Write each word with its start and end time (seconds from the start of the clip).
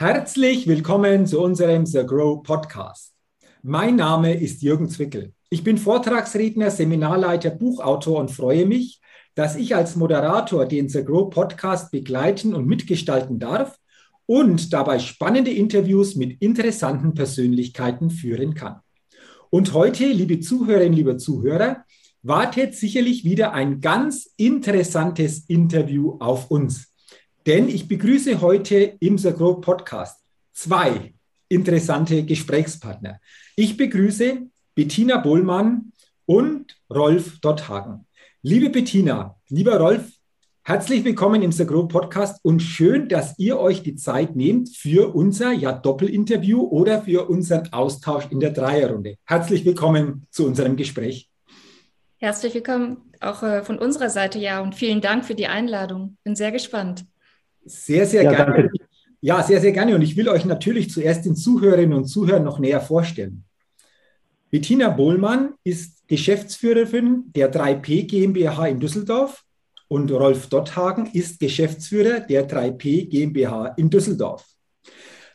Herzlich 0.00 0.66
willkommen 0.66 1.26
zu 1.26 1.42
unserem 1.42 1.84
The 1.84 2.06
Grow 2.06 2.42
Podcast. 2.42 3.12
Mein 3.62 3.96
Name 3.96 4.32
ist 4.32 4.62
Jürgen 4.62 4.88
Zwickel. 4.88 5.34
Ich 5.50 5.62
bin 5.62 5.76
Vortragsredner, 5.76 6.70
Seminarleiter, 6.70 7.50
Buchautor 7.50 8.18
und 8.18 8.30
freue 8.30 8.64
mich, 8.64 9.02
dass 9.34 9.56
ich 9.56 9.76
als 9.76 9.96
Moderator 9.96 10.64
den 10.64 10.88
The 10.88 11.04
Grow 11.04 11.28
Podcast 11.28 11.90
begleiten 11.90 12.54
und 12.54 12.66
mitgestalten 12.66 13.38
darf 13.38 13.78
und 14.24 14.72
dabei 14.72 15.00
spannende 15.00 15.50
Interviews 15.50 16.16
mit 16.16 16.40
interessanten 16.40 17.12
Persönlichkeiten 17.12 18.08
führen 18.08 18.54
kann. 18.54 18.76
Und 19.50 19.74
heute, 19.74 20.06
liebe 20.06 20.40
Zuhörerinnen, 20.40 20.94
liebe 20.94 21.18
Zuhörer, 21.18 21.84
wartet 22.22 22.74
sicherlich 22.74 23.24
wieder 23.24 23.52
ein 23.52 23.82
ganz 23.82 24.32
interessantes 24.38 25.44
Interview 25.46 26.16
auf 26.20 26.50
uns. 26.50 26.89
Denn 27.46 27.70
ich 27.70 27.88
begrüße 27.88 28.42
heute 28.42 28.98
im 29.00 29.16
Grow 29.16 29.62
Podcast 29.62 30.20
zwei 30.52 31.14
interessante 31.48 32.22
Gesprächspartner. 32.22 33.18
Ich 33.56 33.78
begrüße 33.78 34.42
Bettina 34.74 35.16
Bohlmann 35.16 35.92
und 36.26 36.76
Rolf 36.90 37.40
Dotthagen. 37.40 38.06
Liebe 38.42 38.68
Bettina, 38.68 39.36
lieber 39.48 39.78
Rolf, 39.78 40.12
herzlich 40.64 41.02
willkommen 41.02 41.40
im 41.40 41.50
Grow 41.50 41.88
Podcast 41.88 42.44
und 42.44 42.60
schön, 42.60 43.08
dass 43.08 43.38
ihr 43.38 43.58
euch 43.58 43.82
die 43.82 43.96
Zeit 43.96 44.36
nehmt 44.36 44.76
für 44.76 45.14
unser 45.14 45.52
ja 45.52 45.72
Doppelinterview 45.72 46.60
oder 46.60 47.00
für 47.00 47.30
unseren 47.30 47.72
Austausch 47.72 48.26
in 48.28 48.40
der 48.40 48.50
Dreierrunde. 48.50 49.16
Herzlich 49.24 49.64
willkommen 49.64 50.26
zu 50.30 50.44
unserem 50.44 50.76
Gespräch. 50.76 51.30
Herzlich 52.18 52.52
willkommen 52.52 52.98
auch 53.18 53.42
äh, 53.42 53.62
von 53.64 53.78
unserer 53.78 54.10
Seite, 54.10 54.38
ja, 54.38 54.60
und 54.60 54.74
vielen 54.74 55.00
Dank 55.00 55.24
für 55.24 55.34
die 55.34 55.46
Einladung. 55.46 56.18
Bin 56.22 56.36
sehr 56.36 56.52
gespannt. 56.52 57.06
Sehr, 57.64 58.06
sehr 58.06 58.24
ja, 58.24 58.30
gerne. 58.30 58.62
Danke. 58.62 58.78
Ja, 59.20 59.42
sehr, 59.42 59.60
sehr 59.60 59.72
gerne. 59.72 59.94
Und 59.94 60.02
ich 60.02 60.16
will 60.16 60.28
euch 60.28 60.44
natürlich 60.44 60.90
zuerst 60.90 61.26
den 61.26 61.36
Zuhörerinnen 61.36 61.96
und 61.96 62.06
Zuhörern 62.06 62.44
noch 62.44 62.58
näher 62.58 62.80
vorstellen. 62.80 63.44
Bettina 64.50 64.88
Bohlmann 64.88 65.54
ist 65.62 66.08
Geschäftsführerin 66.08 67.24
der 67.36 67.52
3P 67.52 68.06
GmbH 68.06 68.66
in 68.66 68.80
Düsseldorf 68.80 69.44
und 69.86 70.10
Rolf 70.10 70.48
Dotthagen 70.48 71.06
ist 71.12 71.38
Geschäftsführer 71.38 72.20
der 72.20 72.48
3P 72.48 73.08
GmbH 73.08 73.74
in 73.76 73.90
Düsseldorf. 73.90 74.44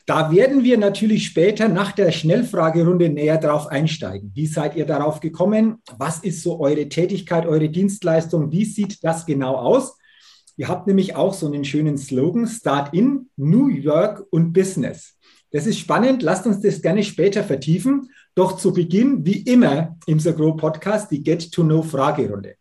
Da 0.06 0.32
werden 0.32 0.64
wir 0.64 0.78
natürlich 0.78 1.26
später 1.26 1.68
nach 1.68 1.92
der 1.92 2.12
Schnellfragerunde 2.12 3.10
näher 3.10 3.38
drauf 3.38 3.68
einsteigen. 3.68 4.32
Wie 4.36 4.46
seid 4.46 4.76
ihr 4.76 4.86
darauf 4.86 5.20
gekommen? 5.20 5.82
Was 5.98 6.20
ist 6.20 6.44
so 6.44 6.60
eure 6.60 6.88
Tätigkeit, 6.90 7.46
eure 7.48 7.70
Dienstleistung? 7.70 8.52
Wie 8.52 8.66
sieht 8.66 9.04
das 9.04 9.26
genau 9.26 9.56
aus? 9.56 9.98
Ihr 10.58 10.70
habt 10.70 10.88
nämlich 10.88 11.16
auch 11.16 11.34
so 11.34 11.48
einen 11.48 11.66
schönen 11.66 11.98
Slogan, 11.98 12.48
Start 12.48 12.94
in 12.94 13.30
New 13.36 13.68
York 13.68 14.26
und 14.30 14.54
Business. 14.54 15.18
Das 15.52 15.68
ist 15.68 15.80
spannend, 15.80 16.22
lasst 16.22 16.46
uns 16.46 16.62
das 16.62 16.82
gerne 16.82 17.04
später 17.04 17.44
vertiefen. 17.44 18.10
Doch 18.36 18.58
zu 18.58 18.74
Beginn, 18.74 19.26
wie 19.26 19.42
immer 19.42 19.98
im 20.06 20.18
Grow 20.18 20.56
Podcast, 20.58 21.12
die 21.12 21.24
Get 21.24 21.52
to 21.52 21.64
Know 21.64 21.82
Fragerunde. 21.82 22.56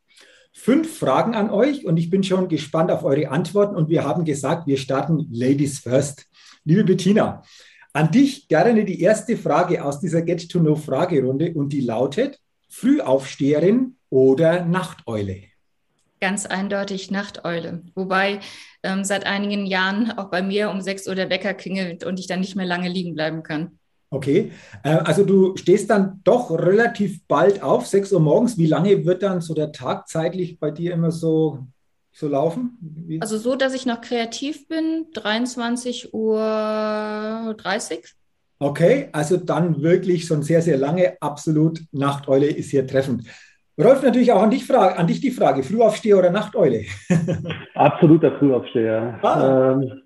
Fünf 0.53 0.99
Fragen 0.99 1.35
an 1.35 1.51
euch 1.51 1.85
und 1.85 1.97
ich 1.97 2.11
bin 2.11 2.23
schon 2.23 2.49
gespannt 2.49 2.91
auf 2.91 3.03
eure 3.03 3.31
Antworten 3.31 3.75
und 3.75 3.89
wir 3.89 4.05
haben 4.05 4.25
gesagt, 4.25 4.67
wir 4.69 4.77
starten 4.77 5.29
Ladies 5.33 5.81
First. 5.81 6.27
Liebe 6.65 6.85
Bettina, 6.85 7.43
an 7.93 8.11
dich 8.11 8.49
gerne 8.49 8.85
die 8.85 9.01
erste 9.01 9.37
Frage 9.37 9.85
aus 9.85 10.01
dieser 10.01 10.23
Get 10.23 10.49
to 10.49 10.61
Know 10.61 10.77
Fragerunde 10.77 11.53
und 11.55 11.73
die 11.73 11.81
lautet: 11.81 12.41
Frühaufsteherin 12.69 13.97
oder 14.11 14.65
Nachteule? 14.65 15.54
Ganz 16.25 16.47
eindeutig 16.47 17.11
Nachteule. 17.11 17.83
Wobei 17.95 18.41
ähm, 18.83 19.05
seit 19.05 19.27
einigen 19.27 19.67
Jahren 19.67 20.11
auch 20.13 20.31
bei 20.31 20.41
mir 20.41 20.71
um 20.71 20.81
6 20.81 21.07
Uhr 21.07 21.15
der 21.15 21.29
Wecker 21.29 21.53
klingelt 21.53 22.03
und 22.03 22.19
ich 22.19 22.27
dann 22.27 22.41
nicht 22.41 22.57
mehr 22.57 22.65
lange 22.65 22.89
liegen 22.89 23.15
bleiben 23.15 23.43
kann. 23.43 23.79
Okay, 24.09 24.51
äh, 24.85 24.89
also 24.89 25.27
du 25.27 25.55
stehst 25.59 25.91
dann 25.91 26.23
doch 26.25 26.51
relativ 26.51 27.21
bald 27.29 27.63
auf, 27.63 27.87
6 27.87 28.11
Uhr 28.15 28.21
morgens. 28.21 28.57
Wie 28.57 28.65
lange 28.65 29.05
wird 29.05 29.23
dann 29.23 29.43
so 29.43 29.53
der 29.53 29.71
Tag 29.71 30.09
zeitlich 30.09 30.59
bei 30.59 30.71
dir 30.71 30.95
immer 30.95 31.11
so, 31.11 31.67
so 32.11 32.27
laufen? 32.27 32.79
Wie? 32.81 33.21
Also 33.21 33.37
so, 33.37 33.55
dass 33.55 33.75
ich 33.75 33.85
noch 33.85 34.01
kreativ 34.01 34.67
bin, 34.67 35.09
23 35.13 36.15
Uhr 36.15 37.55
30. 37.59 38.15
Okay, 38.61 39.11
also 39.13 39.37
dann 39.37 39.83
wirklich 39.83 40.25
schon 40.25 40.43
sehr, 40.43 40.63
sehr 40.63 40.79
lange. 40.79 41.19
Absolut, 41.21 41.83
Nachteule 41.93 42.47
ist 42.47 42.71
hier 42.71 42.87
treffend. 42.87 43.25
Rolf, 43.83 44.03
natürlich 44.03 44.31
auch 44.31 44.43
an 44.43 44.51
dich, 44.51 44.65
Frage, 44.65 44.97
an 44.97 45.07
dich 45.07 45.21
die 45.21 45.33
Frage, 45.33 45.63
Frühaufsteher 45.63 46.19
oder 46.19 46.31
Nachteule? 46.31 46.83
Absoluter 47.75 48.33
Frühaufsteher. 48.39 49.19
Ah. 49.23 49.73
Ähm, 49.73 50.03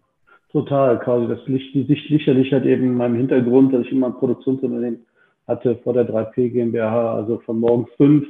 total, 0.50 0.98
quasi. 1.00 1.28
Das 1.28 1.40
liegt, 1.46 1.74
die 1.74 1.84
Sicht 1.84 2.08
sicherlich 2.08 2.52
hat 2.52 2.64
eben 2.64 2.84
in 2.84 2.94
meinem 2.94 3.16
Hintergrund, 3.16 3.74
dass 3.74 3.82
ich 3.82 3.92
immer 3.92 4.06
ein 4.06 4.14
Produktionsunternehmen 4.14 5.04
hatte 5.46 5.76
vor 5.84 5.92
der 5.92 6.08
3P 6.08 6.50
GmbH, 6.50 7.14
also 7.14 7.40
von 7.40 7.60
morgens 7.60 7.88
fünf 7.96 8.26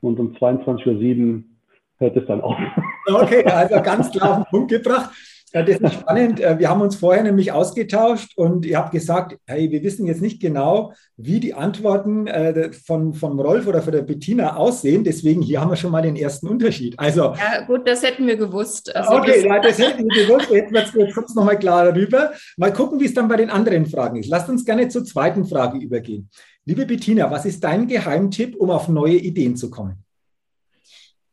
und 0.00 0.18
um 0.18 0.34
22.07 0.34 1.34
Uhr 1.36 1.42
hört 1.98 2.16
es 2.16 2.26
dann 2.26 2.40
auf. 2.40 2.56
Okay, 3.06 3.44
also 3.44 3.74
ganz 3.82 4.10
klar 4.10 4.30
auf 4.30 4.36
den 4.44 4.50
Punkt 4.50 4.70
gebracht. 4.70 5.10
Das 5.52 5.68
ist 5.68 5.94
spannend. 5.94 6.40
Äh, 6.40 6.58
wir 6.58 6.68
haben 6.68 6.80
uns 6.80 6.96
vorher 6.96 7.24
nämlich 7.24 7.50
ausgetauscht 7.50 8.32
und 8.36 8.64
ihr 8.64 8.78
habt 8.78 8.92
gesagt, 8.92 9.36
hey, 9.46 9.70
wir 9.70 9.82
wissen 9.82 10.06
jetzt 10.06 10.22
nicht 10.22 10.40
genau, 10.40 10.92
wie 11.16 11.40
die 11.40 11.54
Antworten 11.54 12.28
äh, 12.28 12.72
von, 12.72 13.14
von 13.14 13.38
Rolf 13.40 13.66
oder 13.66 13.82
von 13.82 13.92
der 13.92 14.02
Bettina 14.02 14.56
aussehen. 14.56 15.02
Deswegen 15.02 15.42
hier 15.42 15.60
haben 15.60 15.70
wir 15.70 15.76
schon 15.76 15.90
mal 15.90 16.02
den 16.02 16.16
ersten 16.16 16.46
Unterschied. 16.46 16.96
Also, 16.98 17.34
ja, 17.34 17.64
gut, 17.66 17.88
das 17.88 18.02
hätten 18.02 18.26
wir 18.26 18.36
gewusst. 18.36 18.94
Also 18.94 19.12
okay, 19.12 19.34
das, 19.36 19.44
ja, 19.44 19.60
das 19.60 19.78
hätten 19.78 20.04
wir 20.08 20.26
gewusst. 20.26 20.50
Jetzt 20.50 20.94
wird 20.94 21.08
es 21.28 21.34
nochmal 21.34 21.58
klarer 21.58 21.94
rüber. 21.94 22.32
Mal 22.56 22.72
gucken, 22.72 23.00
wie 23.00 23.06
es 23.06 23.14
dann 23.14 23.28
bei 23.28 23.36
den 23.36 23.50
anderen 23.50 23.86
Fragen 23.86 24.20
ist. 24.20 24.28
Lasst 24.28 24.48
uns 24.48 24.64
gerne 24.64 24.88
zur 24.88 25.04
zweiten 25.04 25.44
Frage 25.44 25.78
übergehen. 25.78 26.30
Liebe 26.64 26.86
Bettina, 26.86 27.30
was 27.30 27.44
ist 27.44 27.64
dein 27.64 27.88
Geheimtipp, 27.88 28.54
um 28.54 28.70
auf 28.70 28.88
neue 28.88 29.16
Ideen 29.16 29.56
zu 29.56 29.70
kommen? 29.70 30.04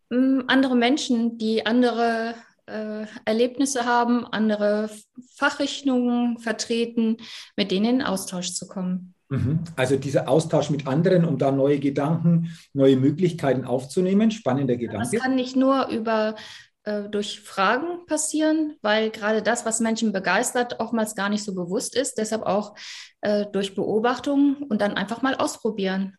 Mm, 0.10 0.42
andere 0.48 0.76
Menschen, 0.76 1.38
die 1.38 1.66
andere 1.66 2.34
äh, 2.68 3.06
Erlebnisse 3.26 3.86
haben, 3.86 4.26
andere 4.26 4.90
Fachrichtungen 5.36 6.38
vertreten, 6.40 7.18
mit 7.56 7.72
denen 7.72 7.86
in 7.86 8.02
Austausch 8.02 8.54
zu 8.54 8.68
kommen. 8.68 9.14
Mhm. 9.30 9.60
Also 9.76 9.98
dieser 9.98 10.30
Austausch 10.30 10.70
mit 10.70 10.88
anderen, 10.88 11.26
um 11.26 11.38
da 11.38 11.52
neue 11.52 11.80
Gedanken, 11.80 12.52
neue 12.74 12.96
Möglichkeiten 12.96 13.66
aufzunehmen. 13.66 14.32
Spannender 14.32 14.78
Gedanke. 14.78 15.10
Das 15.12 15.22
kann 15.22 15.36
nicht 15.36 15.56
nur 15.56 15.88
über 15.88 16.36
äh, 16.84 17.10
durch 17.10 17.42
Fragen 17.42 18.06
passieren, 18.06 18.76
weil 18.82 19.10
gerade 19.10 19.42
das, 19.42 19.66
was 19.66 19.82
Menschen 19.82 20.14
begeistert, 20.14 20.80
oftmals 20.80 21.16
gar 21.16 21.30
nicht 21.30 21.44
so 21.44 21.54
bewusst 21.54 21.96
ist. 21.96 22.18
Deshalb 22.18 22.44
auch 22.44 22.76
äh, 23.22 23.46
durch 23.52 23.76
Beobachtung 23.76 24.58
und 24.70 24.82
dann 24.82 24.94
einfach 24.94 25.22
mal 25.22 25.36
ausprobieren. 25.36 26.16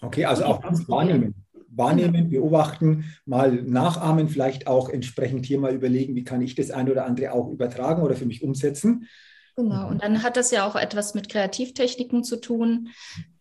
Okay, 0.00 0.24
also 0.24 0.44
auch 0.44 0.60
ganz 0.60 0.88
wahrnehmen 0.88 1.34
wahrnehmen, 1.70 2.30
beobachten, 2.30 3.04
mal 3.24 3.52
nachahmen, 3.52 4.28
vielleicht 4.28 4.66
auch 4.66 4.88
entsprechend 4.88 5.46
hier 5.46 5.58
mal 5.58 5.74
überlegen, 5.74 6.14
wie 6.14 6.24
kann 6.24 6.42
ich 6.42 6.54
das 6.54 6.70
eine 6.70 6.90
oder 6.90 7.06
andere 7.06 7.32
auch 7.32 7.50
übertragen 7.50 8.02
oder 8.02 8.14
für 8.14 8.26
mich 8.26 8.42
umsetzen. 8.42 9.06
Genau, 9.56 9.88
und 9.88 10.02
dann 10.02 10.22
hat 10.22 10.36
das 10.36 10.50
ja 10.50 10.66
auch 10.66 10.76
etwas 10.76 11.14
mit 11.14 11.28
Kreativtechniken 11.28 12.22
zu 12.22 12.40
tun, 12.40 12.90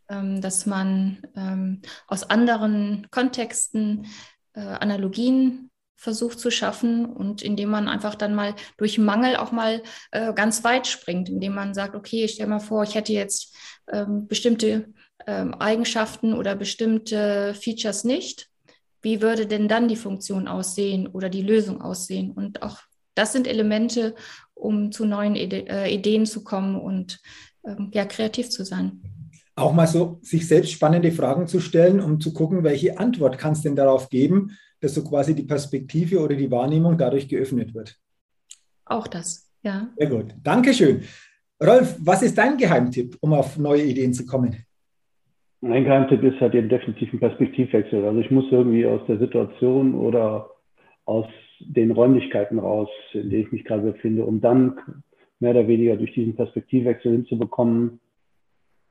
ähm, 0.10 0.42
dass 0.42 0.66
man 0.66 1.20
ähm, 1.36 1.82
aus 2.08 2.30
anderen 2.30 3.08
Kontexten 3.12 4.08
äh, 4.54 4.62
Analogien 4.62 5.70
versucht 5.96 6.40
zu 6.40 6.52
schaffen 6.52 7.06
und 7.06 7.42
indem 7.42 7.70
man 7.70 7.88
einfach 7.88 8.16
dann 8.16 8.36
mal 8.36 8.56
durch 8.78 9.00
Mangel 9.00 9.36
auch 9.36 9.52
mal 9.52 9.82
äh, 10.12 10.34
ganz 10.34 10.64
weit 10.64 10.88
springt, 10.88 11.28
indem 11.28 11.56
man 11.56 11.74
sagt, 11.74 11.96
okay, 11.96 12.26
ich 12.26 12.34
stelle 12.34 12.50
mal 12.50 12.60
vor, 12.60 12.84
ich 12.84 12.96
hätte 12.96 13.14
jetzt 13.14 13.56
ähm, 13.92 14.28
bestimmte 14.28 14.94
ähm, 15.28 15.54
Eigenschaften 15.56 16.34
oder 16.34 16.56
bestimmte 16.56 17.54
Features 17.54 18.04
nicht, 18.04 18.50
wie 19.02 19.22
würde 19.22 19.46
denn 19.46 19.68
dann 19.68 19.88
die 19.88 19.96
Funktion 19.96 20.48
aussehen 20.48 21.08
oder 21.08 21.30
die 21.30 21.44
Lösung 21.44 21.82
aussehen? 21.82 22.32
Und 22.32 22.64
auch 22.64 22.80
das 23.14 23.34
sind 23.34 23.48
Elemente, 23.48 24.16
um 24.54 24.92
zu 24.92 25.06
neuen 25.06 25.36
Ide 25.36 25.68
äh, 25.68 25.94
Ideen 25.94 26.26
zu 26.26 26.44
kommen 26.44 26.80
und 26.80 27.20
ähm, 27.66 27.92
ja, 27.94 28.06
kreativ 28.06 28.50
zu 28.50 28.64
sein. 28.66 29.02
Auch 29.56 29.74
mal 29.74 29.88
so 29.88 30.20
sich 30.22 30.48
selbst 30.48 30.72
spannende 30.72 31.12
Fragen 31.12 31.48
zu 31.48 31.60
stellen, 31.60 32.00
um 32.00 32.20
zu 32.20 32.34
gucken, 32.34 32.64
welche 32.64 32.98
Antwort 32.98 33.38
kann 33.38 33.54
es 33.54 33.62
denn 33.62 33.76
darauf 33.76 34.10
geben, 34.10 34.52
dass 34.80 34.94
so 34.94 35.04
quasi 35.04 35.34
die 35.34 35.44
Perspektive 35.44 36.20
oder 36.20 36.36
die 36.36 36.52
Wahrnehmung 36.52 36.98
dadurch 36.98 37.28
geöffnet 37.28 37.74
wird. 37.74 37.98
Auch 38.86 39.08
das, 39.08 39.50
ja. 39.64 39.90
Sehr 39.98 40.10
gut. 40.10 40.36
Dankeschön. 40.44 41.04
Rolf, 41.64 41.96
was 42.00 42.22
ist 42.22 42.38
dein 42.38 42.56
Geheimtipp, 42.58 43.18
um 43.20 43.34
auf 43.34 43.58
neue 43.58 43.84
Ideen 43.84 44.14
zu 44.14 44.26
kommen? 44.26 44.67
Mein 45.62 45.86
Geheimtipp 45.86 46.24
ist 46.24 46.40
halt 46.40 46.54
eben 46.54 46.70
definitiv 46.70 47.12
ein 47.14 47.20
Perspektivwechsel. 47.20 48.06
Also 48.06 48.20
ich 48.20 48.30
muss 48.30 48.46
irgendwie 48.52 48.86
aus 48.86 49.02
der 49.08 49.18
Situation 49.18 49.96
oder 49.96 50.52
aus 51.06 51.26
den 51.60 51.92
Räumlichkeiten 51.92 52.60
raus, 52.60 52.90
in 53.14 53.30
denen 53.30 53.44
ich 53.44 53.52
mich 53.52 53.64
gerade 53.66 53.92
befinde, 53.92 54.26
um 54.26 54.40
dann 54.40 54.80
mehr 55.40 55.52
oder 55.52 55.68
weniger 55.68 55.96
durch 55.96 56.14
diesen 56.14 56.36
Perspektivwechsel 56.36 57.12
hinzubekommen, 57.12 58.00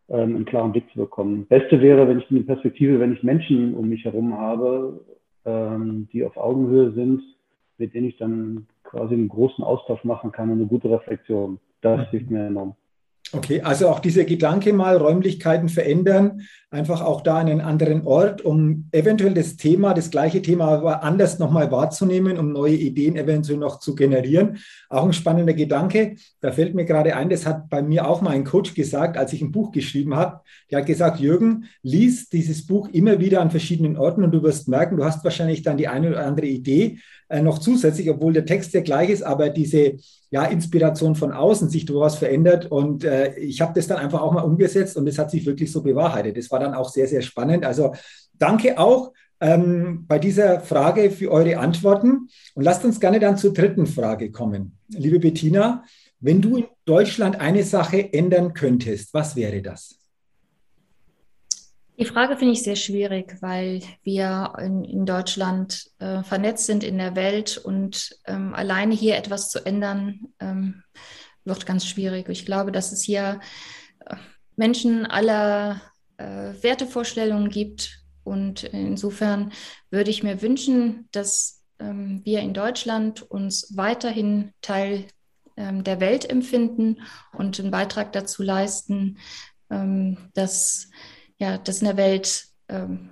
ähm, 0.08 0.36
einen 0.36 0.44
klaren 0.44 0.72
Blick 0.72 0.90
zu 0.92 0.98
bekommen. 0.98 1.46
Beste 1.46 1.80
wäre, 1.80 2.08
wenn 2.08 2.18
ich 2.18 2.30
eine 2.30 2.40
Perspektive, 2.40 3.00
wenn 3.00 3.12
ich 3.12 3.22
Menschen 3.22 3.74
um 3.74 3.88
mich 3.88 4.04
herum 4.04 4.36
habe, 4.36 5.04
ähm, 5.44 6.08
die 6.12 6.24
auf 6.24 6.36
Augenhöhe 6.36 6.92
sind, 6.92 7.22
mit 7.78 7.94
denen 7.94 8.08
ich 8.08 8.16
dann 8.16 8.66
quasi 8.84 9.14
einen 9.14 9.28
großen 9.28 9.64
Austausch 9.64 10.04
machen 10.04 10.32
kann 10.32 10.50
und 10.50 10.58
eine 10.58 10.66
gute 10.66 10.90
Reflexion. 10.90 11.58
Das 11.80 12.00
mhm. 12.00 12.10
hilft 12.10 12.30
mir 12.30 12.46
enorm. 12.46 12.74
Okay, 13.36 13.60
also 13.60 13.88
auch 13.88 14.00
dieser 14.00 14.24
Gedanke 14.24 14.72
mal, 14.72 14.96
Räumlichkeiten 14.96 15.68
verändern, 15.68 16.40
einfach 16.70 17.02
auch 17.02 17.20
da 17.20 17.36
einen 17.36 17.60
anderen 17.60 18.06
Ort, 18.06 18.40
um 18.40 18.88
eventuell 18.92 19.34
das 19.34 19.56
Thema, 19.56 19.92
das 19.92 20.10
gleiche 20.10 20.40
Thema 20.40 20.68
aber 20.68 21.02
anders 21.02 21.38
nochmal 21.38 21.70
wahrzunehmen, 21.70 22.38
um 22.38 22.50
neue 22.50 22.76
Ideen 22.76 23.14
eventuell 23.14 23.58
noch 23.58 23.78
zu 23.78 23.94
generieren. 23.94 24.56
Auch 24.88 25.04
ein 25.04 25.12
spannender 25.12 25.52
Gedanke. 25.52 26.16
Da 26.40 26.50
fällt 26.50 26.74
mir 26.74 26.86
gerade 26.86 27.14
ein, 27.14 27.28
das 27.28 27.44
hat 27.44 27.68
bei 27.68 27.82
mir 27.82 28.08
auch 28.08 28.22
mal 28.22 28.30
ein 28.30 28.44
Coach 28.44 28.72
gesagt, 28.72 29.18
als 29.18 29.34
ich 29.34 29.42
ein 29.42 29.52
Buch 29.52 29.70
geschrieben 29.70 30.16
habe. 30.16 30.40
Der 30.70 30.78
hat 30.78 30.86
gesagt, 30.86 31.20
Jürgen, 31.20 31.66
lies 31.82 32.30
dieses 32.30 32.66
Buch 32.66 32.88
immer 32.88 33.20
wieder 33.20 33.42
an 33.42 33.50
verschiedenen 33.50 33.98
Orten 33.98 34.24
und 34.24 34.32
du 34.32 34.42
wirst 34.42 34.66
merken, 34.66 34.96
du 34.96 35.04
hast 35.04 35.22
wahrscheinlich 35.24 35.62
dann 35.62 35.76
die 35.76 35.88
eine 35.88 36.08
oder 36.08 36.26
andere 36.26 36.46
Idee 36.46 37.00
äh, 37.28 37.42
noch 37.42 37.58
zusätzlich, 37.58 38.08
obwohl 38.08 38.32
der 38.32 38.46
Text 38.46 38.72
der 38.72 38.82
gleich 38.82 39.10
ist, 39.10 39.22
aber 39.22 39.48
diese 39.48 39.96
ja, 40.30 40.44
Inspiration 40.44 41.14
von 41.14 41.32
außen 41.32 41.68
sich 41.68 41.84
durchaus 41.84 42.16
verändert. 42.16 42.66
Und 42.66 43.04
äh, 43.04 43.25
ich 43.36 43.60
habe 43.60 43.72
das 43.74 43.86
dann 43.86 43.98
einfach 43.98 44.20
auch 44.20 44.32
mal 44.32 44.42
umgesetzt 44.42 44.96
und 44.96 45.06
es 45.06 45.18
hat 45.18 45.30
sich 45.30 45.46
wirklich 45.46 45.72
so 45.72 45.82
bewahrheitet. 45.82 46.36
Das 46.36 46.50
war 46.50 46.60
dann 46.60 46.74
auch 46.74 46.88
sehr, 46.88 47.06
sehr 47.06 47.22
spannend. 47.22 47.64
Also 47.64 47.94
danke 48.34 48.78
auch 48.78 49.12
ähm, 49.40 50.04
bei 50.06 50.18
dieser 50.18 50.60
Frage 50.60 51.10
für 51.10 51.30
eure 51.30 51.58
Antworten. 51.58 52.28
Und 52.54 52.62
lasst 52.62 52.84
uns 52.84 53.00
gerne 53.00 53.20
dann 53.20 53.36
zur 53.36 53.52
dritten 53.52 53.86
Frage 53.86 54.30
kommen. 54.30 54.78
Liebe 54.88 55.18
Bettina, 55.18 55.84
wenn 56.20 56.40
du 56.40 56.56
in 56.56 56.66
Deutschland 56.84 57.40
eine 57.40 57.62
Sache 57.62 58.12
ändern 58.12 58.54
könntest, 58.54 59.12
was 59.12 59.36
wäre 59.36 59.62
das? 59.62 59.98
Die 61.98 62.04
Frage 62.04 62.36
finde 62.36 62.52
ich 62.52 62.62
sehr 62.62 62.76
schwierig, 62.76 63.38
weil 63.40 63.82
wir 64.02 64.52
in, 64.58 64.84
in 64.84 65.06
Deutschland 65.06 65.90
äh, 65.98 66.22
vernetzt 66.22 66.66
sind 66.66 66.84
in 66.84 66.98
der 66.98 67.16
Welt 67.16 67.56
und 67.56 68.18
ähm, 68.26 68.54
alleine 68.54 68.94
hier 68.94 69.16
etwas 69.16 69.48
zu 69.48 69.64
ändern, 69.64 70.26
ähm, 70.38 70.82
wird 71.46 71.66
ganz 71.66 71.86
schwierig. 71.86 72.28
Ich 72.28 72.44
glaube, 72.44 72.72
dass 72.72 72.92
es 72.92 73.02
hier 73.02 73.40
äh, 74.04 74.16
Menschen 74.56 75.06
aller 75.06 75.80
äh, 76.16 76.52
Wertevorstellungen 76.60 77.50
gibt 77.50 78.02
und 78.24 78.64
insofern 78.64 79.52
würde 79.90 80.10
ich 80.10 80.22
mir 80.22 80.42
wünschen, 80.42 81.08
dass 81.12 81.62
ähm, 81.78 82.22
wir 82.24 82.40
in 82.40 82.54
Deutschland 82.54 83.22
uns 83.22 83.76
weiterhin 83.76 84.52
Teil 84.62 85.04
ähm, 85.56 85.84
der 85.84 86.00
Welt 86.00 86.28
empfinden 86.28 87.02
und 87.32 87.60
einen 87.60 87.70
Beitrag 87.70 88.12
dazu 88.12 88.42
leisten, 88.42 89.18
ähm, 89.70 90.30
dass 90.34 90.88
ja, 91.38 91.58
dass 91.58 91.80
in 91.80 91.86
der 91.86 91.96
Welt 91.96 92.46
ähm, 92.68 93.10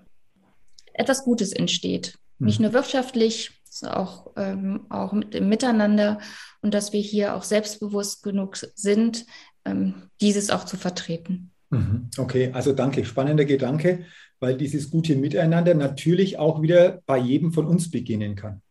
etwas 0.92 1.24
Gutes 1.24 1.52
entsteht. 1.52 2.18
Mhm. 2.38 2.46
Nicht 2.46 2.60
nur 2.60 2.72
wirtschaftlich, 2.72 3.52
auch, 3.82 4.32
ähm, 4.36 4.86
auch 4.90 5.12
mit 5.12 5.34
dem 5.34 5.48
Miteinander 5.48 6.18
und 6.62 6.74
dass 6.74 6.92
wir 6.92 7.00
hier 7.00 7.34
auch 7.34 7.42
selbstbewusst 7.42 8.22
genug 8.22 8.56
sind, 8.74 9.26
ähm, 9.64 10.10
dieses 10.20 10.50
auch 10.50 10.64
zu 10.64 10.76
vertreten. 10.76 11.50
Mhm. 11.70 12.10
Okay, 12.18 12.50
also 12.52 12.72
danke. 12.72 13.04
Spannender 13.04 13.44
Gedanke, 13.44 14.04
weil 14.38 14.56
dieses 14.56 14.90
gute 14.90 15.16
Miteinander 15.16 15.74
natürlich 15.74 16.38
auch 16.38 16.62
wieder 16.62 17.00
bei 17.06 17.18
jedem 17.18 17.52
von 17.52 17.66
uns 17.66 17.90
beginnen 17.90 18.36
kann. 18.36 18.62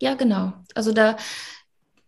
Ja, 0.00 0.14
genau. 0.14 0.52
Also 0.74 0.92
da 0.92 1.16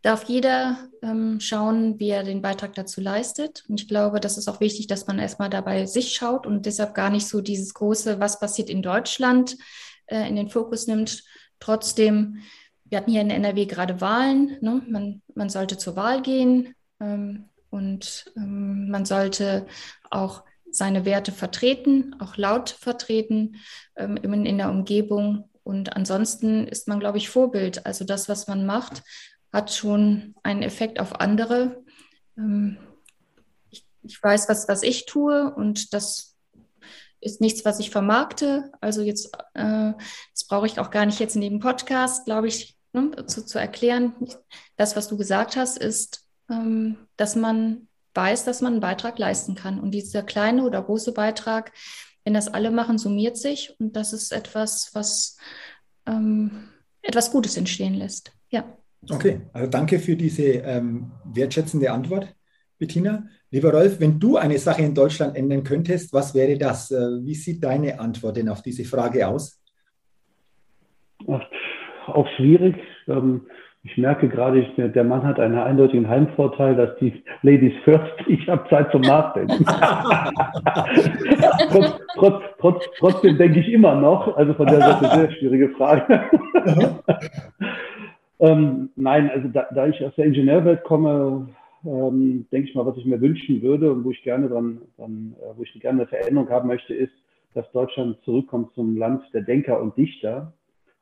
darf 0.03 0.25
jeder 0.25 0.79
ähm, 1.03 1.41
schauen, 1.41 1.99
wie 1.99 2.09
er 2.09 2.23
den 2.23 2.41
Beitrag 2.41 2.75
dazu 2.75 3.01
leistet. 3.01 3.65
Und 3.69 3.81
ich 3.81 3.89
glaube, 3.89 4.21
das 4.21 4.39
ist 4.39 4.49
auch 4.49 4.61
wichtig, 4.61 4.87
dass 4.87 5.07
man 5.07 5.19
erstmal 5.19 5.51
dabei 5.51 5.87
sich 5.87 6.15
schaut 6.15 6.47
und 6.47 6.65
deshalb 6.67 6.95
gar 6.95 7.11
nicht 7.11 7.27
so 7.27 7.41
dieses 7.41 7.75
große, 7.75 8.21
was 8.21 8.41
passiert 8.41 8.71
in 8.71 8.83
Deutschland, 8.83 9.59
äh, 10.07 10.27
in 10.29 10.37
den 10.37 10.49
Fokus 10.49 10.87
nimmt. 10.87 11.25
Trotzdem, 11.61 12.39
wir 12.85 12.99
hatten 12.99 13.13
hier 13.13 13.21
in 13.21 13.31
NRW 13.31 13.67
gerade 13.67 14.01
Wahlen. 14.01 14.57
Ne? 14.61 14.83
Man, 14.89 15.23
man 15.35 15.49
sollte 15.49 15.79
zur 15.79 15.95
Wahl 15.97 16.23
gehen 16.23 16.75
ähm, 17.01 17.45
und 17.71 18.33
ähm, 18.37 18.91
man 18.91 19.05
sollte 19.05 19.67
auch 20.11 20.43
seine 20.73 21.05
Werte 21.05 21.33
vertreten, 21.33 22.17
auch 22.21 22.37
laut 22.37 22.71
vertreten 22.71 23.57
ähm, 23.97 24.17
in, 24.17 24.47
in 24.47 24.59
der 24.59 24.71
Umgebung. 24.71 25.49
Und 25.63 25.97
ansonsten 25.97 26.67
ist 26.67 26.89
man, 26.89 27.01
glaube 27.01 27.19
ich, 27.19 27.29
Vorbild. 27.29 27.87
Also 27.87 28.05
das, 28.05 28.29
was 28.29 28.49
man 28.49 28.67
macht, 28.67 29.03
hat 29.53 29.73
schon 29.73 30.35
einen 30.43 30.63
Effekt 30.63 31.01
auf 31.01 31.21
andere. 31.21 31.83
Ähm, 32.37 32.79
ich, 33.71 33.87
ich, 34.03 34.23
weiß, 34.23 34.49
was, 34.49 34.69
was 34.69 34.83
ich 34.83 35.07
tue 35.07 35.53
und 35.55 35.93
das 35.93 36.30
ist 37.21 37.41
nichts, 37.41 37.65
was 37.65 37.81
ich 37.81 37.91
vermarkte. 37.91 38.71
Also 38.81 39.03
jetzt, 39.03 39.35
äh, 39.55 39.93
das 40.33 40.45
brauche 40.49 40.67
ich 40.67 40.79
auch 40.79 40.91
gar 40.91 41.07
nicht 41.07 41.21
jetzt 41.21 41.35
in 41.35 41.43
dem 41.43 41.61
Podcast, 41.61 42.25
glaube 42.25 42.49
ich, 42.49 42.77
ne, 42.93 43.27
zu, 43.27 43.45
zu 43.45 43.59
erklären. 43.59 44.15
Das, 44.77 44.97
was 44.97 45.09
du 45.09 45.17
gesagt 45.17 45.57
hast, 45.57 45.79
ist, 45.79 46.27
ähm, 46.51 46.97
dass 47.17 47.37
man 47.37 47.89
weiß, 48.15 48.45
dass 48.45 48.61
man 48.61 48.73
einen 48.75 48.81
Beitrag 48.81 49.19
leisten 49.19 49.55
kann. 49.55 49.79
Und 49.79 49.93
dieser 49.93 50.23
kleine 50.23 50.65
oder 50.65 50.83
große 50.83 51.13
Beitrag, 51.13 51.73
wenn 52.25 52.35
das 52.35 52.49
alle 52.49 52.71
machen, 52.71 52.99
summiert 52.99 53.37
sich. 53.37 53.75
Und 53.79 53.97
das 53.97 54.13
ist 54.13 54.33
etwas, 54.33 54.91
was 54.95 55.37
ähm, 56.07 56.69
etwas 57.03 57.31
Gutes 57.31 57.57
entstehen 57.57 57.95
lässt. 57.95 58.33
Ja. 58.51 58.65
Okay, 59.09 59.41
also 59.53 59.71
danke 59.71 59.99
für 59.99 60.17
diese 60.17 60.43
ähm, 60.43 61.13
wertschätzende 61.25 61.91
Antwort, 61.91 62.35
Bettina. 62.81 63.23
Lieber 63.51 63.73
Rolf, 63.73 64.01
wenn 64.01 64.19
du 64.19 64.37
eine 64.37 64.59
Sache 64.59 64.83
in 64.83 64.95
Deutschland 64.95 65.37
ändern 65.37 65.63
könntest, 65.63 66.13
was 66.13 66.35
wäre 66.35 66.59
das? 66.59 66.91
Äh, 66.91 67.25
wie 67.25 67.35
sieht 67.35 67.63
deine 67.63 68.01
Antwort 68.01 68.39
denn 68.39 68.49
auf 68.49 68.63
diese 68.63 68.85
Frage 68.85 69.29
aus? 69.29 69.61
Ach, 71.29 71.43
auch 72.07 72.27
schwierig. 72.37 72.77
Ähm, 73.07 73.43
ich 73.83 73.97
merke 73.97 74.29
gerade, 74.29 74.67
der 74.77 75.05
Mann 75.05 75.25
hat 75.25 75.39
einen 75.39 75.59
eindeutigen 75.59 76.09
Heimvorteil, 76.09 76.75
dass 76.75 76.97
die 76.99 77.23
Ladies 77.43 77.75
first, 77.85 78.13
ich 78.27 78.49
habe 78.49 78.69
Zeit 78.69 78.91
zum 78.93 79.03
Nachdenken. 79.03 79.65
trotz, 81.71 82.01
trotz, 82.15 82.43
trotz, 82.59 82.85
trotzdem 82.99 83.37
denke 83.37 83.61
ich 83.61 83.69
immer 83.69 83.95
noch, 83.95 84.37
also 84.37 84.55
von 84.55 84.67
der 84.67 84.81
Seite 84.81 85.07
sehr 85.07 85.31
schwierige 85.33 85.69
Frage. 85.71 86.23
Ähm, 88.41 88.89
nein, 88.97 89.31
also 89.31 89.49
da, 89.49 89.67
da, 89.75 89.87
ich 89.87 90.03
aus 90.03 90.15
der 90.17 90.25
Ingenieurwelt 90.25 90.83
komme, 90.85 91.49
ähm, 91.85 92.47
denke 92.53 92.69
ich 92.69 92.75
mal, 92.75 92.87
was 92.87 92.97
ich 92.97 93.05
mir 93.05 93.21
wünschen 93.21 93.63
würde 93.63 93.93
und 93.93 94.05
wo 94.05 94.11
ich 94.11 94.23
gerne 94.23 94.49
dran, 94.49 94.83
dran 94.97 95.35
äh, 95.41 95.57
wo 95.57 95.63
ich 95.63 95.73
gerne 95.81 96.03
eine 96.03 96.09
Veränderung 96.09 96.49
haben 96.51 96.69
möchte, 96.69 96.95
ist, 96.95 97.13
dass 97.55 97.71
Deutschland 97.73 98.19
zurückkommt 98.25 98.75
zum 98.75 98.97
Land 98.97 99.23
der 99.33 99.43
Denker 99.43 99.81
und 99.81 99.97
Dichter 99.97 100.53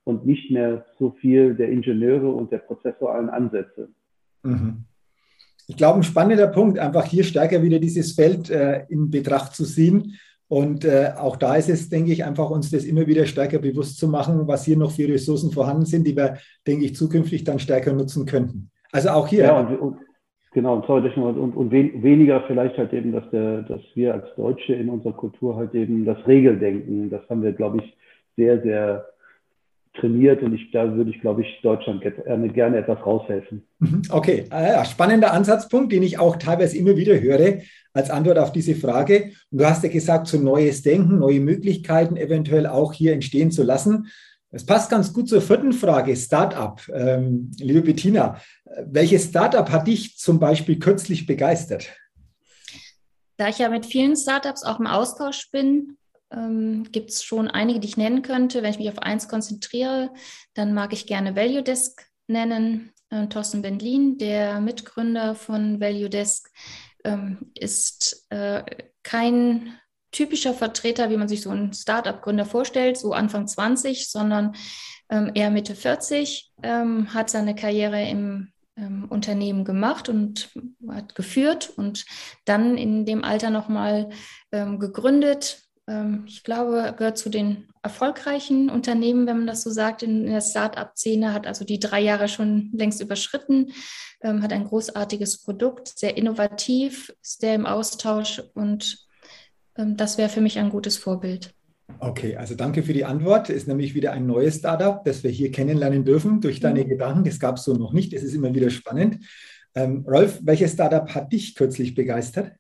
und 0.05 0.27
nicht 0.27 0.51
mehr 0.51 0.87
so 0.99 1.11
viel 1.21 1.55
der 1.55 1.69
Ingenieure 1.69 2.31
und 2.31 2.51
der 2.51 2.59
prozessualen 2.59 3.29
Ansätze. 3.29 3.89
Mhm. 4.43 4.85
Ich 5.67 5.77
glaube, 5.77 5.99
ein 5.99 6.03
spannender 6.03 6.47
Punkt, 6.47 6.79
einfach 6.79 7.05
hier 7.05 7.25
stärker 7.25 7.63
wieder 7.63 7.79
dieses 7.79 8.13
Feld 8.13 8.49
äh, 8.49 8.87
in 8.89 9.11
Betracht 9.11 9.55
zu 9.55 9.65
ziehen 9.65 10.15
und 10.49 10.87
äh, 10.87 11.13
auch 11.17 11.37
da 11.37 11.57
ist 11.57 11.69
es, 11.69 11.91
denke 11.91 12.11
ich, 12.11 12.25
einfach 12.25 12.49
uns 12.49 12.71
das 12.71 12.85
immer 12.85 13.07
wieder 13.07 13.27
stärker 13.27 13.59
bewusst 13.59 13.99
zu 13.99 14.09
machen, 14.09 14.49
was 14.49 14.65
hier 14.65 14.79
noch 14.79 14.91
für 14.91 15.07
Ressourcen 15.07 15.53
vorhanden 15.53 15.85
sind, 15.85 16.07
die 16.07 16.17
wir, 16.17 16.39
denke 16.67 16.87
ich, 16.87 16.97
zukünftig 16.97 17.45
dann 17.45 17.59
stärker 17.59 17.93
nutzen 17.93 18.25
könnten. 18.25 18.71
Also 18.91 19.11
auch 19.11 19.29
hier. 19.29 19.45
Ja, 19.45 19.61
und, 19.61 19.77
und, 19.77 19.97
genau, 20.59 20.75
und, 20.75 21.39
und, 21.39 21.57
und 21.57 21.71
weniger 21.71 22.43
vielleicht 22.49 22.77
halt 22.77 22.93
eben, 22.93 23.13
dass, 23.13 23.23
der, 23.31 23.63
dass 23.63 23.81
wir 23.95 24.15
als 24.15 24.25
Deutsche 24.37 24.75
in 24.75 24.89
unserer 24.89 25.13
Kultur 25.13 25.55
halt 25.55 25.73
eben 25.73 26.05
das 26.05 26.19
Regeldenken, 26.27 27.11
das 27.11 27.21
haben 27.31 27.45
wir, 27.45 27.53
glaube 27.53 27.79
ich, 27.79 27.97
sehr, 28.37 28.61
sehr 28.63 29.07
trainiert 29.95 30.43
und 30.43 30.55
ich, 30.55 30.71
da 30.73 30.93
würde 30.95 31.11
ich, 31.11 31.21
glaube 31.21 31.43
ich, 31.43 31.61
Deutschland 31.63 32.03
gerne, 32.03 32.49
gerne 32.49 32.79
etwas 32.79 33.05
raushelfen. 33.07 33.63
Mhm, 33.79 34.03
okay, 34.11 34.47
ah 34.51 34.85
spannender 34.85 35.33
Ansatzpunkt, 35.33 35.93
den 35.93 36.03
ich 36.03 36.19
auch 36.19 36.37
teilweise 36.37 36.77
immer 36.77 36.97
wieder 36.97 37.21
höre 37.21 37.59
als 37.93 38.11
Antwort 38.11 38.39
auf 38.39 38.51
diese 38.51 38.75
Frage. 38.75 39.31
Und 39.51 39.61
du 39.61 39.65
hast 39.65 39.85
ja 39.85 39.91
gesagt, 39.91 40.27
so 40.27 40.39
neues 40.39 40.83
Denken, 40.83 41.19
neue 41.19 41.41
Möglichkeiten 41.41 42.17
eventuell 42.17 42.67
auch 42.67 42.93
hier 42.93 43.13
entstehen 43.13 43.53
zu 43.53 43.63
lassen. 43.63 44.07
Es 44.51 44.65
passt 44.65 44.91
ganz 44.91 45.13
gut 45.13 45.29
zur 45.29 45.43
vierten 45.43 45.73
Frage, 45.73 46.17
Startup. 46.17 46.81
Ähm, 46.95 47.51
liebe 47.59 47.83
Bettina, 47.83 48.41
welches 48.87 49.25
Startup 49.29 49.71
hat 49.71 49.87
dich 49.87 50.17
zum 50.17 50.39
Beispiel 50.39 50.79
kürzlich 50.79 51.27
begeistert? 51.27 51.91
Da 53.37 53.49
ich 53.49 53.59
ja 53.59 53.69
mit 53.69 53.85
vielen 53.85 54.17
Startups 54.17 54.65
auch 54.65 54.81
im 54.81 54.87
Austausch 54.87 55.51
bin, 55.51 55.99
ähm, 56.33 56.85
gibt 56.91 57.11
es 57.11 57.23
schon 57.23 57.49
einige, 57.49 57.81
die 57.81 57.89
ich 57.89 57.97
nennen 57.97 58.23
könnte. 58.23 58.63
Wenn 58.63 58.71
ich 58.71 58.79
mich 58.79 58.89
auf 58.89 58.99
eins 59.01 59.29
konzentriere, 59.29 60.11
dann 60.55 60.73
mag 60.73 60.93
ich 60.93 61.07
gerne 61.07 61.37
Value 61.37 61.63
Desk 61.63 62.03
nennen. 62.27 62.93
Äh, 63.11 63.27
Thorsten 63.29 63.63
Bendlin, 63.63 64.19
der 64.19 64.61
Mitgründer 64.61 65.35
von 65.35 65.81
Value 65.81 66.11
Desk, 66.11 66.51
ähm, 67.05 67.53
ist 67.55 68.27
äh, 68.31 68.65
kein 69.03 69.79
typischer 70.13 70.55
Vertreter, 70.55 71.11
wie 71.11 71.17
man 71.17 71.29
sich 71.29 71.43
so 71.43 71.51
einen 71.51 71.73
Startup-Gründer 71.73 72.45
vorstellt, 72.45 72.97
so 72.97 73.13
Anfang 73.13 73.47
20, 73.47 74.11
sondern 74.11 74.55
ähm, 75.11 75.31
eher 75.35 75.51
Mitte 75.51 75.75
40, 75.75 76.53
ähm, 76.63 77.13
hat 77.15 77.31
seine 77.31 77.55
Karriere 77.55 78.03
im 78.09 78.53
ähm, 78.77 79.07
Unternehmen 79.09 79.65
gemacht 79.65 80.09
und 80.09 80.51
hat 80.89 81.15
geführt 81.15 81.73
und 81.77 82.05
dann 82.45 82.77
in 82.79 83.05
dem 83.05 83.25
Alter 83.25 83.51
nochmal 83.51 84.11
ähm, 84.53 84.79
gegründet, 84.79 85.69
ähm, 85.89 86.25
ich 86.27 86.45
glaube, 86.45 86.95
gehört 86.97 87.19
zu 87.19 87.31
den 87.31 87.69
erfolgreichen 87.83 88.71
Unternehmen, 88.71 89.27
wenn 89.27 89.39
man 89.39 89.47
das 89.47 89.63
so 89.63 89.71
sagt, 89.71 90.03
in 90.03 90.27
der 90.27 90.41
Start-up-Szene, 90.41 91.33
hat 91.33 91.47
also 91.47 91.65
die 91.65 91.81
drei 91.81 92.01
Jahre 92.01 92.29
schon 92.29 92.71
längst 92.73 93.01
überschritten, 93.01 93.73
ähm, 94.21 94.43
hat 94.43 94.53
ein 94.53 94.65
großartiges 94.65 95.43
Produkt, 95.43 95.89
sehr 95.89 96.17
innovativ, 96.17 97.13
sehr 97.23 97.55
im 97.55 97.67
Austausch 97.67 98.43
und 98.55 99.08
das 99.79 100.19
wäre 100.19 100.29
für 100.29 100.41
mich 100.41 100.59
ein 100.59 100.71
gutes 100.71 100.97
Vorbild. 100.97 101.55
Okay, 102.01 102.37
also 102.37 102.55
danke 102.55 102.83
für 102.83 102.93
die 102.93 103.05
Antwort. 103.05 103.49
Ist 103.49 103.67
nämlich 103.67 103.95
wieder 103.95 104.13
ein 104.13 104.27
neues 104.27 104.59
Startup, 104.59 105.03
das 105.05 105.25
wir 105.25 105.31
hier 105.31 105.51
kennenlernen 105.51 106.05
dürfen 106.05 106.41
durch 106.41 106.61
deine 106.61 106.85
mhm. 106.85 106.89
Gedanken. 106.89 107.25
Das 107.25 107.41
gab 107.41 107.57
es 107.57 107.65
so 107.65 107.75
noch 107.75 107.93
nicht. 107.93 108.13
Es 108.13 108.23
ist 108.23 108.35
immer 108.35 108.55
wieder 108.55 108.71
spannend. 108.71 109.25
Ähm, 109.75 110.05
Rolf, 110.07 110.41
welches 110.43 110.73
Startup 110.73 111.09
hat 111.15 111.33
dich 111.33 111.55
kürzlich 111.55 111.95
begeistert? 111.95 112.53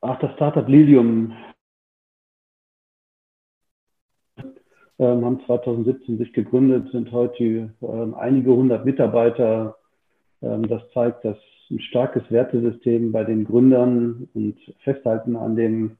Ach, 0.00 0.18
das 0.20 0.32
Startup 0.34 0.66
Lilium. 0.68 1.32
Ähm, 4.98 5.24
haben 5.24 5.40
2017 5.46 6.18
sich 6.18 6.32
gegründet, 6.32 6.90
sind 6.92 7.10
heute 7.12 7.74
ähm, 7.80 8.14
einige 8.14 8.52
hundert 8.52 8.84
Mitarbeiter. 8.84 9.76
Ähm, 10.42 10.68
das 10.68 10.82
zeigt, 10.92 11.24
dass 11.24 11.38
ein 11.72 11.80
starkes 11.80 12.22
Wertesystem 12.30 13.12
bei 13.12 13.24
den 13.24 13.44
Gründern 13.44 14.28
und 14.34 14.56
Festhalten 14.84 15.36
an 15.36 15.56
dem 15.56 15.92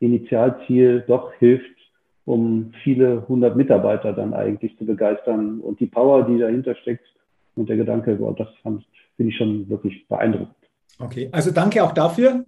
Initialziel 0.00 1.04
doch 1.06 1.32
hilft, 1.34 1.76
um 2.24 2.72
viele 2.82 3.28
hundert 3.28 3.56
Mitarbeiter 3.56 4.12
dann 4.12 4.32
eigentlich 4.32 4.76
zu 4.78 4.86
begeistern. 4.86 5.60
Und 5.60 5.80
die 5.80 5.86
Power, 5.86 6.24
die 6.24 6.38
dahinter 6.38 6.74
steckt 6.76 7.06
und 7.56 7.68
der 7.68 7.76
Gedanke, 7.76 8.16
boah, 8.16 8.34
das 8.34 8.48
finde 8.62 8.82
ich 9.18 9.36
schon 9.36 9.68
wirklich 9.68 10.06
beeindruckend. 10.08 10.54
Okay, 10.98 11.28
also 11.32 11.50
danke 11.50 11.82
auch 11.82 11.92
dafür. 11.92 12.44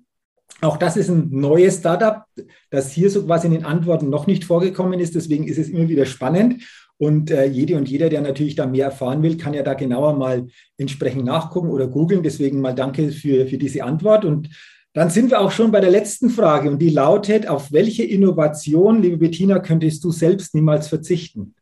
Auch 0.62 0.76
das 0.76 0.96
ist 0.96 1.08
ein 1.08 1.28
neues 1.30 1.78
Startup, 1.78 2.24
das 2.70 2.92
hier 2.92 3.08
so 3.08 3.24
quasi 3.24 3.46
in 3.46 3.52
den 3.52 3.64
Antworten 3.64 4.10
noch 4.10 4.26
nicht 4.26 4.44
vorgekommen 4.44 4.98
ist. 5.00 5.14
Deswegen 5.14 5.44
ist 5.44 5.58
es 5.58 5.68
immer 5.68 5.88
wieder 5.88 6.06
spannend. 6.06 6.62
Und 7.00 7.30
äh, 7.30 7.46
jede 7.46 7.78
und 7.78 7.88
jeder, 7.88 8.10
der 8.10 8.20
natürlich 8.20 8.56
da 8.56 8.66
mehr 8.66 8.84
erfahren 8.84 9.22
will, 9.22 9.38
kann 9.38 9.54
ja 9.54 9.62
da 9.62 9.72
genauer 9.72 10.18
mal 10.18 10.48
entsprechend 10.76 11.24
nachgucken 11.24 11.70
oder 11.70 11.88
googeln. 11.88 12.22
Deswegen 12.22 12.60
mal 12.60 12.74
danke 12.74 13.10
für, 13.10 13.46
für 13.46 13.56
diese 13.56 13.84
Antwort. 13.84 14.26
Und 14.26 14.50
dann 14.92 15.08
sind 15.08 15.30
wir 15.30 15.40
auch 15.40 15.50
schon 15.50 15.70
bei 15.72 15.80
der 15.80 15.90
letzten 15.90 16.28
Frage 16.28 16.70
und 16.70 16.78
die 16.78 16.90
lautet, 16.90 17.48
auf 17.48 17.72
welche 17.72 18.04
Innovation, 18.04 19.00
liebe 19.00 19.16
Bettina, 19.16 19.60
könntest 19.60 20.04
du 20.04 20.10
selbst 20.10 20.54
niemals 20.54 20.88
verzichten? 20.88 21.54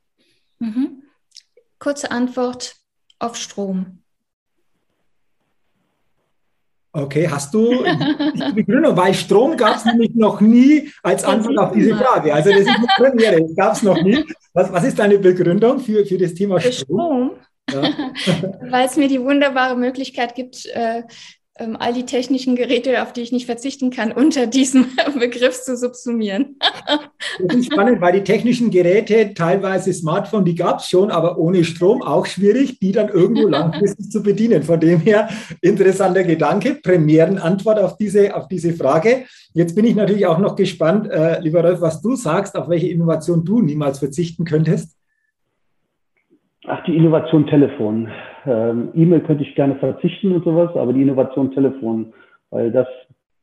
Mhm. 0.58 1.04
Kurze 1.78 2.10
Antwort, 2.10 2.74
auf 3.20 3.36
Strom. 3.36 4.02
Okay, 7.02 7.28
hast 7.28 7.54
du 7.54 7.84
die 7.84 8.52
Begründung? 8.52 8.96
Weil 8.96 9.14
Strom 9.14 9.56
gab 9.56 9.76
es 9.76 9.84
nämlich 9.84 10.14
noch 10.14 10.40
nie 10.40 10.90
als 11.02 11.24
Antwort 11.24 11.58
auf 11.58 11.72
diese 11.72 11.94
Frage. 11.96 12.34
Also 12.34 12.50
das 12.50 12.60
ist 12.60 12.68
eine 12.68 12.86
Premiere, 12.96 13.42
das 13.42 13.56
gab 13.56 13.72
es 13.74 13.82
noch 13.82 14.02
nie. 14.02 14.24
Was, 14.52 14.72
was, 14.72 14.84
ist 14.84 14.98
deine 14.98 15.18
Begründung 15.18 15.78
für, 15.80 16.04
für 16.04 16.18
das 16.18 16.34
Thema 16.34 16.58
Strom? 16.60 16.72
Strom? 16.72 17.30
Ja. 17.70 17.82
Weil 18.70 18.86
es 18.86 18.96
mir 18.96 19.08
die 19.08 19.20
wunderbare 19.20 19.76
Möglichkeit 19.76 20.34
gibt, 20.34 20.66
äh, 20.66 21.02
ähm, 21.58 21.76
all 21.78 21.92
die 21.92 22.06
technischen 22.06 22.56
Geräte, 22.56 23.02
auf 23.02 23.12
die 23.12 23.22
ich 23.22 23.32
nicht 23.32 23.46
verzichten 23.46 23.90
kann, 23.90 24.12
unter 24.12 24.46
diesem 24.46 24.86
Begriff 25.18 25.60
zu 25.62 25.76
subsumieren. 25.76 26.56
das 27.40 27.56
ist 27.56 27.72
spannend, 27.72 28.00
weil 28.00 28.12
die 28.12 28.24
technischen 28.24 28.70
Geräte, 28.70 29.34
teilweise 29.34 29.92
Smartphone, 29.92 30.44
die 30.44 30.54
gab 30.54 30.80
es 30.80 30.88
schon, 30.88 31.10
aber 31.10 31.38
ohne 31.38 31.64
Strom 31.64 32.02
auch 32.02 32.26
schwierig, 32.26 32.78
die 32.78 32.92
dann 32.92 33.08
irgendwo 33.08 33.48
langfristig 33.48 34.10
zu 34.10 34.22
bedienen. 34.22 34.62
Von 34.62 34.80
dem 34.80 35.00
her 35.00 35.28
interessanter 35.60 36.24
Gedanke, 36.24 36.76
Premierenantwort 36.82 37.78
auf 37.78 37.96
diese, 37.96 38.34
auf 38.36 38.48
diese 38.48 38.72
Frage. 38.72 39.24
Jetzt 39.52 39.74
bin 39.74 39.84
ich 39.84 39.94
natürlich 39.94 40.26
auch 40.26 40.38
noch 40.38 40.56
gespannt, 40.56 41.10
äh, 41.10 41.40
lieber 41.40 41.62
Rolf, 41.62 41.80
was 41.80 42.00
du 42.00 42.14
sagst, 42.14 42.56
auf 42.56 42.68
welche 42.68 42.88
Innovation 42.88 43.44
du 43.44 43.60
niemals 43.60 43.98
verzichten 43.98 44.44
könntest. 44.44 44.96
Ach, 46.66 46.84
die 46.84 46.96
Innovation 46.96 47.46
Telefon. 47.46 48.10
Ähm, 48.48 48.88
E-Mail 48.94 49.20
könnte 49.20 49.44
ich 49.44 49.54
gerne 49.54 49.76
verzichten 49.76 50.32
und 50.32 50.42
sowas, 50.42 50.74
aber 50.74 50.94
die 50.94 51.02
Innovation 51.02 51.52
Telefon, 51.52 52.14
weil 52.50 52.72
das 52.72 52.88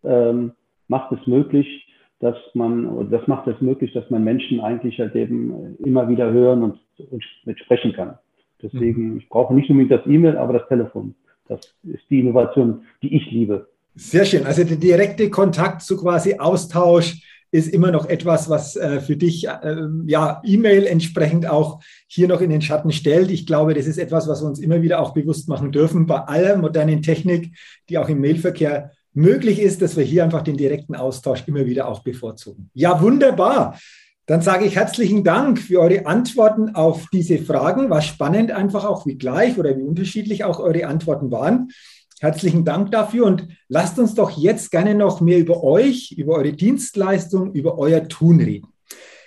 ähm, 0.03 0.53
macht 0.87 1.11
es 1.11 1.27
möglich, 1.27 1.87
dass 2.19 2.35
man, 2.55 3.11
das 3.11 3.27
macht 3.27 3.45
es 3.47 3.61
möglich, 3.61 3.93
dass 3.93 4.09
man 4.09 4.23
Menschen 4.23 4.61
eigentlich 4.61 4.99
halt 4.99 5.15
eben 5.15 5.75
immer 5.77 6.09
wieder 6.09 6.31
hören 6.31 6.63
und, 6.63 6.79
und 7.11 7.23
mit 7.45 7.59
sprechen 7.59 7.93
kann. 7.93 8.17
Deswegen, 8.63 9.11
mhm. 9.11 9.17
ich 9.17 9.29
brauche 9.29 9.53
nicht 9.53 9.69
unbedingt 9.69 9.91
das 9.91 10.07
E-Mail, 10.07 10.37
aber 10.37 10.53
das 10.53 10.67
Telefon. 10.67 11.13
Das 11.47 11.59
ist 11.83 12.09
die 12.09 12.21
Innovation, 12.21 12.85
die 13.03 13.15
ich 13.15 13.29
liebe. 13.29 13.67
Sehr 13.93 14.25
schön. 14.25 14.45
Also 14.45 14.63
der 14.63 14.77
direkte 14.77 15.29
Kontakt 15.29 15.83
zu 15.83 15.97
quasi 15.97 16.39
Austausch, 16.39 17.21
ist 17.55 17.69
immer 17.69 17.91
noch 17.91 18.07
etwas, 18.07 18.49
was 18.49 18.75
äh, 18.75 18.99
für 18.99 19.15
dich 19.15 19.47
äh, 19.47 19.77
ja 20.05 20.41
E-Mail 20.43 20.85
entsprechend 20.85 21.49
auch 21.49 21.79
hier 22.07 22.27
noch 22.27 22.41
in 22.41 22.49
den 22.49 22.61
Schatten 22.61 22.91
stellt. 22.91 23.31
Ich 23.31 23.45
glaube, 23.45 23.73
das 23.73 23.87
ist 23.87 23.97
etwas, 23.97 24.27
was 24.27 24.41
wir 24.41 24.47
uns 24.47 24.59
immer 24.59 24.81
wieder 24.81 24.99
auch 24.99 25.13
bewusst 25.13 25.47
machen 25.47 25.71
dürfen 25.71 26.05
bei 26.05 26.19
aller 26.19 26.57
modernen 26.57 27.01
Technik, 27.01 27.55
die 27.89 27.97
auch 27.97 28.09
im 28.09 28.19
Mailverkehr 28.19 28.91
möglich 29.13 29.59
ist, 29.59 29.81
dass 29.81 29.95
wir 29.95 30.03
hier 30.03 30.23
einfach 30.23 30.41
den 30.41 30.57
direkten 30.57 30.95
Austausch 30.95 31.43
immer 31.47 31.65
wieder 31.65 31.87
auch 31.87 32.03
bevorzugen. 32.03 32.69
Ja, 32.73 33.01
wunderbar. 33.01 33.79
Dann 34.25 34.41
sage 34.41 34.65
ich 34.65 34.75
herzlichen 34.75 35.23
Dank 35.23 35.59
für 35.59 35.79
eure 35.79 36.07
Antworten 36.07 36.75
auf 36.75 37.05
diese 37.13 37.37
Fragen. 37.37 37.89
War 37.89 38.01
spannend 38.01 38.51
einfach 38.51 38.83
auch, 38.83 39.05
wie 39.05 39.15
gleich 39.15 39.57
oder 39.57 39.77
wie 39.77 39.83
unterschiedlich 39.83 40.43
auch 40.43 40.59
eure 40.59 40.87
Antworten 40.87 41.31
waren. 41.31 41.69
Herzlichen 42.21 42.63
Dank 42.63 42.91
dafür 42.91 43.25
und 43.25 43.47
lasst 43.67 43.99
uns 43.99 44.15
doch 44.15 44.31
jetzt 44.31 44.71
gerne 44.71 44.95
noch 44.95 45.19
mehr 45.19 45.37
über 45.37 45.63
euch, 45.63 46.13
über 46.17 46.35
eure 46.35 46.53
Dienstleistung, 46.53 47.53
über 47.53 47.77
euer 47.77 48.07
Tun 48.07 48.39
reden. 48.39 48.67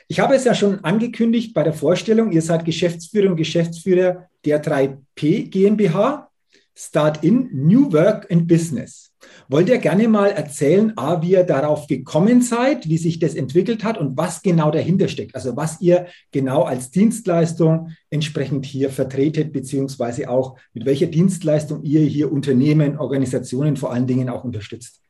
Ich 0.09 0.21
habe 0.21 0.35
es 0.35 0.45
ja 0.45 0.55
schon 0.55 0.83
angekündigt 0.85 1.53
bei 1.53 1.63
der 1.63 1.75
Vorstellung, 1.75 2.33
ihr 2.33 2.41
seid 2.41 2.65
Geschäftsführer 2.65 3.29
und 3.31 3.37
Geschäftsführer 3.37 4.29
der 4.45 4.65
3P 4.65 5.51
GmbH, 5.51 6.31
Start 6.75 7.25
in 7.25 7.51
New 7.53 7.93
Work 7.93 8.31
and 8.31 8.49
Business. 8.49 9.08
Wollt 9.49 9.69
ihr 9.69 9.79
gerne 9.79 10.09
mal 10.09 10.31
erzählen, 10.31 10.93
A, 10.97 11.23
wie 11.23 11.33
ihr 11.33 11.45
darauf 11.45 11.87
gekommen 11.87 12.43
seid, 12.43 12.89
wie 12.89 12.99
sich 12.99 13.19
das 13.19 13.35
entwickelt 13.35 13.83
hat 13.83 13.99
und 13.99 14.17
was 14.17 14.43
genau 14.43 14.71
dahinter 14.71 15.09
steckt? 15.09 15.35
Also 15.35 15.57
was 15.57 15.81
ihr 15.81 16.07
genau 16.33 16.63
als 16.63 16.91
Dienstleistung 16.91 17.91
entsprechend 18.11 18.67
hier 18.67 18.91
vertretet, 18.91 19.53
beziehungsweise 19.53 20.29
auch 20.29 20.57
mit 20.73 20.85
welcher 20.85 21.07
Dienstleistung 21.07 21.83
ihr 21.83 22.03
hier 22.03 22.31
Unternehmen, 22.31 22.99
Organisationen 22.99 23.77
vor 23.77 23.93
allen 23.93 24.07
Dingen 24.07 24.29
auch 24.29 24.45
unterstützt. 24.45 25.03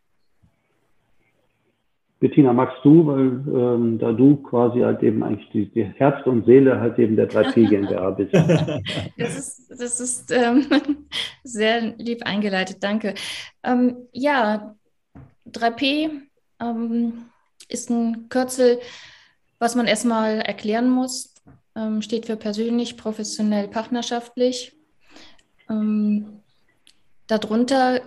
Bettina, 2.21 2.53
magst 2.53 2.85
du, 2.85 3.07
weil 3.07 3.27
ähm, 3.27 3.99
da 3.99 4.11
du 4.11 4.37
quasi 4.39 4.81
halt 4.81 5.03
eben 5.05 5.23
eigentlich 5.23 5.49
die, 5.51 5.67
die, 5.67 5.85
Herz 5.85 6.27
und 6.27 6.47
Seele 6.47 6.81
halt 6.81 6.99
eben 6.99 7.15
der 7.15 7.31
3P 7.31 7.69
GmbH 7.69 8.11
bist. 8.11 8.33
Das 9.17 9.39
ist, 9.39 9.71
das 9.71 10.01
ist 10.01 10.33
ähm, 10.33 10.67
sehr 11.45 11.95
lieb 11.97 12.25
eingeleitet, 12.25 12.79
danke. 12.81 13.15
Ähm, 13.63 13.97
ja, 14.13 14.75
3P 15.49 16.11
ähm, 16.61 17.13
ist 17.69 17.89
ein 17.91 18.29
Kürzel, 18.29 18.81
was 19.61 19.77
man 19.77 19.87
erstmal 19.87 20.41
erklären 20.41 20.91
muss. 20.91 21.35
Ähm, 21.77 22.03
steht 22.03 22.27
für 22.27 22.37
persönlich, 22.37 22.97
professionell, 22.97 23.69
partnerschaftlich. 23.69 24.77
Ähm, 25.71 26.41
darunter, 27.29 28.01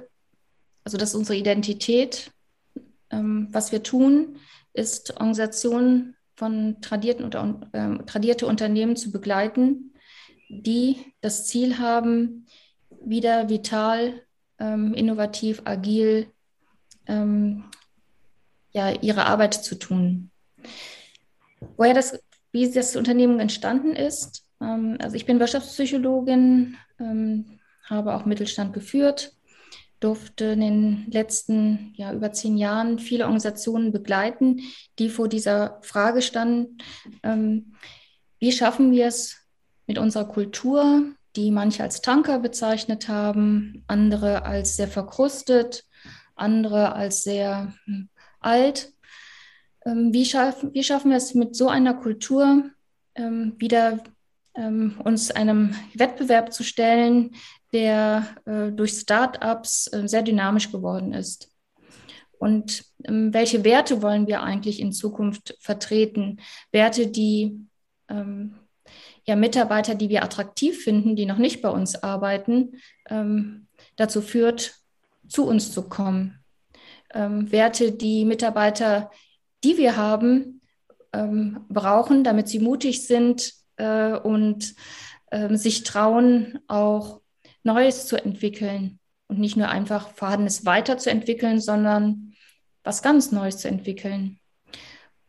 also 0.84 0.98
das 0.98 1.10
ist 1.10 1.16
unsere 1.16 1.38
Identität 1.38 2.32
ähm, 3.12 3.48
was 3.52 3.72
wir 3.72 3.84
tun, 3.84 4.38
ist 4.74 5.12
Organisationen 5.12 6.16
von 6.36 6.82
tradierten 6.82 7.26
oder, 7.26 7.60
äh, 7.74 8.04
tradierte 8.06 8.48
Unternehmen 8.48 8.96
zu 8.96 9.12
begleiten, 9.12 9.94
die 10.50 10.98
das 11.22 11.46
Ziel 11.46 11.78
haben, 11.78 12.46
wieder 13.04 13.50
vital, 13.50 14.22
ähm, 14.60 14.94
innovativ, 14.94 15.62
agil 15.66 16.28
ähm, 17.08 17.66
ja, 18.72 18.92
ihre 18.92 19.26
Arbeit 19.26 19.54
zu 19.54 19.76
tun. 19.76 20.32
Woher 21.78 21.94
das, 21.94 22.20
wie 22.52 22.72
das 22.72 22.96
Unternehmen 22.96 23.40
entstanden 23.40 23.96
ist, 23.96 24.46
ähm, 24.62 24.98
also 25.02 25.16
ich 25.16 25.26
bin 25.26 25.40
Wirtschaftspsychologin, 25.40 26.78
ähm, 27.00 27.60
habe 27.86 28.14
auch 28.14 28.26
Mittelstand 28.26 28.74
geführt 28.74 29.36
durfte 30.02 30.46
in 30.46 30.60
den 30.60 31.06
letzten 31.12 31.94
ja, 31.96 32.12
über 32.12 32.34
zehn 32.34 32.58
Jahren 32.58 33.00
viele 33.00 33.24
Organisationen 33.24 33.92
begleiten, 33.92 34.62
die 35.00 35.10
vor 35.10 35.30
dieser 35.30 35.80
Frage 35.84 36.22
standen, 36.22 36.80
ähm, 37.24 37.76
wie 38.40 38.52
schaffen 38.52 38.92
wir 38.92 39.06
es 39.06 39.38
mit 39.86 40.00
unserer 40.00 40.28
Kultur, 40.28 41.04
die 41.36 41.52
manche 41.52 41.84
als 41.84 42.02
Tanker 42.02 42.40
bezeichnet 42.40 43.08
haben, 43.08 43.84
andere 43.88 44.44
als 44.44 44.76
sehr 44.76 44.88
verkrustet, 44.88 45.86
andere 46.36 46.94
als 46.94 47.24
sehr 47.24 47.74
hm, 47.86 48.10
alt. 48.40 48.92
Ähm, 49.86 50.12
wie, 50.14 50.26
schaffen, 50.26 50.74
wie 50.74 50.84
schaffen 50.84 51.12
wir 51.12 51.18
es 51.18 51.34
mit 51.36 51.56
so 51.56 51.70
einer 51.70 51.94
Kultur 51.94 52.72
ähm, 53.16 53.54
wieder 53.58 54.04
ähm, 54.56 55.00
uns 55.04 55.32
einem 55.32 55.76
Wettbewerb 55.94 56.54
zu 56.54 56.64
stellen, 56.64 57.32
der 57.74 58.26
äh, 58.46 58.72
durch 58.72 58.92
Startups 58.94 59.88
äh, 59.88 60.08
sehr 60.08 60.24
dynamisch 60.24 60.72
geworden 60.72 61.14
ist. 61.14 61.50
Und 62.38 62.86
ähm, 63.06 63.34
welche 63.34 63.64
Werte 63.64 64.02
wollen 64.02 64.28
wir 64.28 64.42
eigentlich 64.42 64.80
in 64.80 64.92
Zukunft 64.92 65.56
vertreten? 65.60 66.42
Werte, 66.72 67.08
die 67.08 67.68
ähm, 68.10 68.56
ja, 69.26 69.36
Mitarbeiter, 69.36 69.96
die 69.96 70.10
wir 70.10 70.24
attraktiv 70.24 70.84
finden, 70.84 71.16
die 71.16 71.26
noch 71.26 71.38
nicht 71.38 71.62
bei 71.62 71.70
uns 71.70 72.02
arbeiten, 72.02 72.74
ähm, 73.10 73.68
dazu 73.96 74.22
führt, 74.22 74.76
zu 75.28 75.46
uns 75.46 75.72
zu 75.72 75.88
kommen. 75.88 76.40
Ähm, 77.14 77.52
Werte, 77.52 77.92
die 77.92 78.26
Mitarbeiter, 78.26 79.12
die 79.64 79.78
wir 79.78 79.96
haben, 79.96 80.62
ähm, 81.14 81.66
brauchen, 81.70 82.24
damit 82.24 82.48
sie 82.48 82.60
mutig 82.60 83.06
sind 83.06 83.54
äh, 83.82 84.14
und 84.14 84.76
äh, 85.32 85.56
sich 85.58 85.84
trauen, 85.84 86.60
auch 86.68 87.22
Neues 87.64 88.06
zu 88.06 88.16
entwickeln 88.16 89.00
und 89.28 89.40
nicht 89.40 89.58
nur 89.58 89.70
einfach 89.70 90.10
Vorhandenes 90.10 90.66
weiterzuentwickeln, 90.66 91.60
sondern 91.60 92.34
was 92.84 93.02
ganz 93.02 93.32
Neues 93.32 93.58
zu 93.58 93.68
entwickeln. 93.68 94.40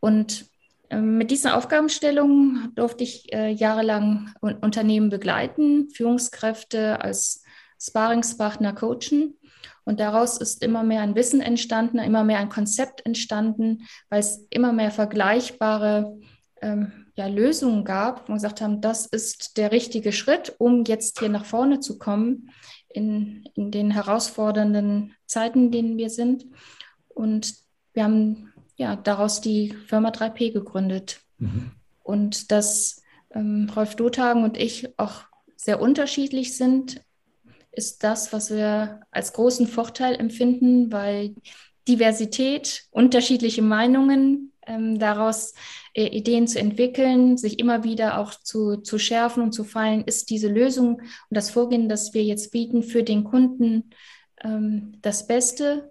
Und 0.00 0.46
ähm, 0.90 1.18
mit 1.18 1.30
dieser 1.30 1.56
Aufgabenstellung 1.56 2.72
durfte 2.74 3.04
ich 3.04 3.32
äh, 3.32 3.50
jahrelang 3.50 4.32
Unternehmen 4.40 5.08
begleiten, 5.08 5.88
Führungskräfte 5.90 7.00
als 7.00 7.42
Sparingspartner 7.80 8.74
coachen. 8.74 9.38
Und 9.84 10.00
daraus 10.00 10.38
ist 10.38 10.62
immer 10.62 10.82
mehr 10.84 11.02
ein 11.02 11.16
Wissen 11.16 11.40
entstanden, 11.40 11.98
immer 11.98 12.24
mehr 12.24 12.38
ein 12.38 12.48
Konzept 12.48 13.04
entstanden, 13.04 13.86
weil 14.10 14.20
es 14.20 14.46
immer 14.50 14.72
mehr 14.72 14.90
vergleichbare 14.90 16.18
ähm, 16.60 17.01
ja, 17.14 17.26
Lösungen 17.26 17.84
gab, 17.84 18.24
wo 18.24 18.28
wir 18.28 18.34
gesagt 18.36 18.60
haben, 18.60 18.80
das 18.80 19.06
ist 19.06 19.56
der 19.56 19.72
richtige 19.72 20.12
Schritt, 20.12 20.54
um 20.58 20.84
jetzt 20.84 21.18
hier 21.18 21.28
nach 21.28 21.44
vorne 21.44 21.80
zu 21.80 21.98
kommen 21.98 22.50
in, 22.88 23.44
in 23.54 23.70
den 23.70 23.90
herausfordernden 23.90 25.14
Zeiten, 25.26 25.66
in 25.66 25.70
denen 25.70 25.96
wir 25.98 26.10
sind. 26.10 26.46
Und 27.08 27.54
wir 27.92 28.04
haben 28.04 28.52
ja 28.76 28.96
daraus 28.96 29.40
die 29.40 29.74
Firma 29.86 30.10
3P 30.10 30.52
gegründet. 30.52 31.20
Mhm. 31.38 31.72
Und 32.02 32.50
dass 32.50 33.02
ähm, 33.34 33.70
Rolf 33.74 33.94
Dothagen 33.96 34.44
und 34.44 34.56
ich 34.56 34.98
auch 34.98 35.24
sehr 35.56 35.80
unterschiedlich 35.80 36.56
sind, 36.56 37.02
ist 37.70 38.04
das, 38.04 38.32
was 38.32 38.50
wir 38.50 39.00
als 39.10 39.32
großen 39.32 39.66
Vorteil 39.66 40.14
empfinden, 40.16 40.92
weil 40.92 41.34
Diversität, 41.88 42.84
unterschiedliche 42.90 43.62
Meinungen, 43.62 44.51
ähm, 44.66 44.98
daraus 44.98 45.54
äh, 45.94 46.06
Ideen 46.06 46.46
zu 46.46 46.58
entwickeln, 46.58 47.36
sich 47.36 47.58
immer 47.58 47.84
wieder 47.84 48.18
auch 48.18 48.30
zu, 48.30 48.76
zu 48.78 48.98
schärfen 48.98 49.42
und 49.42 49.52
zu 49.52 49.64
fallen, 49.64 50.02
ist 50.04 50.30
diese 50.30 50.52
Lösung 50.52 50.96
und 50.96 51.02
das 51.30 51.50
Vorgehen, 51.50 51.88
das 51.88 52.14
wir 52.14 52.22
jetzt 52.22 52.52
bieten, 52.52 52.82
für 52.82 53.02
den 53.02 53.24
Kunden 53.24 53.90
ähm, 54.42 54.94
das 55.02 55.26
Beste, 55.26 55.90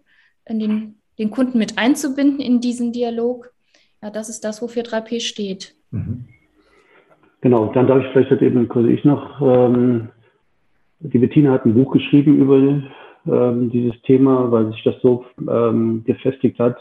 den, 0.49 0.95
den 1.17 1.31
Kunden 1.31 1.57
mit 1.57 1.77
einzubinden 1.77 2.39
in 2.39 2.59
diesen 2.59 2.91
Dialog. 2.91 3.51
Ja, 4.01 4.09
das 4.09 4.29
ist 4.29 4.41
das, 4.41 4.61
wofür 4.61 4.83
3P 4.83 5.19
steht. 5.21 5.75
Mhm. 5.91 6.25
Genau, 7.41 7.71
dann 7.73 7.87
darf 7.87 8.03
ich 8.03 8.11
vielleicht 8.11 8.29
halt 8.29 8.41
eben 8.41 8.67
kurz 8.67 8.87
ich 8.87 9.03
noch. 9.03 9.41
Ähm, 9.41 10.09
die 10.99 11.17
Bettina 11.17 11.51
hat 11.51 11.65
ein 11.65 11.73
Buch 11.73 11.91
geschrieben 11.91 12.37
über 12.37 12.57
ähm, 13.25 13.71
dieses 13.71 13.99
Thema, 14.03 14.51
weil 14.51 14.71
sich 14.71 14.83
das 14.83 14.95
so 15.01 15.25
ähm, 15.49 16.03
gefestigt 16.05 16.59
hat, 16.59 16.77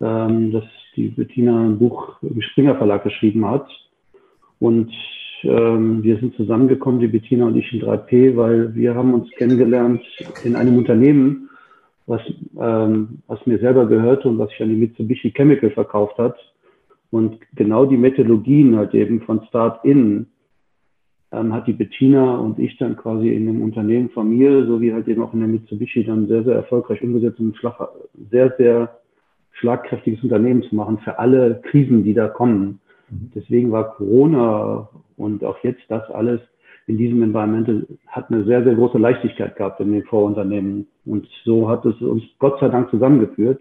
ähm, 0.00 0.52
dass 0.52 0.64
die 0.96 1.08
Bettina 1.08 1.64
ein 1.64 1.78
Buch 1.78 2.16
im 2.22 2.40
Springer 2.42 2.76
Verlag 2.76 3.04
geschrieben 3.04 3.46
hat. 3.46 3.66
Und 4.58 4.92
ähm, 5.42 6.02
wir 6.02 6.18
sind 6.18 6.36
zusammengekommen, 6.36 7.00
die 7.00 7.08
Bettina 7.08 7.46
und 7.46 7.56
ich 7.56 7.72
in 7.72 7.82
3P, 7.82 8.36
weil 8.36 8.74
wir 8.74 8.94
haben 8.94 9.14
uns 9.14 9.30
kennengelernt 9.32 10.02
in 10.44 10.54
einem 10.54 10.76
Unternehmen, 10.78 11.50
was, 12.06 12.22
ähm, 12.60 13.22
was 13.26 13.44
mir 13.46 13.58
selber 13.58 13.86
gehörte 13.86 14.28
und 14.28 14.38
was 14.38 14.50
sich 14.50 14.62
an 14.62 14.68
die 14.68 14.76
Mitsubishi 14.76 15.32
Chemical 15.32 15.70
verkauft 15.70 16.18
hat. 16.18 16.36
Und 17.10 17.38
genau 17.54 17.84
die 17.84 17.96
Methodologien 17.96 18.76
halt 18.76 18.94
eben 18.94 19.20
von 19.22 19.42
Start-In 19.48 20.26
ähm, 21.32 21.52
hat 21.52 21.66
die 21.66 21.72
Bettina 21.72 22.36
und 22.36 22.58
ich 22.58 22.76
dann 22.78 22.96
quasi 22.96 23.30
in 23.30 23.48
einem 23.48 23.62
Unternehmen 23.62 24.10
von 24.10 24.28
mir, 24.28 24.66
so 24.66 24.80
wie 24.80 24.92
halt 24.92 25.08
eben 25.08 25.22
auch 25.22 25.34
in 25.34 25.40
der 25.40 25.48
Mitsubishi, 25.48 26.04
dann 26.04 26.28
sehr, 26.28 26.44
sehr 26.44 26.54
erfolgreich 26.54 27.02
umgesetzt 27.02 27.40
und 27.40 27.56
sehr, 28.30 28.54
sehr 28.56 29.01
schlagkräftiges 29.52 30.22
Unternehmen 30.22 30.62
zu 30.62 30.74
machen 30.74 30.98
für 30.98 31.18
alle 31.18 31.60
Krisen, 31.62 32.04
die 32.04 32.14
da 32.14 32.28
kommen. 32.28 32.80
Mhm. 33.10 33.30
Deswegen 33.34 33.72
war 33.72 33.94
Corona 33.94 34.88
und 35.16 35.44
auch 35.44 35.58
jetzt 35.62 35.82
das 35.88 36.10
alles 36.10 36.40
in 36.86 36.98
diesem 36.98 37.22
Environment 37.22 37.86
hat 38.08 38.30
eine 38.30 38.44
sehr, 38.44 38.64
sehr 38.64 38.74
große 38.74 38.98
Leichtigkeit 38.98 39.56
gehabt 39.56 39.80
in 39.80 39.92
den 39.92 40.02
Vorunternehmen. 40.04 40.88
Und 41.04 41.28
so 41.44 41.68
hat 41.68 41.84
es 41.84 42.00
uns 42.00 42.22
Gott 42.38 42.58
sei 42.60 42.68
Dank 42.68 42.90
zusammengeführt, 42.90 43.60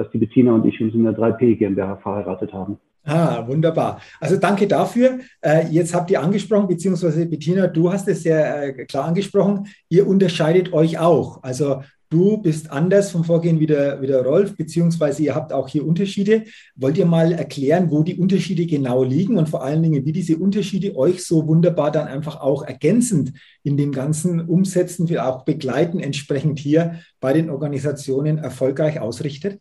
dass 0.00 0.10
die 0.10 0.18
Bettina 0.18 0.54
und 0.54 0.66
ich 0.66 0.80
uns 0.80 0.94
in 0.94 1.04
der 1.04 1.12
3P 1.12 1.56
GmbH 1.56 1.96
verheiratet 1.96 2.52
haben. 2.52 2.78
Ah, 3.04 3.46
wunderbar. 3.46 4.00
Also 4.20 4.36
danke 4.36 4.66
dafür. 4.66 5.20
Äh, 5.40 5.66
jetzt 5.70 5.94
habt 5.94 6.10
ihr 6.10 6.20
angesprochen, 6.20 6.68
beziehungsweise 6.68 7.26
Bettina, 7.26 7.66
du 7.66 7.90
hast 7.90 8.08
es 8.08 8.22
sehr 8.22 8.78
äh, 8.78 8.84
klar 8.84 9.06
angesprochen, 9.06 9.66
ihr 9.88 10.06
unterscheidet 10.06 10.72
euch 10.72 10.98
auch. 10.98 11.42
Also 11.42 11.80
Du 12.12 12.38
bist 12.38 12.72
anders 12.72 13.12
vom 13.12 13.22
Vorgehen 13.22 13.60
wie 13.60 13.68
der, 13.68 14.02
wie 14.02 14.08
der 14.08 14.24
Rolf, 14.24 14.56
beziehungsweise 14.56 15.22
ihr 15.22 15.36
habt 15.36 15.52
auch 15.52 15.68
hier 15.68 15.86
Unterschiede. 15.86 16.42
Wollt 16.74 16.98
ihr 16.98 17.06
mal 17.06 17.30
erklären, 17.30 17.92
wo 17.92 18.02
die 18.02 18.16
Unterschiede 18.16 18.66
genau 18.66 19.04
liegen 19.04 19.38
und 19.38 19.48
vor 19.48 19.62
allen 19.62 19.80
Dingen, 19.80 20.04
wie 20.04 20.10
diese 20.10 20.36
Unterschiede 20.36 20.96
euch 20.96 21.24
so 21.24 21.46
wunderbar 21.46 21.92
dann 21.92 22.08
einfach 22.08 22.40
auch 22.40 22.64
ergänzend 22.64 23.34
in 23.62 23.76
dem 23.76 23.92
ganzen 23.92 24.40
Umsetzen, 24.40 25.08
wie 25.08 25.20
auch 25.20 25.44
begleiten, 25.44 26.00
entsprechend 26.00 26.58
hier 26.58 26.96
bei 27.20 27.32
den 27.32 27.48
Organisationen 27.48 28.38
erfolgreich 28.38 28.98
ausrichtet? 28.98 29.60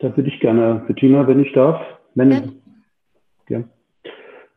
Da 0.00 0.16
würde 0.16 0.28
ich 0.28 0.40
gerne, 0.40 0.82
Bettina, 0.86 1.26
wenn 1.28 1.40
ich 1.40 1.52
darf. 1.52 1.80
Wenn, 2.14 2.30
ja. 2.30 2.40
ja. 3.48 3.64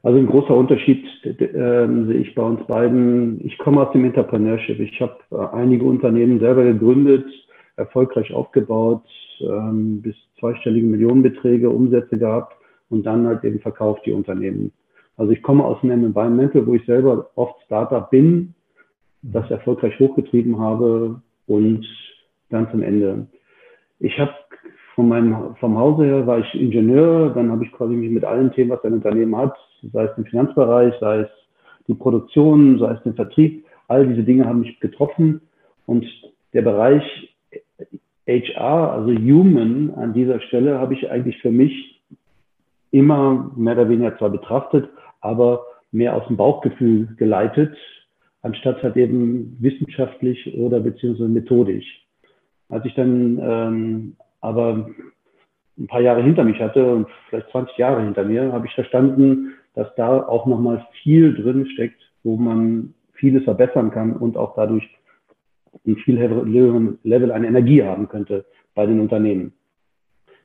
Also 0.02 0.18
ein 0.18 0.28
großer 0.28 0.56
Unterschied 0.56 1.06
äh, 1.24 1.38
sehe 1.38 2.20
ich 2.20 2.34
bei 2.36 2.44
uns 2.44 2.66
beiden. 2.68 3.46
Ich 3.46 3.58
komme 3.58 3.86
aus 3.86 3.92
dem 3.94 4.06
Entrepreneurship. 4.06 4.80
Ich 4.80 5.00
habe 5.02 5.18
äh, 5.32 5.56
einige 5.56 5.86
Unternehmen 5.86 6.40
selber 6.40 6.64
gegründet, 6.64 7.26
erfolgreich 7.76 8.34
aufgebaut, 8.34 9.06
ähm, 9.42 10.02
bis 10.02 10.16
zweistellige 10.40 10.86
Millionenbeträge 10.86 11.70
Umsätze 11.70 12.18
gehabt 12.18 12.56
und 12.90 13.06
dann 13.06 13.28
halt 13.28 13.44
eben 13.44 13.60
verkauft 13.60 14.06
die 14.06 14.12
Unternehmen. 14.12 14.72
Also 15.16 15.32
ich 15.32 15.42
komme 15.42 15.64
aus 15.64 15.84
einem 15.84 16.06
Environmental, 16.06 16.66
wo 16.68 16.74
ich 16.74 16.86
selber 16.86 17.30
oft 17.36 17.62
Startup 17.66 18.10
bin, 18.10 18.54
das 19.22 19.50
erfolgreich 19.52 19.98
hochgetrieben 20.00 20.60
habe 20.60 21.22
und 21.48 21.86
dann 22.50 22.70
zum 22.72 22.82
Ende. 22.82 23.28
Ich 24.00 24.20
habe 24.20 24.34
von 24.96 25.08
meinem, 25.08 25.56
vom 25.60 25.78
Hause 25.78 26.06
her 26.06 26.28
war 26.28 26.40
ich 26.40 26.54
Ingenieur, 26.54 27.32
dann 27.32 27.52
habe 27.52 27.66
ich 27.66 27.72
quasi 27.72 27.94
mich 27.94 28.12
mit 28.12 28.24
allen 28.24 28.52
Themen, 28.52 28.72
was 28.72 28.84
ein 28.84 28.94
Unternehmen 28.94 29.36
hat, 29.36 29.56
sei 29.92 30.04
es 30.04 30.18
im 30.18 30.26
Finanzbereich, 30.26 30.94
sei 31.00 31.22
es 31.22 31.30
die 31.88 31.96
Produktion, 31.96 32.80
sei 32.80 32.92
es 32.92 33.04
den 33.04 33.16
Vertrieb, 33.16 33.66
all 33.88 34.08
diese 34.08 34.24
Dinge 34.24 34.46
haben 34.46 34.62
mich 34.62 34.80
getroffen 34.80 35.42
und 35.86 36.06
der 36.54 36.62
Bereich 36.62 37.04
HR, 38.28 38.94
also 38.94 39.12
Human 39.12 39.94
an 39.96 40.14
dieser 40.14 40.40
Stelle 40.42 40.80
habe 40.80 40.94
ich 40.94 41.10
eigentlich 41.12 41.38
für 41.42 41.52
mich 41.52 42.02
immer 42.92 43.52
mehr 43.56 43.74
oder 43.74 43.90
weniger 43.90 44.18
zwar 44.18 44.30
betrachtet, 44.30 44.90
aber 45.20 45.66
mehr 45.92 46.16
aus 46.16 46.28
dem 46.28 46.38
Bauchgefühl 46.38 47.16
geleitet, 47.18 47.76
anstatt 48.42 48.82
halt 48.84 48.96
eben 48.96 49.58
wissenschaftlich 49.60 50.56
oder 50.58 50.80
beziehungsweise 50.80 51.30
methodisch. 51.30 51.86
Als 52.70 52.86
ich 52.86 52.94
dann 52.94 53.40
ähm, 53.42 54.16
aber 54.44 54.90
ein 55.80 55.88
paar 55.88 56.02
Jahre 56.02 56.22
hinter 56.22 56.44
mich 56.44 56.60
hatte 56.60 56.94
und 56.94 57.08
vielleicht 57.30 57.50
20 57.50 57.78
Jahre 57.78 58.04
hinter 58.04 58.26
mir, 58.26 58.52
habe 58.52 58.68
ich 58.68 58.76
verstanden, 58.76 59.54
dass 59.74 59.88
da 59.96 60.22
auch 60.22 60.46
nochmal 60.46 60.86
viel 61.02 61.34
drin 61.34 61.66
steckt, 61.74 62.02
wo 62.24 62.36
man 62.36 62.94
vieles 63.14 63.46
verbessern 63.46 63.90
kann 63.90 64.14
und 64.14 64.38
auch 64.38 64.54
dadurch 64.56 64.88
ein 65.88 65.96
viel 65.96 66.20
höheren 66.20 67.00
Level 67.04 67.32
an 67.32 67.46
Energie 67.46 67.84
haben 67.84 68.10
könnte 68.10 68.46
bei 68.76 68.86
den 68.86 69.00
Unternehmen. 69.00 69.54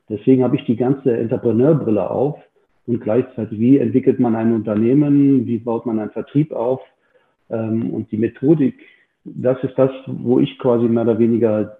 Deswegen 0.07 0.43
habe 0.43 0.55
ich 0.55 0.63
die 0.63 0.77
ganze 0.77 1.15
Entrepreneurbrille 1.15 2.09
auf 2.09 2.39
und 2.87 3.01
gleichzeitig, 3.01 3.59
wie 3.59 3.77
entwickelt 3.77 4.19
man 4.19 4.35
ein 4.35 4.53
Unternehmen, 4.53 5.45
wie 5.45 5.57
baut 5.57 5.85
man 5.85 5.99
einen 5.99 6.11
Vertrieb 6.11 6.53
auf 6.53 6.79
ähm, 7.49 7.91
und 7.91 8.11
die 8.11 8.17
Methodik, 8.17 8.79
das 9.25 9.61
ist 9.63 9.77
das, 9.77 9.91
wo 10.07 10.39
ich 10.39 10.57
quasi 10.57 10.85
mehr 10.85 11.03
oder 11.03 11.19
weniger 11.19 11.79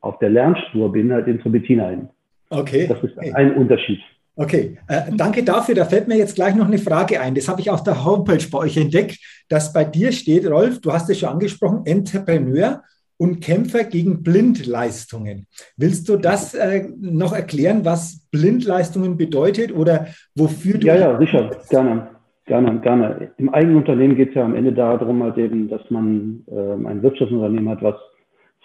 auf 0.00 0.18
der 0.18 0.30
Lernspur 0.30 0.92
bin, 0.92 1.12
halt 1.12 1.26
in 1.26 1.40
zur 1.40 1.52
Bettina 1.52 1.88
hin. 1.88 2.08
Okay. 2.50 2.86
Das 2.86 3.02
ist 3.02 3.18
ein 3.34 3.54
Unterschied. 3.56 4.00
Okay, 4.36 4.78
äh, 4.86 5.10
danke 5.16 5.42
dafür. 5.42 5.74
Da 5.74 5.84
fällt 5.84 6.06
mir 6.06 6.16
jetzt 6.16 6.36
gleich 6.36 6.54
noch 6.54 6.68
eine 6.68 6.78
Frage 6.78 7.20
ein. 7.20 7.34
Das 7.34 7.48
habe 7.48 7.60
ich 7.60 7.70
auf 7.70 7.82
der 7.82 8.04
Homepage 8.04 8.44
bei 8.52 8.58
euch 8.58 8.76
entdeckt, 8.76 9.18
dass 9.48 9.72
bei 9.72 9.82
dir 9.82 10.12
steht, 10.12 10.46
Rolf, 10.48 10.80
du 10.80 10.92
hast 10.92 11.10
es 11.10 11.18
schon 11.18 11.30
angesprochen, 11.30 11.82
Entrepreneur 11.84 12.82
und 13.16 13.40
Kämpfer 13.40 13.82
gegen 13.82 14.22
Blindleistungen. 14.22 15.46
Willst 15.76 16.08
du 16.08 16.16
das 16.16 16.54
äh, 16.54 16.86
noch 17.00 17.32
erklären, 17.32 17.84
was 17.84 18.28
Blindleistungen 18.30 19.16
bedeutet 19.16 19.74
oder 19.74 20.06
wofür 20.36 20.78
du. 20.78 20.86
Ja, 20.86 20.94
ja, 20.94 21.18
sicher, 21.18 21.50
gerne. 21.68 22.08
Gerne, 22.46 22.80
gerne. 22.80 23.30
Im 23.36 23.52
eigenen 23.52 23.76
Unternehmen 23.76 24.16
geht 24.16 24.30
es 24.30 24.34
ja 24.36 24.44
am 24.44 24.54
Ende 24.54 24.72
darum, 24.72 25.22
halt 25.22 25.36
eben, 25.36 25.68
dass 25.68 25.82
man 25.90 26.44
äh, 26.46 26.88
ein 26.88 27.02
Wirtschaftsunternehmen 27.02 27.68
hat, 27.68 27.82
was 27.82 27.96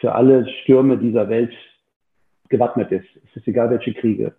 für 0.03 0.13
alle 0.13 0.45
Stürme 0.63 0.97
dieser 0.97 1.29
Welt 1.29 1.53
gewappnet 2.49 2.91
ist. 2.91 3.07
Es 3.25 3.37
ist 3.37 3.47
egal, 3.47 3.69
welche 3.69 3.93
Kriege 3.93 4.33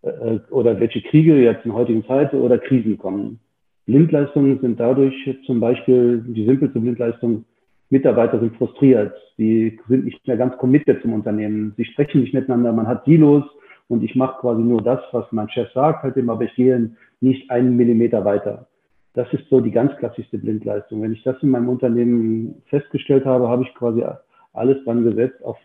äh, 0.00 0.38
oder 0.48 0.80
welche 0.80 1.02
Kriege 1.02 1.36
jetzt 1.36 1.66
in 1.66 1.74
heutigen 1.74 2.06
Zeit 2.06 2.32
oder 2.32 2.56
Krisen 2.56 2.96
kommen. 2.96 3.38
Blindleistungen 3.84 4.58
sind 4.60 4.80
dadurch 4.80 5.14
zum 5.44 5.60
Beispiel 5.60 6.24
die 6.26 6.46
simpelste 6.46 6.80
Blindleistung, 6.80 7.44
Mitarbeiter 7.90 8.40
sind 8.40 8.56
frustriert, 8.56 9.14
die 9.36 9.78
sind 9.88 10.06
nicht 10.06 10.26
mehr 10.26 10.38
ganz 10.38 10.56
committed 10.56 11.02
zum 11.02 11.12
Unternehmen, 11.12 11.74
sie 11.76 11.84
sprechen 11.84 12.22
nicht 12.22 12.32
miteinander, 12.32 12.72
man 12.72 12.86
hat 12.86 13.04
Silos 13.04 13.44
und 13.88 14.02
ich 14.02 14.14
mache 14.14 14.40
quasi 14.40 14.62
nur 14.62 14.80
das, 14.80 15.00
was 15.12 15.26
mein 15.32 15.50
Chef 15.50 15.70
sagt, 15.72 16.02
halt 16.02 16.16
immer, 16.16 16.32
aber 16.32 16.44
ich 16.44 16.54
gehe 16.54 16.92
nicht 17.20 17.50
einen 17.50 17.76
Millimeter 17.76 18.24
weiter. 18.24 18.68
Das 19.12 19.30
ist 19.34 19.50
so 19.50 19.60
die 19.60 19.70
ganz 19.70 19.94
klassischste 19.98 20.38
Blindleistung. 20.38 21.02
Wenn 21.02 21.12
ich 21.12 21.22
das 21.24 21.36
in 21.42 21.50
meinem 21.50 21.68
Unternehmen 21.68 22.62
festgestellt 22.68 23.26
habe, 23.26 23.48
habe 23.48 23.64
ich 23.64 23.74
quasi 23.74 24.02
alles 24.52 24.82
dran 24.84 25.04
gesetzt, 25.04 25.42
auf, 25.44 25.56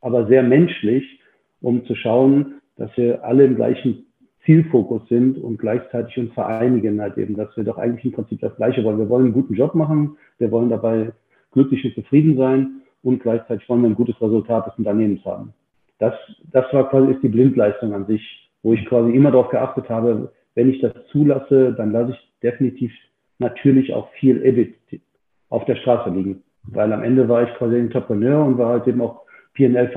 aber 0.00 0.26
sehr 0.26 0.42
menschlich, 0.42 1.20
um 1.60 1.84
zu 1.86 1.94
schauen, 1.94 2.60
dass 2.76 2.90
wir 2.96 3.24
alle 3.24 3.44
im 3.44 3.56
gleichen 3.56 4.06
Zielfokus 4.44 5.08
sind 5.08 5.38
und 5.38 5.58
gleichzeitig 5.58 6.18
uns 6.18 6.32
vereinigen 6.32 7.00
halt 7.00 7.16
eben, 7.16 7.36
dass 7.36 7.56
wir 7.56 7.64
doch 7.64 7.78
eigentlich 7.78 8.04
im 8.04 8.12
Prinzip 8.12 8.40
das 8.40 8.56
Gleiche 8.56 8.82
wollen. 8.82 8.98
Wir 8.98 9.08
wollen 9.08 9.26
einen 9.26 9.34
guten 9.34 9.54
Job 9.54 9.74
machen, 9.74 10.16
wir 10.38 10.50
wollen 10.50 10.68
dabei 10.68 11.12
glücklich 11.52 11.84
und 11.84 11.94
zufrieden 11.94 12.36
sein 12.36 12.82
und 13.02 13.22
gleichzeitig 13.22 13.68
wollen 13.68 13.82
wir 13.82 13.90
ein 13.90 13.94
gutes 13.94 14.20
Resultat 14.20 14.66
des 14.66 14.78
Unternehmens 14.78 15.24
haben. 15.24 15.54
Das, 15.98 16.14
das 16.50 16.64
war 16.72 16.90
quasi 16.90 17.12
ist 17.12 17.22
die 17.22 17.28
Blindleistung 17.28 17.92
an 17.92 18.06
sich, 18.06 18.50
wo 18.62 18.72
ich 18.72 18.84
quasi 18.86 19.12
immer 19.12 19.30
darauf 19.30 19.50
geachtet 19.50 19.88
habe, 19.88 20.32
wenn 20.54 20.70
ich 20.70 20.80
das 20.80 20.92
zulasse, 21.10 21.72
dann 21.74 21.92
lasse 21.92 22.12
ich 22.12 22.32
definitiv 22.42 22.92
natürlich 23.38 23.92
auch 23.94 24.10
viel 24.12 24.44
EBIT 24.44 25.00
auf 25.48 25.64
der 25.66 25.76
Straße 25.76 26.10
liegen, 26.10 26.42
weil 26.64 26.92
am 26.92 27.02
Ende 27.02 27.28
war 27.28 27.42
ich 27.42 27.54
quasi 27.56 27.76
Entrepreneur 27.76 28.44
und 28.44 28.58
war 28.58 28.70
halt 28.70 28.86
eben 28.86 29.00
auch 29.00 29.22
PNL 29.54 29.90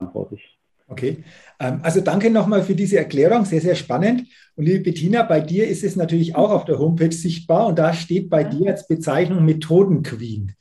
verantwortlich. 0.00 0.56
Okay, 0.88 1.24
ähm, 1.58 1.80
also 1.82 2.00
danke 2.00 2.30
nochmal 2.30 2.62
für 2.62 2.76
diese 2.76 2.98
Erklärung, 2.98 3.44
sehr, 3.44 3.60
sehr 3.60 3.74
spannend. 3.74 4.24
Und 4.54 4.66
liebe 4.66 4.84
Bettina, 4.84 5.24
bei 5.24 5.40
dir 5.40 5.66
ist 5.66 5.82
es 5.82 5.96
natürlich 5.96 6.36
auch 6.36 6.50
auf 6.50 6.64
der 6.64 6.78
Homepage 6.78 7.12
sichtbar 7.12 7.66
und 7.66 7.78
da 7.78 7.92
steht 7.92 8.30
bei 8.30 8.44
dir 8.44 8.70
als 8.70 8.86
Bezeichnung 8.86 9.44
Methodenqueen. 9.44 10.54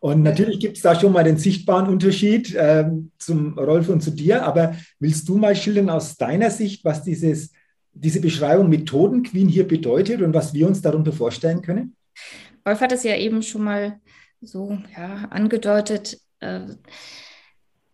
Und 0.00 0.22
natürlich 0.22 0.60
gibt 0.60 0.76
es 0.76 0.82
da 0.82 0.98
schon 0.98 1.12
mal 1.12 1.24
den 1.24 1.36
sichtbaren 1.36 1.86
Unterschied 1.86 2.54
ähm, 2.58 3.10
zum 3.18 3.58
Rolf 3.58 3.88
und 3.88 4.02
zu 4.02 4.10
dir, 4.10 4.44
aber 4.44 4.74
willst 4.98 5.28
du 5.28 5.36
mal 5.36 5.56
schildern 5.56 5.90
aus 5.90 6.16
deiner 6.16 6.50
Sicht, 6.50 6.84
was 6.84 7.02
dieses, 7.02 7.52
diese 7.92 8.20
Beschreibung 8.20 8.68
Methodenqueen 8.68 9.48
hier 9.48 9.66
bedeutet 9.66 10.22
und 10.22 10.34
was 10.34 10.52
wir 10.54 10.66
uns 10.66 10.80
darunter 10.80 11.12
vorstellen 11.12 11.60
können? 11.62 11.96
Rolf 12.66 12.80
hat 12.80 12.92
es 12.92 13.02
ja 13.02 13.16
eben 13.16 13.42
schon 13.42 13.62
mal 13.62 14.00
so 14.40 14.78
ja, 14.96 15.28
angedeutet. 15.30 16.20
Äh, 16.40 16.66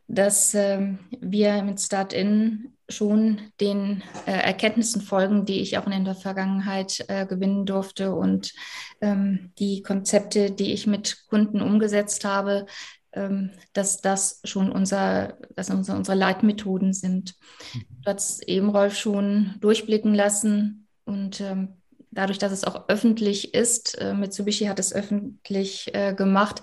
dass 0.09 0.55
äh, 0.55 0.95
wir 1.21 1.63
mit 1.63 1.81
Start-In 1.81 2.73
schon 2.89 3.41
den 3.61 4.03
äh, 4.27 4.31
Erkenntnissen 4.31 5.01
folgen, 5.01 5.45
die 5.45 5.61
ich 5.61 5.79
auch 5.79 5.87
in 5.89 6.05
der 6.05 6.15
Vergangenheit 6.15 7.05
äh, 7.09 7.27
gewinnen 7.27 7.67
durfte 7.67 8.15
und 8.15 8.53
ähm, 9.01 9.53
die 9.59 9.83
Konzepte, 9.83 10.53
die 10.53 10.73
ich 10.73 10.87
mit 10.87 11.25
Kunden 11.29 11.61
umgesetzt 11.61 12.25
habe, 12.25 12.67
ähm, 13.13 13.51
dass 13.73 14.01
das 14.01 14.41
schon 14.45 14.71
unser, 14.71 15.37
dass 15.57 15.71
unsere, 15.71 15.99
unsere 15.99 16.17
Leitmethoden 16.17 16.93
sind. 16.93 17.35
Mhm. 17.75 17.85
Du 18.05 18.13
hast 18.13 18.47
eben 18.49 18.69
Rolf 18.69 18.97
schon 18.97 19.57
durchblicken 19.61 20.15
lassen 20.15 20.87
und 21.05 21.41
ähm, 21.41 21.81
dadurch, 22.17 22.39
dass 22.39 22.53
es 22.53 22.65
auch 22.65 22.89
öffentlich 22.89 23.55
ist, 23.55 23.99
äh, 23.99 24.15
Mitsubishi 24.15 24.65
hat 24.65 24.79
es 24.79 24.93
öffentlich 24.93 25.95
äh, 25.95 26.15
gemacht, 26.15 26.63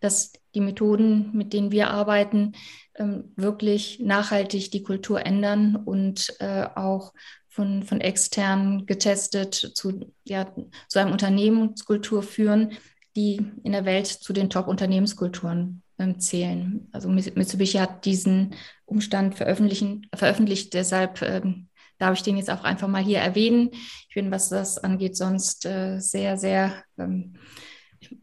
dass 0.00 0.32
die 0.54 0.60
Methoden, 0.60 1.30
mit 1.32 1.52
denen 1.52 1.70
wir 1.70 1.90
arbeiten, 1.90 2.52
ähm, 2.96 3.32
wirklich 3.36 4.00
nachhaltig 4.00 4.70
die 4.70 4.82
Kultur 4.82 5.24
ändern 5.24 5.76
und 5.76 6.34
äh, 6.40 6.66
auch 6.74 7.12
von, 7.48 7.84
von 7.84 8.00
extern 8.00 8.86
getestet 8.86 9.54
zu, 9.54 10.12
ja, 10.24 10.52
zu 10.88 10.98
einem 10.98 11.12
Unternehmenskultur 11.12 12.22
führen, 12.22 12.72
die 13.14 13.40
in 13.62 13.72
der 13.72 13.84
Welt 13.84 14.06
zu 14.06 14.32
den 14.32 14.50
Top-Unternehmenskulturen 14.50 15.82
ähm, 15.98 16.18
zählen. 16.18 16.88
Also 16.92 17.08
Mitsubishi 17.08 17.78
hat 17.78 18.04
diesen 18.04 18.54
Umstand 18.86 19.36
veröffentlichen, 19.36 20.08
veröffentlicht, 20.14 20.74
deshalb 20.74 21.22
ähm, 21.22 21.68
darf 21.98 22.14
ich 22.14 22.22
den 22.22 22.36
jetzt 22.36 22.50
auch 22.50 22.64
einfach 22.64 22.88
mal 22.88 23.02
hier 23.02 23.18
erwähnen. 23.18 23.70
Ich 24.08 24.14
bin, 24.14 24.30
was 24.30 24.48
das 24.48 24.78
angeht, 24.78 25.16
sonst 25.16 25.66
äh, 25.66 25.98
sehr, 26.00 26.36
sehr 26.36 26.72
ähm, 26.98 27.34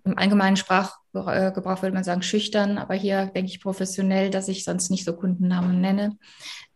im 0.03 0.17
allgemeinen 0.17 0.57
Sprachgebrauch 0.57 1.81
würde 1.81 1.93
man 1.93 2.03
sagen 2.03 2.21
schüchtern, 2.21 2.77
aber 2.77 2.93
hier 2.93 3.27
denke 3.27 3.51
ich 3.51 3.62
professionell, 3.62 4.29
dass 4.29 4.47
ich 4.47 4.63
sonst 4.63 4.89
nicht 4.89 5.05
so 5.05 5.13
Kundennamen 5.13 5.81
nenne. 5.81 6.17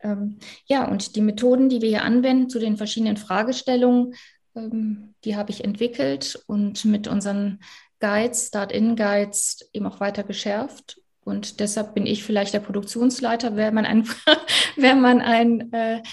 Ähm, 0.02 0.40
ja, 0.66 0.88
und 0.88 1.16
die 1.16 1.22
Methoden, 1.22 1.70
die 1.70 1.82
wir 1.82 1.90
hier 1.90 2.04
anwenden 2.04 2.50
zu 2.50 2.60
den 2.60 2.78
verschiedenen 2.78 3.18
Fragestellungen, 3.18 4.14
ähm, 4.56 5.14
die 5.24 5.36
habe 5.36 5.52
ich 5.52 5.64
entwickelt 5.64 6.42
und 6.48 6.86
mit 6.86 7.08
unseren 7.08 7.60
Guides, 8.00 8.48
Start-in-Guides 8.48 9.70
eben 9.74 9.88
auch 9.88 10.00
weiter 10.00 10.24
geschärft. 10.24 11.02
Und 11.24 11.60
deshalb 11.60 11.96
bin 11.96 12.06
ich 12.06 12.24
vielleicht 12.24 12.54
der 12.54 12.60
Produktionsleiter. 12.60 13.56
Wäre 13.56 13.72
man 13.72 13.86
ein, 13.86 14.08
wäre 14.76 14.96
man 14.96 15.22
ein, 15.22 15.74
äh, 15.74 16.04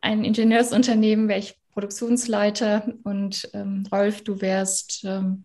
ein 0.00 0.24
Ingenieursunternehmen, 0.24 1.28
wäre 1.28 1.40
ich 1.40 1.56
Produktionsleiter 1.72 2.92
und 3.04 3.48
ähm, 3.54 3.84
Rolf, 3.92 4.22
du 4.22 4.40
wärst 4.40 5.04
ähm, 5.04 5.44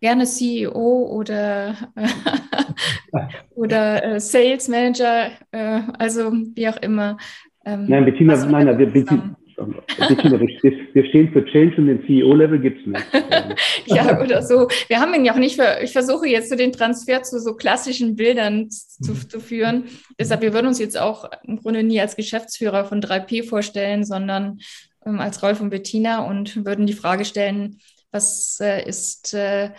gerne 0.00 0.24
CEO 0.24 1.08
oder, 1.10 1.74
oder 3.50 4.04
äh, 4.04 4.20
Sales 4.20 4.68
Manager, 4.68 5.30
äh, 5.50 5.80
also 5.98 6.32
wie 6.32 6.68
auch 6.68 6.76
immer. 6.78 7.18
Ähm, 7.64 7.86
nein, 7.86 8.04
Bettina, 8.04 8.36
nein, 8.46 8.66
nein, 8.66 8.78
wir, 8.78 8.90
Bettina, 8.90 9.36
wir 9.58 11.04
stehen 11.06 11.32
für 11.32 11.44
Change 11.44 11.76
und 11.78 11.86
den 11.86 12.04
CEO-Level 12.06 12.60
gibt 12.60 12.80
es 12.80 12.86
nicht. 12.86 13.04
ja, 13.86 14.20
oder 14.20 14.42
so. 14.42 14.68
Wir 14.88 15.00
haben 15.00 15.14
ihn 15.14 15.24
ja 15.24 15.32
auch 15.32 15.38
nicht, 15.38 15.56
für, 15.56 15.80
ich 15.82 15.92
versuche 15.92 16.28
jetzt 16.28 16.50
so 16.50 16.56
den 16.56 16.72
Transfer 16.72 17.22
zu 17.22 17.40
so 17.40 17.54
klassischen 17.54 18.16
Bildern 18.16 18.70
zu, 18.70 19.14
zu 19.14 19.40
führen. 19.40 19.84
Deshalb, 20.18 20.42
wir 20.42 20.52
würden 20.52 20.68
uns 20.68 20.78
jetzt 20.78 20.98
auch 20.98 21.30
im 21.42 21.56
Grunde 21.56 21.82
nie 21.82 22.00
als 22.00 22.16
Geschäftsführer 22.16 22.84
von 22.84 23.00
3P 23.00 23.48
vorstellen, 23.48 24.04
sondern 24.04 24.58
ähm, 25.04 25.20
als 25.20 25.42
Rolf 25.42 25.60
und 25.60 25.70
Bettina 25.70 26.26
und 26.26 26.64
würden 26.64 26.86
die 26.86 26.92
Frage 26.92 27.24
stellen, 27.24 27.78
was 28.10 28.58
äh, 28.60 28.86
ist 28.86 29.34
äh, 29.34 29.70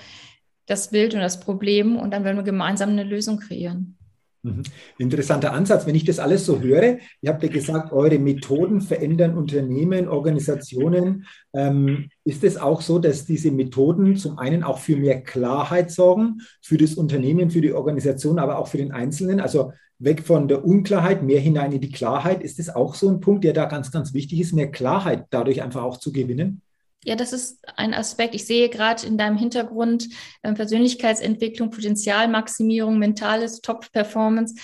das 0.65 0.91
Bild 0.91 1.13
und 1.13 1.21
das 1.21 1.39
Problem 1.39 1.97
und 1.97 2.11
dann 2.11 2.23
werden 2.23 2.37
wir 2.37 2.43
gemeinsam 2.43 2.89
eine 2.89 3.03
Lösung 3.03 3.39
kreieren. 3.39 3.98
Mhm. 4.41 4.63
Interessanter 4.97 5.53
Ansatz. 5.53 5.85
Wenn 5.85 5.95
ich 5.95 6.05
das 6.05 6.19
alles 6.19 6.45
so 6.45 6.61
höre, 6.61 6.99
ihr 7.21 7.29
habt 7.29 7.43
ja 7.43 7.49
gesagt, 7.49 7.91
eure 7.91 8.19
Methoden 8.19 8.79
verändern 8.81 9.37
Unternehmen, 9.37 10.07
Organisationen. 10.07 11.25
Ähm, 11.53 12.09
ist 12.23 12.43
es 12.43 12.57
auch 12.57 12.81
so, 12.81 12.99
dass 12.99 13.25
diese 13.25 13.51
Methoden 13.51 14.15
zum 14.15 14.37
einen 14.37 14.63
auch 14.63 14.79
für 14.79 14.95
mehr 14.95 15.21
Klarheit 15.21 15.91
sorgen, 15.91 16.39
für 16.61 16.77
das 16.77 16.95
Unternehmen, 16.95 17.49
für 17.49 17.61
die 17.61 17.73
Organisation, 17.73 18.39
aber 18.39 18.59
auch 18.59 18.67
für 18.67 18.77
den 18.77 18.91
Einzelnen? 18.91 19.41
Also 19.41 19.73
weg 19.99 20.23
von 20.23 20.47
der 20.47 20.63
Unklarheit, 20.63 21.23
mehr 21.23 21.41
hinein 21.41 21.73
in 21.73 21.81
die 21.81 21.91
Klarheit. 21.91 22.41
Ist 22.41 22.59
das 22.59 22.73
auch 22.73 22.95
so 22.95 23.09
ein 23.09 23.19
Punkt, 23.19 23.43
der 23.43 23.53
da 23.53 23.65
ganz, 23.65 23.91
ganz 23.91 24.13
wichtig 24.13 24.39
ist, 24.39 24.53
mehr 24.53 24.71
Klarheit 24.71 25.25
dadurch 25.29 25.61
einfach 25.61 25.83
auch 25.83 25.97
zu 25.97 26.13
gewinnen? 26.13 26.61
Ja, 27.05 27.15
das 27.15 27.31
ist 27.31 27.59
ein 27.77 27.93
Aspekt. 27.93 28.35
Ich 28.35 28.45
sehe 28.45 28.69
gerade 28.69 29.07
in 29.07 29.17
deinem 29.17 29.37
Hintergrund 29.37 30.09
äh, 30.41 30.53
Persönlichkeitsentwicklung, 30.53 31.71
Potenzialmaximierung, 31.71 32.99
mentales 32.99 33.61
Top-Performance. 33.61 34.55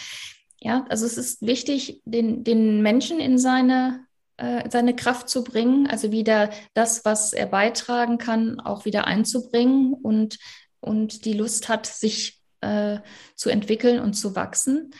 Ja, 0.59 0.85
also 0.89 1.05
es 1.05 1.17
ist 1.17 1.41
wichtig, 1.45 2.01
den, 2.05 2.43
den 2.43 2.81
Menschen 2.81 3.19
in 3.19 3.37
seine, 3.37 4.05
äh, 4.37 4.69
seine 4.69 4.95
Kraft 4.95 5.29
zu 5.29 5.43
bringen, 5.43 5.87
also 5.87 6.11
wieder 6.11 6.49
das, 6.73 7.05
was 7.05 7.31
er 7.31 7.45
beitragen 7.45 8.17
kann, 8.17 8.59
auch 8.59 8.83
wieder 8.83 9.05
einzubringen 9.07 9.93
und, 9.93 10.37
und 10.81 11.23
die 11.23 11.33
Lust 11.33 11.69
hat, 11.69 11.85
sich 11.85 12.41
äh, 12.61 12.99
zu 13.35 13.49
entwickeln 13.49 13.99
und 13.99 14.13
zu 14.13 14.35
wachsen. 14.35 14.91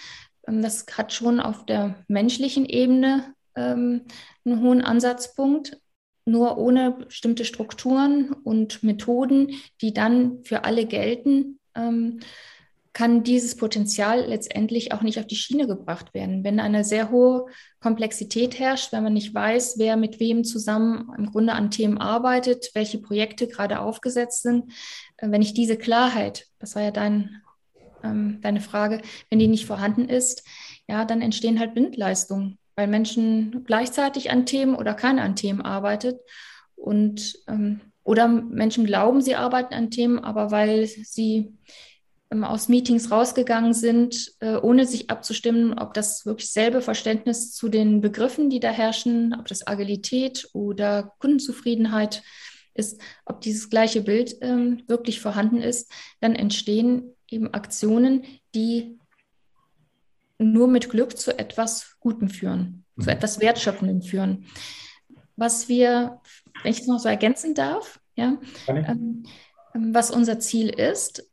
Ähm, 0.47 0.61
das 0.61 0.85
hat 0.93 1.11
schon 1.11 1.39
auf 1.41 1.65
der 1.65 1.95
menschlichen 2.07 2.65
Ebene 2.65 3.33
ähm, 3.55 4.05
einen 4.45 4.61
hohen 4.61 4.81
Ansatzpunkt, 4.81 5.79
nur 6.25 6.57
ohne 6.57 6.91
bestimmte 6.91 7.45
Strukturen 7.45 8.33
und 8.43 8.83
Methoden, 8.83 9.51
die 9.81 9.93
dann 9.93 10.43
für 10.43 10.63
alle 10.63 10.85
gelten, 10.85 11.59
ähm, 11.75 12.19
kann 12.95 13.23
dieses 13.23 13.57
Potenzial 13.57 14.25
letztendlich 14.25 14.93
auch 14.93 15.01
nicht 15.01 15.19
auf 15.19 15.27
die 15.27 15.35
Schiene 15.35 15.67
gebracht 15.67 16.13
werden. 16.13 16.45
Wenn 16.45 16.61
eine 16.61 16.85
sehr 16.85 17.11
hohe 17.11 17.45
Komplexität 17.81 18.57
herrscht, 18.57 18.93
wenn 18.93 19.03
man 19.03 19.11
nicht 19.11 19.33
weiß, 19.33 19.77
wer 19.77 19.97
mit 19.97 20.21
wem 20.21 20.45
zusammen 20.45 21.11
im 21.17 21.25
Grunde 21.25 21.53
an 21.53 21.71
Themen 21.71 21.97
arbeitet, 21.97 22.71
welche 22.73 22.99
Projekte 22.99 23.49
gerade 23.49 23.81
aufgesetzt 23.81 24.43
sind, 24.43 24.71
äh, 25.17 25.29
wenn 25.29 25.41
ich 25.41 25.53
diese 25.53 25.77
Klarheit, 25.77 26.47
das 26.57 26.75
war 26.75 26.83
ja 26.83 26.91
dein, 26.91 27.41
ähm, 28.01 28.39
deine 28.41 28.61
Frage, 28.61 29.01
wenn 29.29 29.39
die 29.39 29.47
nicht 29.47 29.65
vorhanden 29.65 30.07
ist, 30.07 30.43
ja, 30.88 31.03
dann 31.03 31.21
entstehen 31.21 31.59
halt 31.59 31.73
Blindleistungen 31.73 32.57
weil 32.75 32.88
Menschen 32.88 33.63
gleichzeitig 33.65 34.31
an 34.31 34.45
Themen 34.45 34.75
oder 34.75 34.93
keiner 34.93 35.23
an 35.23 35.35
Themen 35.35 35.61
arbeitet. 35.61 36.19
Und 36.75 37.35
ähm, 37.47 37.81
oder 38.03 38.27
Menschen 38.27 38.85
glauben, 38.85 39.21
sie 39.21 39.35
arbeiten 39.35 39.73
an 39.73 39.89
Themen, 39.89 40.19
aber 40.19 40.51
weil 40.51 40.85
sie 40.85 41.53
ähm, 42.31 42.43
aus 42.43 42.69
Meetings 42.69 43.11
rausgegangen 43.11 43.73
sind, 43.73 44.33
äh, 44.39 44.57
ohne 44.57 44.85
sich 44.85 45.09
abzustimmen, 45.09 45.77
ob 45.79 45.93
das 45.93 46.25
wirklich 46.25 46.51
selbe 46.51 46.81
Verständnis 46.81 47.53
zu 47.53 47.69
den 47.69 48.01
Begriffen, 48.01 48.49
die 48.49 48.59
da 48.59 48.69
herrschen, 48.69 49.35
ob 49.39 49.47
das 49.47 49.65
Agilität 49.65 50.47
oder 50.53 51.13
Kundenzufriedenheit 51.19 52.23
ist, 52.73 53.01
ob 53.25 53.41
dieses 53.41 53.69
gleiche 53.69 54.01
Bild 54.01 54.35
ähm, 54.41 54.83
wirklich 54.88 55.21
vorhanden 55.21 55.61
ist, 55.61 55.91
dann 56.19 56.35
entstehen 56.35 57.15
eben 57.31 57.53
Aktionen, 57.53 58.23
die 58.53 58.99
nur 60.37 60.67
mit 60.67 60.89
Glück 60.89 61.17
zu 61.17 61.37
etwas 61.37 61.95
Gutem 61.99 62.29
führen, 62.29 62.85
mhm. 62.95 63.03
zu 63.03 63.11
etwas 63.11 63.39
Wertschöpfendem 63.39 64.01
führen. 64.01 64.45
Was 65.35 65.67
wir, 65.67 66.21
wenn 66.63 66.71
ich 66.71 66.81
es 66.81 66.87
noch 66.87 66.99
so 66.99 67.09
ergänzen 67.09 67.53
darf, 67.53 67.99
ja, 68.15 68.37
ähm, 68.67 69.25
ähm, 69.73 69.93
was 69.93 70.11
unser 70.11 70.39
Ziel 70.39 70.69
ist, 70.69 71.29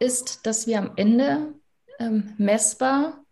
ist, 0.00 0.46
dass 0.46 0.66
wir 0.66 0.78
am 0.78 0.92
Ende 0.96 1.54
ähm, 1.98 2.34
messbar 2.36 3.24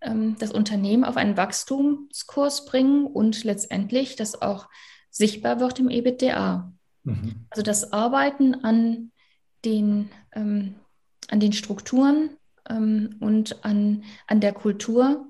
ähm, 0.00 0.36
das 0.38 0.50
Unternehmen 0.50 1.04
auf 1.04 1.16
einen 1.16 1.36
Wachstumskurs 1.36 2.64
bringen 2.64 3.06
und 3.06 3.44
letztendlich 3.44 4.16
das 4.16 4.42
auch 4.42 4.68
sichtbar 5.10 5.60
wird 5.60 5.78
im 5.78 5.88
EBITDA. 5.88 6.72
Mhm. 7.04 7.46
Also 7.50 7.62
das 7.62 7.92
Arbeiten 7.92 8.54
an 8.64 9.12
den, 9.64 10.10
ähm, 10.32 10.74
an 11.28 11.40
den 11.40 11.52
Strukturen 11.52 12.30
ähm, 12.68 13.16
und 13.20 13.64
an, 13.64 14.04
an 14.26 14.40
der 14.40 14.52
Kultur 14.52 15.28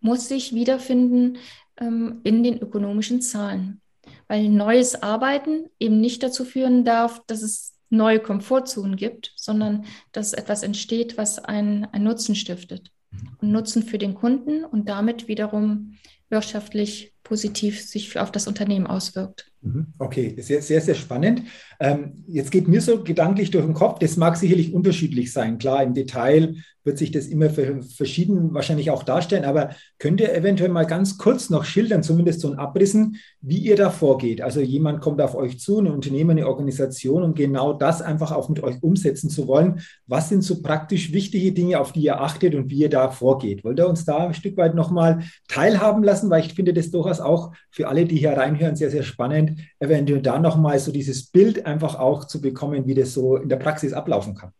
muss 0.00 0.28
sich 0.28 0.54
wiederfinden 0.54 1.38
ähm, 1.78 2.20
in 2.24 2.42
den 2.42 2.58
ökonomischen 2.58 3.20
Zahlen. 3.20 3.80
Weil 4.28 4.48
neues 4.48 5.02
Arbeiten 5.02 5.68
eben 5.78 6.00
nicht 6.00 6.22
dazu 6.22 6.44
führen 6.44 6.84
darf, 6.84 7.20
dass 7.26 7.42
es 7.42 7.74
neue 7.90 8.20
Komfortzonen 8.20 8.96
gibt, 8.96 9.32
sondern 9.36 9.84
dass 10.12 10.32
etwas 10.32 10.62
entsteht, 10.62 11.18
was 11.18 11.38
einen, 11.38 11.84
einen 11.86 12.04
Nutzen 12.04 12.34
stiftet. 12.34 12.92
Und 13.40 13.50
Nutzen 13.50 13.82
für 13.82 13.98
den 13.98 14.14
Kunden 14.14 14.64
und 14.64 14.88
damit 14.88 15.26
wiederum 15.26 15.96
wirtschaftlich 16.28 17.12
positiv 17.24 17.84
sich 17.84 18.18
auf 18.18 18.30
das 18.30 18.46
Unternehmen 18.46 18.86
auswirkt. 18.86 19.49
Mhm. 19.62 19.88
Okay, 19.98 20.34
sehr, 20.38 20.62
sehr, 20.62 20.80
sehr 20.80 20.94
spannend. 20.94 21.42
Ähm, 21.80 22.24
jetzt 22.26 22.50
geht 22.50 22.66
mir 22.66 22.80
so 22.80 23.02
gedanklich 23.02 23.50
durch 23.50 23.64
den 23.64 23.74
Kopf, 23.74 23.98
das 23.98 24.16
mag 24.16 24.36
sicherlich 24.36 24.72
unterschiedlich 24.72 25.32
sein. 25.32 25.58
Klar, 25.58 25.82
im 25.82 25.94
Detail 25.94 26.54
wird 26.82 26.96
sich 26.96 27.10
das 27.10 27.26
immer 27.26 27.50
verschieden 27.50 28.54
wahrscheinlich 28.54 28.90
auch 28.90 29.02
darstellen, 29.02 29.44
aber 29.44 29.70
könnt 29.98 30.20
ihr 30.20 30.34
eventuell 30.34 30.70
mal 30.70 30.86
ganz 30.86 31.18
kurz 31.18 31.50
noch 31.50 31.64
schildern, 31.64 32.02
zumindest 32.02 32.40
so 32.40 32.50
ein 32.50 32.58
Abrissen, 32.58 33.16
wie 33.42 33.58
ihr 33.58 33.76
da 33.76 33.90
vorgeht? 33.90 34.40
Also 34.40 34.60
jemand 34.60 35.02
kommt 35.02 35.20
auf 35.20 35.34
euch 35.34 35.60
zu, 35.60 35.78
ein 35.78 35.88
Unternehmen, 35.88 36.30
eine 36.30 36.46
Organisation, 36.46 37.22
um 37.22 37.34
genau 37.34 37.74
das 37.74 38.00
einfach 38.00 38.32
auch 38.32 38.48
mit 38.48 38.62
euch 38.62 38.82
umsetzen 38.82 39.28
zu 39.28 39.46
wollen. 39.46 39.80
Was 40.06 40.30
sind 40.30 40.42
so 40.42 40.62
praktisch 40.62 41.12
wichtige 41.12 41.52
Dinge, 41.52 41.80
auf 41.80 41.92
die 41.92 42.00
ihr 42.00 42.20
achtet 42.20 42.54
und 42.54 42.70
wie 42.70 42.78
ihr 42.78 42.90
da 42.90 43.10
vorgeht? 43.10 43.62
Wollt 43.62 43.78
ihr 43.78 43.88
uns 43.88 44.06
da 44.06 44.28
ein 44.28 44.34
Stück 44.34 44.56
weit 44.56 44.74
nochmal 44.74 45.20
teilhaben 45.48 46.02
lassen? 46.02 46.30
Weil 46.30 46.46
ich 46.46 46.54
finde 46.54 46.72
das 46.72 46.90
durchaus 46.90 47.20
auch 47.20 47.52
für 47.70 47.88
alle, 47.88 48.06
die 48.06 48.16
hier 48.16 48.32
reinhören, 48.32 48.76
sehr, 48.76 48.90
sehr 48.90 49.02
spannend, 49.02 49.49
eventuell 49.78 50.20
da 50.20 50.38
nochmal 50.38 50.78
so 50.78 50.92
dieses 50.92 51.30
Bild 51.30 51.66
einfach 51.66 51.98
auch 51.98 52.24
zu 52.24 52.40
bekommen, 52.40 52.86
wie 52.86 52.94
das 52.94 53.14
so 53.14 53.36
in 53.36 53.48
der 53.48 53.56
Praxis 53.56 53.92
ablaufen 53.92 54.34
kann. 54.34 54.52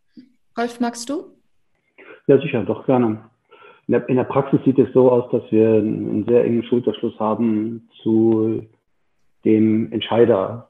Rolf, 0.56 0.80
magst 0.80 1.08
du? 1.08 1.24
Ja, 2.26 2.40
sicher, 2.40 2.64
doch 2.64 2.86
gerne. 2.86 3.24
In 3.86 3.92
der, 3.92 4.08
in 4.08 4.16
der 4.16 4.24
Praxis 4.24 4.60
sieht 4.64 4.78
es 4.78 4.92
so 4.92 5.10
aus, 5.10 5.30
dass 5.32 5.42
wir 5.50 5.68
einen 5.76 6.24
sehr 6.28 6.44
engen 6.44 6.62
Schulterschluss 6.64 7.18
haben 7.18 7.88
zu 8.02 8.62
dem 9.44 9.90
Entscheider. 9.92 10.68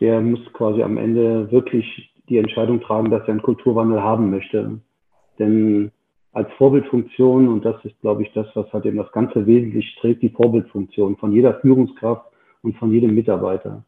Der 0.00 0.20
muss 0.20 0.40
quasi 0.52 0.82
am 0.82 0.96
Ende 0.98 1.50
wirklich 1.50 2.12
die 2.28 2.38
Entscheidung 2.38 2.80
tragen, 2.80 3.10
dass 3.10 3.22
er 3.22 3.30
einen 3.30 3.42
Kulturwandel 3.42 4.02
haben 4.02 4.30
möchte. 4.30 4.80
Denn 5.38 5.90
als 6.32 6.52
Vorbildfunktion, 6.58 7.48
und 7.48 7.64
das 7.64 7.82
ist, 7.84 7.98
glaube 8.00 8.22
ich, 8.22 8.32
das, 8.32 8.46
was 8.54 8.72
halt 8.72 8.84
eben 8.84 8.98
das 8.98 9.10
Ganze 9.12 9.46
wesentlich 9.46 9.96
trägt, 10.00 10.22
die 10.22 10.28
Vorbildfunktion 10.28 11.16
von 11.16 11.32
jeder 11.32 11.54
Führungskraft 11.60 12.26
und 12.62 12.76
von 12.76 12.92
jedem 12.92 13.14
Mitarbeiter. 13.14 13.84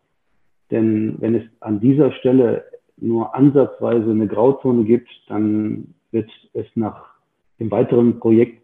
Denn 0.71 1.17
wenn 1.21 1.35
es 1.35 1.43
an 1.61 1.81
dieser 1.81 2.13
Stelle 2.13 2.65
nur 2.97 3.35
ansatzweise 3.35 4.11
eine 4.11 4.27
Grauzone 4.27 4.85
gibt, 4.85 5.09
dann 5.29 5.95
wird 6.13 6.31
es 6.53 6.67
nach 6.75 7.07
dem 7.59 7.71
weiteren 7.71 8.21
Projekt 8.21 8.63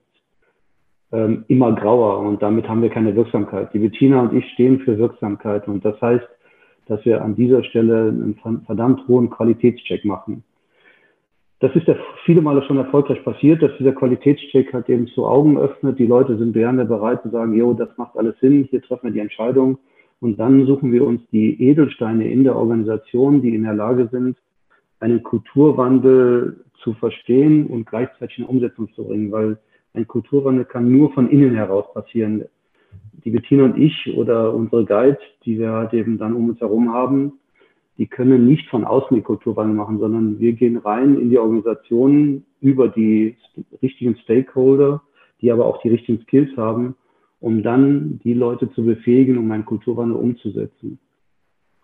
ähm, 1.13 1.45
immer 1.49 1.73
grauer 1.75 2.21
und 2.21 2.43
damit 2.43 2.69
haben 2.69 2.83
wir 2.83 2.91
keine 2.91 3.15
Wirksamkeit. 3.15 3.73
Die 3.73 3.79
Bettina 3.79 4.23
und 4.23 4.33
ich 4.35 4.45
stehen 4.53 4.81
für 4.81 4.99
Wirksamkeit 4.99 5.69
und 5.69 5.85
das 5.85 6.01
heißt, 6.01 6.27
dass 6.87 7.05
wir 7.05 7.23
an 7.23 7.35
dieser 7.35 7.65
Stelle 7.65 8.09
einen 8.09 8.63
verdammt 8.65 9.07
hohen 9.09 9.31
Qualitätscheck 9.31 10.05
machen. 10.05 10.45
Das 11.59 11.75
ist 11.75 11.87
ja 11.89 11.97
viele 12.25 12.43
Male 12.43 12.63
schon 12.65 12.77
erfolgreich 12.77 13.25
passiert, 13.25 13.63
dass 13.63 13.77
dieser 13.79 13.93
Qualitätscheck 13.93 14.73
halt 14.73 14.89
eben 14.89 15.07
zu 15.09 15.27
Augen 15.27 15.57
öffnet. 15.57 15.99
Die 15.99 16.07
Leute 16.07 16.37
sind 16.37 16.53
gerne 16.53 16.85
bereit 16.85 17.23
zu 17.23 17.31
sagen, 17.31 17.55
jo, 17.55 17.73
das 17.73 17.89
macht 17.97 18.17
alles 18.17 18.39
Sinn, 18.41 18.69
hier 18.71 18.83
treffen 18.83 19.05
wir 19.07 19.13
die 19.13 19.21
Entscheidung. 19.21 19.79
Und 20.21 20.39
dann 20.39 20.67
suchen 20.67 20.93
wir 20.93 21.07
uns 21.07 21.21
die 21.31 21.63
Edelsteine 21.63 22.31
in 22.31 22.45
der 22.45 22.57
Organisation, 22.57 23.43
die 23.43 23.55
in 23.55 23.65
der 23.65 23.75
Lage 23.75 24.09
sind, 24.11 24.37
einen 25.01 25.23
Kulturwandel 25.23 26.65
zu 26.83 26.95
verstehen 26.95 27.67
und 27.67 27.87
gleichzeitig 27.87 28.39
in 28.39 28.45
Umsetzung 28.45 28.93
zu 28.95 29.05
bringen, 29.05 29.31
weil 29.31 29.59
ein 29.93 30.07
Kulturwandel 30.07 30.65
kann 30.65 30.91
nur 30.91 31.13
von 31.13 31.29
innen 31.29 31.55
heraus 31.55 31.93
passieren. 31.93 32.45
Die 33.25 33.31
Bettina 33.31 33.65
und 33.65 33.77
ich 33.77 34.15
oder 34.17 34.55
unsere 34.55 34.85
Guides, 34.85 35.19
die 35.45 35.59
wir 35.59 35.73
halt 35.73 35.93
eben 35.93 36.19
dann 36.19 36.35
um 36.35 36.49
uns 36.51 36.61
herum 36.61 36.93
haben, 36.93 37.35
die 37.99 38.07
können 38.07 38.47
nicht 38.47 38.69
von 38.69 38.85
außen 38.85 39.17
die 39.17 39.23
Kulturwandel 39.23 39.75
machen, 39.75 39.99
sondern 39.99 40.39
wir 40.39 40.53
gehen 40.53 40.77
rein 40.77 41.19
in 41.19 41.31
die 41.31 41.39
Organisation 41.39 42.45
über 42.61 42.89
die 42.89 43.37
richtigen 43.83 44.17
Stakeholder, 44.17 45.03
die 45.41 45.51
aber 45.51 45.67
auch 45.67 45.81
die 45.83 45.89
richtigen 45.89 46.23
Skills 46.23 46.57
haben 46.57 46.95
um 47.41 47.63
dann 47.63 48.21
die 48.25 48.35
Leute 48.35 48.71
zu 48.73 48.85
befähigen, 48.85 49.39
um 49.39 49.51
einen 49.51 49.65
Kulturwandel 49.65 50.17
umzusetzen. 50.17 50.99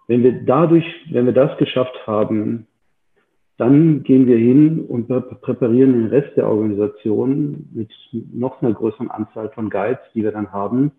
Wenn 0.09 0.23
wir 0.23 0.33
dadurch, 0.45 0.85
wenn 1.11 1.27
wir 1.27 1.33
das 1.33 1.57
geschafft 1.59 2.07
haben, 2.07 2.67
dann 3.59 4.03
gehen 4.03 4.27
wir 4.27 4.39
hin 4.39 4.81
und 4.89 5.09
präparieren 5.09 5.93
den 5.93 6.07
Rest 6.07 6.37
der 6.37 6.49
Organisation 6.49 7.69
mit 7.73 7.91
noch 8.33 8.61
einer 8.61 8.73
größeren 8.73 9.11
Anzahl 9.11 9.51
von 9.51 9.71
Guides, 9.71 10.01
die 10.15 10.23
wir 10.25 10.33
dann 10.33 10.53
haben, 10.53 10.93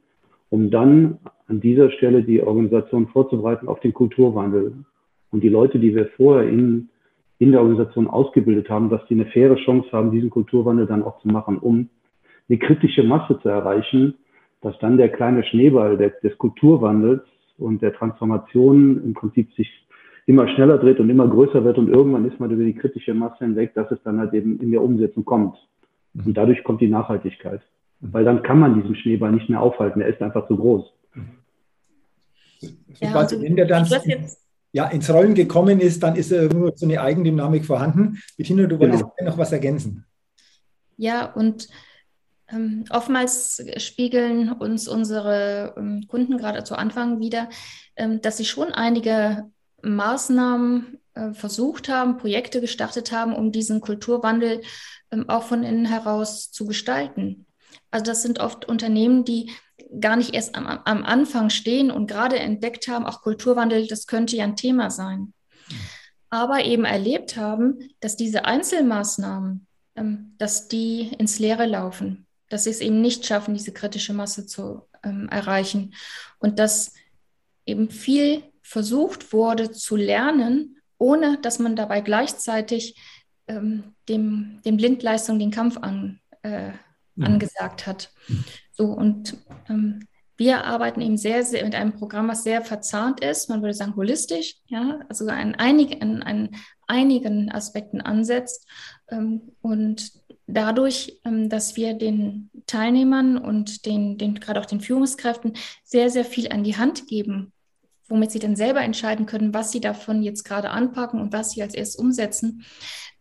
um 0.49 0.69
dann 0.69 1.17
an 1.47 1.59
dieser 1.59 1.91
Stelle 1.91 2.23
die 2.23 2.41
Organisation 2.41 3.07
vorzubereiten 3.07 3.67
auf 3.67 3.79
den 3.81 3.93
Kulturwandel. 3.93 4.73
Und 5.31 5.43
die 5.43 5.49
Leute, 5.49 5.79
die 5.79 5.95
wir 5.95 6.07
vorher 6.15 6.47
in, 6.47 6.89
in 7.39 7.51
der 7.51 7.61
Organisation 7.61 8.07
ausgebildet 8.07 8.69
haben, 8.69 8.89
dass 8.89 9.05
die 9.07 9.15
eine 9.15 9.25
faire 9.25 9.55
Chance 9.55 9.89
haben, 9.91 10.11
diesen 10.11 10.29
Kulturwandel 10.29 10.85
dann 10.85 11.03
auch 11.03 11.19
zu 11.21 11.27
machen, 11.27 11.57
um 11.57 11.89
eine 12.47 12.59
kritische 12.59 13.03
Masse 13.03 13.39
zu 13.41 13.49
erreichen, 13.49 14.13
dass 14.63 14.77
dann 14.79 14.97
der 14.97 15.09
kleine 15.09 15.43
Schneeball 15.43 15.97
des, 15.97 16.13
des 16.21 16.37
Kulturwandels 16.37 17.21
und 17.57 17.81
der 17.81 17.93
Transformation 17.93 19.03
im 19.03 19.13
Prinzip 19.13 19.53
sich 19.53 19.69
immer 20.25 20.47
schneller 20.47 20.77
dreht 20.77 20.99
und 20.99 21.09
immer 21.09 21.27
größer 21.27 21.63
wird 21.63 21.77
und 21.77 21.89
irgendwann 21.89 22.25
ist 22.25 22.39
man 22.39 22.49
über 22.49 22.63
die 22.63 22.73
kritische 22.73 23.13
Masse 23.13 23.39
hinweg, 23.45 23.73
dass 23.75 23.91
es 23.91 23.99
dann 24.03 24.19
halt 24.19 24.33
eben 24.33 24.59
in 24.59 24.71
der 24.71 24.81
Umsetzung 24.81 25.25
kommt. 25.25 25.57
Mhm. 26.13 26.27
Und 26.27 26.37
dadurch 26.37 26.63
kommt 26.63 26.81
die 26.81 26.87
Nachhaltigkeit. 26.87 27.61
Mhm. 27.99 28.13
Weil 28.13 28.23
dann 28.23 28.41
kann 28.41 28.59
man 28.59 28.81
diesen 28.81 28.95
Schneeball 28.95 29.33
nicht 29.33 29.49
mehr 29.49 29.61
aufhalten, 29.61 30.01
er 30.01 30.07
ist 30.07 30.21
einfach 30.21 30.47
zu 30.47 30.55
groß. 30.55 30.85
Ja, 33.01 33.13
also, 33.15 33.41
wenn 33.41 33.57
der 33.57 33.65
dann 33.65 33.85
ja, 34.71 34.87
ins 34.87 35.13
Rollen 35.13 35.35
gekommen 35.35 35.79
ist, 35.79 36.01
dann 36.01 36.15
ist 36.15 36.31
irgendwo 36.31 36.71
so 36.73 36.85
eine 36.85 37.01
Eigendynamik 37.01 37.65
vorhanden. 37.65 38.19
Bettina, 38.37 38.65
du 38.65 38.79
wolltest 38.79 39.03
genau. 39.17 39.31
noch 39.31 39.37
was 39.37 39.51
ergänzen. 39.51 40.05
Ja, 40.97 41.31
und 41.33 41.67
ähm, 42.53 42.85
oftmals 42.89 43.63
spiegeln 43.77 44.51
uns 44.51 44.87
unsere 44.87 45.73
ähm, 45.77 46.05
Kunden 46.07 46.37
gerade 46.37 46.63
zu 46.63 46.75
Anfang 46.75 47.19
wieder, 47.19 47.49
ähm, 47.95 48.21
dass 48.21 48.37
sie 48.37 48.45
schon 48.45 48.71
einige 48.71 49.49
Maßnahmen 49.81 50.99
äh, 51.13 51.33
versucht 51.33 51.89
haben, 51.89 52.17
Projekte 52.17 52.61
gestartet 52.61 53.11
haben, 53.11 53.33
um 53.33 53.51
diesen 53.51 53.81
Kulturwandel 53.81 54.61
auch 55.27 55.43
von 55.43 55.61
innen 55.61 55.85
heraus 55.85 56.49
zu 56.49 56.65
gestalten. 56.65 57.45
Also 57.91 58.05
das 58.05 58.23
sind 58.23 58.39
oft 58.39 58.65
Unternehmen, 58.65 59.25
die 59.25 59.51
gar 59.99 60.15
nicht 60.15 60.33
erst 60.33 60.55
am, 60.55 60.65
am 60.65 61.03
Anfang 61.03 61.51
stehen 61.51 61.91
und 61.91 62.07
gerade 62.07 62.39
entdeckt 62.39 62.87
haben, 62.87 63.05
auch 63.05 63.21
Kulturwandel, 63.21 63.85
das 63.85 64.07
könnte 64.07 64.35
ja 64.35 64.43
ein 64.43 64.55
Thema 64.55 64.89
sein. 64.89 65.33
Aber 66.31 66.65
eben 66.65 66.83
erlebt 66.83 67.37
haben, 67.37 67.77
dass 67.99 68.15
diese 68.15 68.45
Einzelmaßnahmen, 68.45 69.67
dass 70.39 70.67
die 70.67 71.13
ins 71.19 71.37
Leere 71.37 71.67
laufen, 71.67 72.22
dass 72.53 72.65
sie 72.65 72.69
es 72.69 72.81
eben 72.81 73.01
nicht 73.01 73.25
schaffen, 73.25 73.55
diese 73.55 73.73
kritische 73.73 74.13
Masse 74.13 74.45
zu 74.45 74.83
ähm, 75.03 75.27
erreichen. 75.29 75.95
Und 76.37 76.59
dass 76.59 76.93
eben 77.65 77.89
viel 77.89 78.43
versucht 78.61 79.33
wurde 79.33 79.71
zu 79.71 79.95
lernen, 79.95 80.77
ohne 80.99 81.39
dass 81.41 81.57
man 81.57 81.75
dabei 81.75 82.01
gleichzeitig 82.01 82.95
ähm, 83.47 83.95
dem, 84.07 84.61
dem 84.65 84.77
Blindleistung 84.77 85.39
den 85.39 85.49
Kampf 85.49 85.77
an, 85.77 86.19
äh, 86.43 86.69
mhm. 87.15 87.25
angesagt 87.25 87.87
hat. 87.87 88.11
So 88.71 88.85
und 88.85 89.35
ähm, 89.67 90.07
wir 90.37 90.65
arbeiten 90.65 91.01
eben 91.01 91.17
sehr, 91.17 91.43
sehr 91.43 91.63
mit 91.63 91.75
einem 91.75 91.93
Programm, 91.93 92.27
was 92.27 92.43
sehr 92.43 92.61
verzahnt 92.61 93.23
ist, 93.23 93.49
man 93.49 93.61
würde 93.61 93.73
sagen 93.73 93.95
holistisch, 93.95 94.55
ja, 94.65 94.99
also 95.09 95.27
an, 95.27 95.55
einig, 95.55 96.01
an, 96.01 96.23
an 96.23 96.49
einigen 96.87 97.51
Aspekten 97.51 98.01
ansetzt. 98.01 98.67
Ähm, 99.09 99.53
und 99.61 100.11
dadurch, 100.47 101.19
ähm, 101.25 101.49
dass 101.49 101.75
wir 101.75 101.93
den 101.93 102.49
Teilnehmern 102.65 103.37
und 103.37 103.85
den, 103.85 104.17
den, 104.17 104.35
gerade 104.35 104.59
auch 104.59 104.65
den 104.65 104.81
Führungskräften 104.81 105.53
sehr, 105.83 106.09
sehr 106.09 106.25
viel 106.25 106.51
an 106.51 106.63
die 106.63 106.77
Hand 106.77 107.07
geben, 107.07 107.53
womit 108.07 108.31
sie 108.31 108.39
dann 108.39 108.55
selber 108.55 108.81
entscheiden 108.81 109.25
können, 109.25 109.53
was 109.53 109.71
sie 109.71 109.81
davon 109.81 110.23
jetzt 110.23 110.43
gerade 110.43 110.71
anpacken 110.71 111.21
und 111.21 111.31
was 111.33 111.51
sie 111.51 111.61
als 111.61 111.73
erstes 111.73 111.95
umsetzen, 111.95 112.65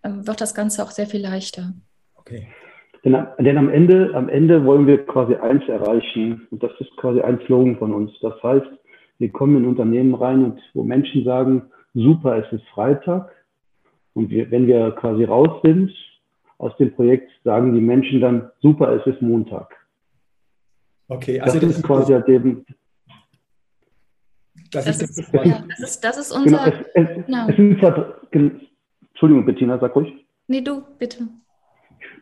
ähm, 0.02 0.26
wird 0.26 0.40
das 0.40 0.54
Ganze 0.54 0.82
auch 0.82 0.90
sehr 0.90 1.06
viel 1.06 1.20
leichter. 1.20 1.74
Okay. 2.14 2.48
Denn, 3.04 3.26
denn, 3.38 3.58
am, 3.58 3.68
Ende, 3.68 4.14
am 4.14 4.28
Ende 4.28 4.64
wollen 4.64 4.86
wir 4.86 5.04
quasi 5.06 5.34
eins 5.34 5.66
erreichen 5.68 6.46
und 6.50 6.62
das 6.62 6.70
ist 6.78 6.96
quasi 6.96 7.20
ein 7.20 7.40
Slogan 7.46 7.76
von 7.76 7.92
uns. 7.92 8.12
Das 8.20 8.40
heißt, 8.42 8.66
wir 9.18 9.30
kommen 9.30 9.56
in 9.56 9.66
Unternehmen 9.66 10.14
rein 10.14 10.44
und 10.44 10.60
wo 10.74 10.84
Menschen 10.84 11.24
sagen, 11.24 11.62
super, 11.94 12.36
es 12.36 12.52
ist 12.52 12.64
Freitag 12.68 13.30
und 14.14 14.30
wir, 14.30 14.50
wenn 14.50 14.66
wir 14.66 14.92
quasi 14.92 15.24
raus 15.24 15.60
sind 15.62 15.92
aus 16.58 16.76
dem 16.76 16.94
Projekt, 16.94 17.30
sagen 17.42 17.74
die 17.74 17.80
Menschen 17.80 18.20
dann, 18.20 18.50
super, 18.60 18.92
es 18.92 19.04
ist 19.06 19.20
Montag. 19.20 19.74
Okay, 21.08 21.40
also 21.40 21.58
das, 21.58 21.68
das 21.68 21.78
ist 21.78 21.84
quasi 21.84 22.12
halt 22.12 22.28
eben. 22.28 22.64
Das, 24.70 24.84
das, 24.84 25.02
ist, 25.02 25.18
das, 25.18 25.44
ja, 25.44 25.64
das, 25.68 25.80
ist, 25.80 26.04
das 26.04 26.16
ist 26.18 26.32
unser. 26.32 26.70
Genau, 26.70 26.78
es, 26.94 27.08
es, 27.18 27.26
genau. 27.26 27.48
es 27.48 27.56
sind 27.56 27.78
zwar, 27.80 28.14
Entschuldigung, 28.30 29.44
Bettina, 29.44 29.78
sag 29.78 29.94
ruhig. 29.94 30.14
Nee, 30.46 30.62
du, 30.62 30.82
bitte. 30.98 31.28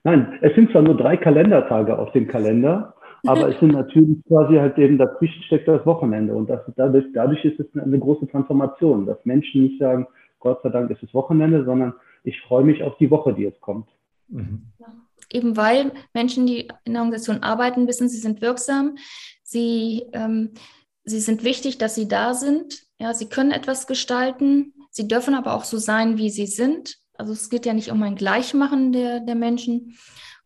Nein, 0.05 0.39
es 0.41 0.55
sind 0.55 0.71
zwar 0.71 0.83
nur 0.83 0.97
drei 0.97 1.17
Kalendertage 1.17 1.99
auf 1.99 2.13
dem 2.13 2.27
Kalender, 2.27 2.95
aber 3.27 3.49
es 3.49 3.61
sind 3.61 3.73
natürlich 3.73 4.25
quasi 4.27 4.57
halt 4.57 4.79
eben 4.79 4.99
dazwischen 4.99 5.43
steckt 5.43 5.69
das 5.69 5.85
Wochenende. 5.85 6.35
Und 6.35 6.49
das, 6.49 6.61
dadurch, 6.77 7.05
dadurch 7.13 7.45
ist 7.45 7.61
es 7.61 7.67
eine 7.77 7.99
große 7.99 8.27
Transformation, 8.29 9.07
dass 9.07 9.19
Menschen 9.25 9.65
nicht 9.65 9.79
sagen, 9.79 10.07
Gott 10.39 10.63
sei 10.63 10.71
Dank 10.71 10.91
ist 10.91 11.03
es 11.03 11.13
Wochenende, 11.13 11.65
sondern 11.65 11.93
ich 12.25 12.41
freue 12.43 12.65
mich 12.65 12.83
auf 12.83 12.97
die 12.99 13.11
Woche, 13.11 13.35
die 13.35 13.43
jetzt 13.43 13.61
kommt. 13.61 13.89
Mhm. 14.29 14.63
Eben 15.33 15.57
weil 15.57 15.93
Menschen, 16.15 16.47
die 16.47 16.69
in 16.85 16.95
der 16.95 17.03
Organisation 17.03 17.43
arbeiten, 17.43 17.87
wissen, 17.87 18.09
sie 18.09 18.19
sind 18.19 18.41
wirksam, 18.41 18.97
sie, 19.43 20.07
ähm, 20.13 20.51
sie 21.05 21.21
sind 21.21 21.45
wichtig, 21.45 21.79
dass 21.79 21.95
sie 21.95 22.09
da 22.09 22.35
sind, 22.35 22.83
ja, 22.99 23.13
sie 23.13 23.29
können 23.29 23.51
etwas 23.51 23.87
gestalten, 23.87 24.73
sie 24.91 25.09
dürfen 25.09 25.35
aber 25.35 25.55
auch 25.55 25.65
so 25.65 25.77
sein, 25.77 26.17
wie 26.17 26.31
sie 26.31 26.47
sind 26.47 27.00
also 27.21 27.33
es 27.35 27.51
geht 27.51 27.67
ja 27.67 27.75
nicht 27.75 27.91
um 27.91 28.03
ein 28.03 28.17
Gleichmachen 28.17 28.93
der, 28.93 29.21
der 29.21 29.35
Menschen 29.35 29.95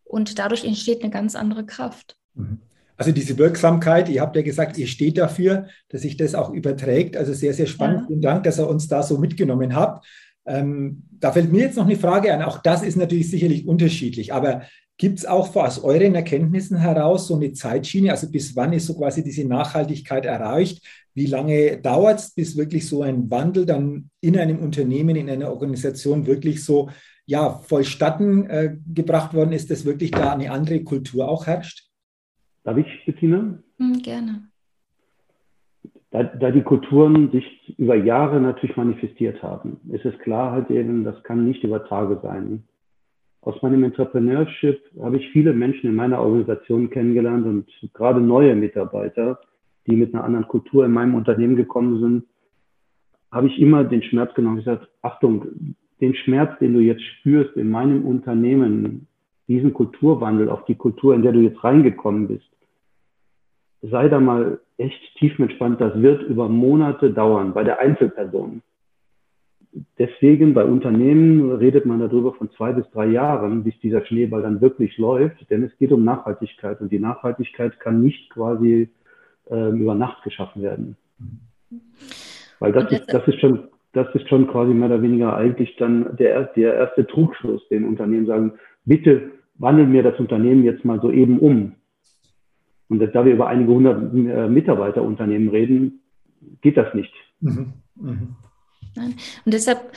und 0.03 0.37
dadurch 0.37 0.65
entsteht 0.65 1.01
eine 1.01 1.11
ganz 1.11 1.35
andere 1.35 1.65
Kraft. 1.65 2.17
Mhm. 2.35 2.59
Also 2.97 3.11
diese 3.11 3.37
Wirksamkeit, 3.37 4.07
ihr 4.09 4.21
habt 4.21 4.35
ja 4.35 4.41
gesagt, 4.41 4.77
ihr 4.77 4.87
steht 4.87 5.17
dafür, 5.17 5.67
dass 5.89 6.01
sich 6.01 6.15
das 6.15 6.33
auch 6.33 6.49
überträgt. 6.51 7.17
Also 7.17 7.33
sehr, 7.33 7.53
sehr 7.53 7.65
spannend. 7.65 8.01
Ja. 8.01 8.07
Vielen 8.07 8.21
Dank, 8.21 8.43
dass 8.43 8.59
ihr 8.59 8.69
uns 8.69 8.87
da 8.87 9.03
so 9.03 9.17
mitgenommen 9.17 9.75
habt. 9.75 10.05
Ähm, 10.45 11.03
da 11.19 11.31
fällt 11.31 11.51
mir 11.51 11.61
jetzt 11.61 11.75
noch 11.75 11.85
eine 11.85 11.97
Frage 11.97 12.33
an. 12.33 12.41
Auch 12.41 12.59
das 12.59 12.83
ist 12.83 12.95
natürlich 12.95 13.29
sicherlich 13.29 13.67
unterschiedlich. 13.67 14.33
Aber 14.33 14.61
gibt 14.97 15.19
es 15.19 15.25
auch 15.25 15.55
aus 15.55 15.83
euren 15.83 16.15
Erkenntnissen 16.15 16.77
heraus 16.77 17.27
so 17.27 17.35
eine 17.35 17.51
Zeitschiene? 17.51 18.11
Also 18.11 18.31
bis 18.31 18.55
wann 18.55 18.73
ist 18.73 18.87
so 18.87 18.97
quasi 18.97 19.23
diese 19.23 19.47
Nachhaltigkeit 19.47 20.25
erreicht? 20.25 20.85
Wie 21.13 21.25
lange 21.27 21.77
dauert 21.77 22.19
es, 22.19 22.33
bis 22.33 22.57
wirklich 22.57 22.87
so 22.87 23.01
ein 23.01 23.29
Wandel 23.29 23.65
dann 23.65 24.09
in 24.21 24.37
einem 24.37 24.59
Unternehmen, 24.59 25.15
in 25.15 25.29
einer 25.29 25.49
Organisation 25.49 26.25
wirklich 26.25 26.63
so 26.63 26.89
ja, 27.25 27.49
vollstatten 27.49 28.49
äh, 28.49 28.77
gebracht 28.93 29.33
worden 29.33 29.51
ist, 29.51 29.71
dass 29.71 29.85
wirklich 29.85 30.11
da 30.11 30.33
eine 30.33 30.51
andere 30.51 30.83
Kultur 30.83 31.27
auch 31.27 31.47
herrscht? 31.47 31.89
Darf 32.63 32.77
ich, 32.77 32.87
Bettina? 33.05 33.59
Mhm, 33.77 34.01
gerne. 34.01 34.49
Da, 36.11 36.23
da, 36.23 36.51
die 36.51 36.61
Kulturen 36.61 37.31
sich 37.31 37.45
über 37.77 37.95
Jahre 37.95 38.39
natürlich 38.39 38.77
manifestiert 38.77 39.41
haben, 39.43 39.81
ist 39.91 40.05
es 40.05 40.17
klar 40.19 40.51
halt 40.51 40.69
eben, 40.69 41.03
das 41.03 41.21
kann 41.23 41.45
nicht 41.45 41.63
über 41.63 41.85
Tage 41.87 42.19
sein. 42.23 42.63
Aus 43.45 43.61
meinem 43.61 43.83
Entrepreneurship 43.83 44.81
habe 44.99 45.17
ich 45.17 45.29
viele 45.29 45.53
Menschen 45.53 45.87
in 45.87 45.95
meiner 45.95 46.19
Organisation 46.19 46.89
kennengelernt 46.89 47.45
und 47.45 47.67
gerade 47.93 48.19
neue 48.19 48.55
Mitarbeiter, 48.55 49.39
die 49.85 49.95
mit 49.95 50.15
einer 50.15 50.23
anderen 50.23 50.47
Kultur 50.47 50.83
in 50.83 50.91
meinem 50.91 51.13
Unternehmen 51.13 51.55
gekommen 51.55 51.99
sind, 51.99 52.23
habe 53.31 53.45
ich 53.45 53.59
immer 53.59 53.83
den 53.83 54.01
Schmerz 54.01 54.33
genommen 54.33 54.57
und 54.57 54.65
gesagt, 54.65 54.89
Achtung, 55.03 55.75
den 56.01 56.15
Schmerz, 56.15 56.57
den 56.57 56.73
du 56.73 56.79
jetzt 56.79 57.03
spürst 57.03 57.55
in 57.55 57.69
meinem 57.69 58.03
Unternehmen, 58.03 59.07
diesen 59.47 59.73
Kulturwandel 59.73 60.49
auf 60.49 60.65
die 60.65 60.75
Kultur, 60.75 61.13
in 61.13 61.21
der 61.21 61.31
du 61.31 61.41
jetzt 61.41 61.63
reingekommen 61.63 62.27
bist, 62.27 62.49
sei 63.83 64.09
da 64.09 64.19
mal 64.19 64.59
echt 64.77 64.99
tiefenentspannt. 65.19 65.79
Das 65.79 66.01
wird 66.01 66.23
über 66.23 66.49
Monate 66.49 67.11
dauern 67.11 67.53
bei 67.53 67.63
der 67.63 67.79
Einzelperson. 67.79 68.63
Deswegen 69.97 70.53
bei 70.53 70.63
Unternehmen 70.63 71.51
redet 71.51 71.85
man 71.85 71.99
darüber 71.99 72.33
von 72.33 72.49
zwei 72.51 72.71
bis 72.71 72.89
drei 72.91 73.07
Jahren, 73.07 73.63
bis 73.63 73.77
dieser 73.79 74.05
Schneeball 74.05 74.41
dann 74.41 74.61
wirklich 74.61 74.97
läuft, 74.97 75.49
denn 75.49 75.63
es 75.63 75.77
geht 75.77 75.91
um 75.91 76.05
Nachhaltigkeit 76.05 76.79
und 76.79 76.91
die 76.91 76.99
Nachhaltigkeit 76.99 77.79
kann 77.79 78.01
nicht 78.01 78.29
quasi 78.29 78.89
äh, 79.49 79.69
über 79.71 79.95
Nacht 79.95 80.23
geschaffen 80.23 80.61
werden. 80.61 80.95
Weil 82.59 82.71
das 82.71 82.89
ist, 82.91 83.13
das 83.13 83.27
ist 83.27 83.39
schon, 83.41 83.67
das 83.91 84.13
ist 84.15 84.29
schon 84.29 84.47
quasi 84.47 84.73
mehr 84.73 84.87
oder 84.87 85.01
weniger 85.01 85.35
eigentlich 85.35 85.75
dann 85.75 86.15
der, 86.15 86.43
der 86.55 86.75
erste 86.75 87.05
Trugschluss, 87.05 87.67
den 87.67 87.83
Unternehmen 87.83 88.27
sagen, 88.27 88.53
bitte 88.85 89.31
wandeln 89.57 89.91
wir 89.91 90.03
das 90.03 90.19
Unternehmen 90.19 90.63
jetzt 90.63 90.85
mal 90.85 91.01
so 91.01 91.11
eben 91.11 91.39
um. 91.39 91.73
Und 92.87 92.99
da 92.99 93.25
wir 93.25 93.33
über 93.33 93.47
einige 93.47 93.73
hundert 93.73 94.13
äh, 94.13 94.47
Mitarbeiterunternehmen 94.47 95.49
reden, 95.49 96.01
geht 96.61 96.77
das 96.77 96.93
nicht. 96.93 97.13
Mhm. 97.41 97.73
Mhm. 97.95 98.35
Und 99.03 99.53
deshalb, 99.53 99.93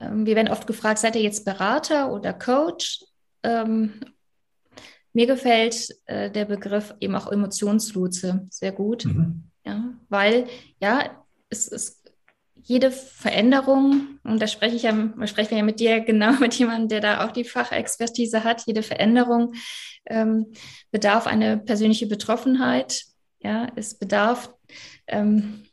ähm, 0.00 0.26
wir 0.26 0.36
werden 0.36 0.52
oft 0.52 0.66
gefragt, 0.66 0.98
seid 0.98 1.16
ihr 1.16 1.22
jetzt 1.22 1.44
Berater 1.44 2.12
oder 2.12 2.32
Coach? 2.32 3.04
Ähm, 3.42 4.00
mir 5.12 5.26
gefällt 5.26 5.88
äh, 6.04 6.30
der 6.30 6.44
Begriff 6.44 6.94
eben 7.00 7.14
auch 7.14 7.32
Emotionslotse 7.32 8.46
sehr 8.50 8.72
gut, 8.72 9.06
mhm. 9.06 9.44
ja, 9.64 9.94
weil 10.08 10.46
ja, 10.78 11.24
es 11.48 11.68
ist 11.68 12.06
jede 12.54 12.90
Veränderung, 12.90 14.18
und 14.24 14.42
da 14.42 14.46
spreche 14.46 14.76
ich 14.76 14.82
ja, 14.82 14.92
sprechen 15.26 15.52
wir 15.52 15.58
ja 15.58 15.64
mit 15.64 15.80
dir 15.80 16.00
genau 16.00 16.32
mit 16.40 16.54
jemandem, 16.54 16.88
der 16.88 17.00
da 17.00 17.24
auch 17.24 17.32
die 17.32 17.44
Fachexpertise 17.44 18.44
hat, 18.44 18.66
jede 18.66 18.82
Veränderung 18.82 19.54
ähm, 20.06 20.52
bedarf 20.90 21.26
eine 21.26 21.58
persönliche 21.58 22.06
Betroffenheit. 22.06 23.04
Ja, 23.38 23.68
es 23.76 23.96
bedarf 23.96 24.52
ähm, 25.06 25.65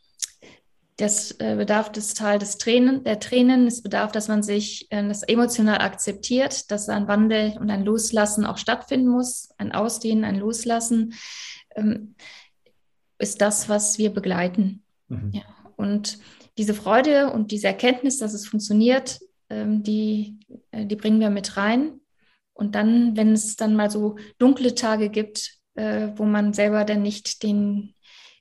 das 0.98 1.32
äh, 1.40 1.56
bedarf 1.58 1.92
des 1.92 2.14
Teil 2.14 2.40
des 2.40 2.58
Tränen, 2.58 3.04
der 3.04 3.20
Tränen. 3.20 3.68
Es 3.68 3.82
bedarf, 3.82 4.12
dass 4.12 4.28
man 4.28 4.44
sich 4.44 4.88
äh, 4.92 5.08
das 5.08 5.24
emotional 5.24 5.80
akzeptiert, 5.80 6.70
dass 6.72 6.90
ein 6.90 7.08
Wandel 7.08 7.58
und 7.60 7.70
ein 7.72 7.84
Loslassen 7.84 8.46
auch 8.46 8.58
stattfinden 8.58 9.08
muss, 9.08 9.50
ein 9.58 9.72
Ausdehnen, 9.72 10.24
ein 10.24 10.38
Loslassen, 10.38 11.14
ähm, 11.76 12.16
ist 13.18 13.42
das, 13.42 13.70
was 13.70 13.98
wir 13.98 14.12
begleiten. 14.12 14.84
Mhm. 15.08 15.32
Ja. 15.34 15.44
Und 15.78 16.20
diese 16.58 16.74
Freude 16.74 17.32
und 17.32 17.52
diese 17.52 17.68
Erkenntnis, 17.68 18.20
dass 18.20 18.34
es 18.34 18.48
funktioniert, 18.48 19.20
ähm, 19.50 19.82
die, 19.82 20.38
äh, 20.72 20.86
die 20.86 20.96
bringen 20.96 21.20
wir 21.20 21.32
mit 21.32 21.58
rein. 21.58 22.00
Und 22.54 22.76
dann, 22.76 23.18
wenn 23.18 23.32
es 23.34 23.56
dann 23.56 23.76
mal 23.76 23.90
so 23.90 24.18
dunkle 24.38 24.76
Tage 24.76 25.10
gibt, 25.10 25.58
äh, 25.74 26.10
wo 26.16 26.26
man 26.26 26.54
selber 26.54 26.86
dann 26.86 27.02
nicht 27.02 27.42
den 27.42 27.96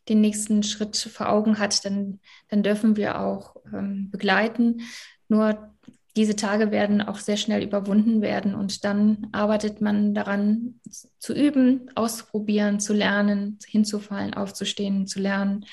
den 0.09 0.21
nächsten 0.21 0.63
Schritt 0.63 0.97
vor 0.97 1.29
Augen 1.29 1.59
hat, 1.59 1.85
dann, 1.85 2.21
dann 2.49 2.63
dürfen 2.63 2.97
wir 2.97 3.21
auch 3.21 3.57
ähm, 3.73 4.11
begleiten. 4.11 4.83
Nur 5.29 5.73
diese 6.17 6.37
Tage 6.37 6.71
werden 6.71 7.01
auch 7.01 7.19
sehr 7.19 7.37
schnell 7.37 7.63
überwunden 7.63 8.21
werden 8.21 8.55
und 8.55 8.85
dann 8.85 9.29
arbeitet 9.33 9.81
man 9.81 10.13
daran 10.15 10.81
zu 11.19 11.33
üben, 11.33 11.91
auszuprobieren, 11.95 12.81
zu 12.81 12.93
lernen, 12.93 13.59
hinzufallen, 13.67 14.35
aufzustehen, 14.35 15.07
zu 15.07 15.21
lernen. 15.21 15.65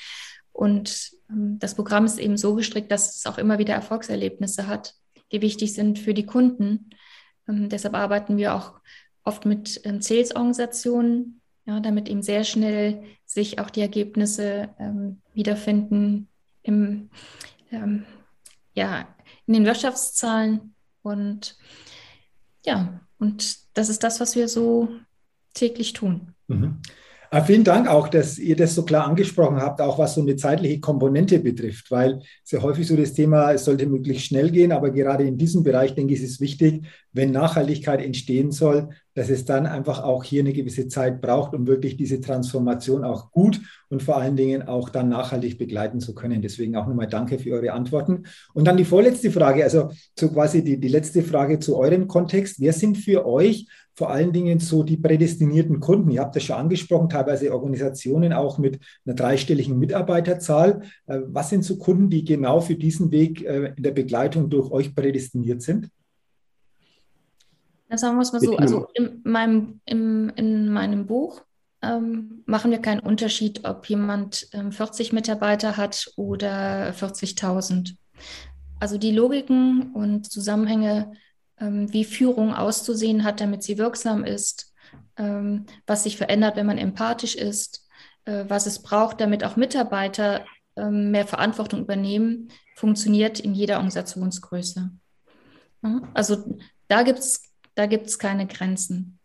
Und 0.52 1.10
ähm, 1.28 1.58
das 1.58 1.74
Programm 1.74 2.06
ist 2.06 2.18
eben 2.18 2.38
so 2.38 2.54
gestrickt, 2.54 2.90
dass 2.90 3.16
es 3.16 3.26
auch 3.26 3.36
immer 3.36 3.58
wieder 3.58 3.74
Erfolgserlebnisse 3.74 4.66
hat, 4.66 4.94
die 5.32 5.42
wichtig 5.42 5.74
sind 5.74 5.98
für 5.98 6.14
die 6.14 6.26
Kunden. 6.26 6.90
Ähm, 7.48 7.68
deshalb 7.68 7.94
arbeiten 7.94 8.36
wir 8.38 8.54
auch 8.54 8.80
oft 9.24 9.44
mit 9.44 9.80
ähm, 9.84 10.00
Sales-Organisationen, 10.00 11.39
ja, 11.66 11.80
damit 11.80 12.08
eben 12.08 12.22
sehr 12.22 12.44
schnell 12.44 13.02
sich 13.24 13.58
auch 13.58 13.70
die 13.70 13.80
Ergebnisse 13.80 14.70
ähm, 14.78 15.20
wiederfinden 15.34 16.28
im, 16.62 17.10
ähm, 17.70 18.04
ja, 18.74 19.08
in 19.46 19.54
den 19.54 19.64
Wirtschaftszahlen. 19.64 20.74
Und 21.02 21.56
ja, 22.64 23.00
und 23.18 23.58
das 23.74 23.88
ist 23.88 24.02
das, 24.02 24.20
was 24.20 24.36
wir 24.36 24.48
so 24.48 24.88
täglich 25.54 25.92
tun. 25.92 26.34
Mhm. 26.48 26.80
Aber 27.32 27.46
vielen 27.46 27.62
Dank 27.62 27.86
auch, 27.86 28.08
dass 28.08 28.38
ihr 28.38 28.56
das 28.56 28.74
so 28.74 28.84
klar 28.84 29.06
angesprochen 29.06 29.58
habt, 29.58 29.80
auch 29.80 30.00
was 30.00 30.14
so 30.14 30.20
eine 30.20 30.34
zeitliche 30.34 30.80
Komponente 30.80 31.38
betrifft, 31.38 31.88
weil 31.92 32.20
ja 32.50 32.60
häufig 32.60 32.88
so 32.88 32.96
das 32.96 33.12
Thema, 33.12 33.52
es 33.52 33.64
sollte 33.64 33.86
möglichst 33.86 34.26
schnell 34.26 34.50
gehen, 34.50 34.72
aber 34.72 34.90
gerade 34.90 35.22
in 35.22 35.38
diesem 35.38 35.62
Bereich, 35.62 35.94
denke 35.94 36.12
ich, 36.14 36.22
ist 36.22 36.30
es 36.30 36.40
wichtig, 36.40 36.86
wenn 37.12 37.30
Nachhaltigkeit 37.30 38.02
entstehen 38.02 38.50
soll, 38.50 38.88
dass 39.14 39.30
es 39.30 39.44
dann 39.44 39.66
einfach 39.66 40.02
auch 40.02 40.24
hier 40.24 40.42
eine 40.42 40.52
gewisse 40.52 40.88
Zeit 40.88 41.20
braucht, 41.20 41.54
um 41.54 41.66
wirklich 41.66 41.96
diese 41.96 42.20
Transformation 42.20 43.04
auch 43.04 43.30
gut 43.32 43.60
und 43.88 44.02
vor 44.02 44.16
allen 44.16 44.36
Dingen 44.36 44.62
auch 44.62 44.88
dann 44.88 45.08
nachhaltig 45.08 45.58
begleiten 45.58 46.00
zu 46.00 46.14
können. 46.14 46.42
Deswegen 46.42 46.76
auch 46.76 46.86
nochmal 46.86 47.08
danke 47.08 47.38
für 47.38 47.52
eure 47.52 47.72
Antworten. 47.72 48.24
Und 48.54 48.66
dann 48.66 48.76
die 48.76 48.84
vorletzte 48.84 49.30
Frage, 49.30 49.64
also 49.64 49.90
so 50.18 50.28
quasi 50.28 50.62
die, 50.62 50.78
die 50.78 50.88
letzte 50.88 51.22
Frage 51.22 51.58
zu 51.58 51.76
eurem 51.76 52.06
Kontext. 52.06 52.60
Wer 52.60 52.72
sind 52.72 52.96
für 52.98 53.26
euch 53.26 53.66
vor 53.94 54.10
allen 54.10 54.32
Dingen 54.32 54.60
so 54.60 54.82
die 54.82 54.96
prädestinierten 54.96 55.80
Kunden? 55.80 56.10
Ihr 56.10 56.20
habt 56.20 56.36
das 56.36 56.44
schon 56.44 56.56
angesprochen, 56.56 57.08
teilweise 57.08 57.52
Organisationen 57.52 58.32
auch 58.32 58.58
mit 58.58 58.78
einer 59.04 59.16
dreistelligen 59.16 59.78
Mitarbeiterzahl. 59.78 60.82
Äh, 61.06 61.20
was 61.26 61.50
sind 61.50 61.64
so 61.64 61.76
Kunden, 61.78 62.10
die 62.10 62.24
genau 62.24 62.60
für 62.60 62.76
diesen 62.76 63.10
Weg 63.10 63.44
äh, 63.44 63.74
in 63.76 63.82
der 63.82 63.90
Begleitung 63.90 64.50
durch 64.50 64.70
euch 64.70 64.94
prädestiniert 64.94 65.62
sind? 65.62 65.90
Ja, 67.90 67.98
sagen 67.98 68.16
wir 68.16 68.22
es 68.22 68.32
mal 68.32 68.40
so, 68.40 68.56
also 68.56 68.86
in 68.94 69.20
meinem, 69.24 69.80
im, 69.84 70.30
in 70.36 70.68
meinem 70.70 71.06
Buch 71.06 71.42
ähm, 71.82 72.42
machen 72.46 72.70
wir 72.70 72.78
keinen 72.78 73.00
Unterschied, 73.00 73.64
ob 73.64 73.86
jemand 73.86 74.48
ähm, 74.52 74.70
40 74.70 75.12
Mitarbeiter 75.12 75.76
hat 75.76 76.12
oder 76.16 76.90
40.000. 76.90 77.96
Also 78.78 78.96
die 78.96 79.12
Logiken 79.12 79.92
und 79.92 80.30
Zusammenhänge, 80.30 81.12
ähm, 81.58 81.92
wie 81.92 82.04
Führung 82.04 82.54
auszusehen 82.54 83.24
hat, 83.24 83.40
damit 83.40 83.64
sie 83.64 83.76
wirksam 83.76 84.24
ist, 84.24 84.72
ähm, 85.16 85.66
was 85.86 86.04
sich 86.04 86.16
verändert, 86.16 86.56
wenn 86.56 86.66
man 86.66 86.78
empathisch 86.78 87.34
ist, 87.34 87.88
äh, 88.24 88.44
was 88.46 88.66
es 88.66 88.82
braucht, 88.82 89.20
damit 89.20 89.42
auch 89.42 89.56
Mitarbeiter 89.56 90.44
ähm, 90.76 91.10
mehr 91.10 91.26
Verantwortung 91.26 91.80
übernehmen, 91.80 92.48
funktioniert 92.76 93.40
in 93.40 93.52
jeder 93.52 93.76
Organisationsgröße. 93.76 94.90
Ja? 95.82 96.00
Also 96.14 96.56
da 96.88 97.02
gibt 97.02 97.18
es 97.18 97.49
da 97.80 97.86
gibt 97.86 98.08
es 98.08 98.18
keine 98.18 98.46
Grenzen. 98.46 99.18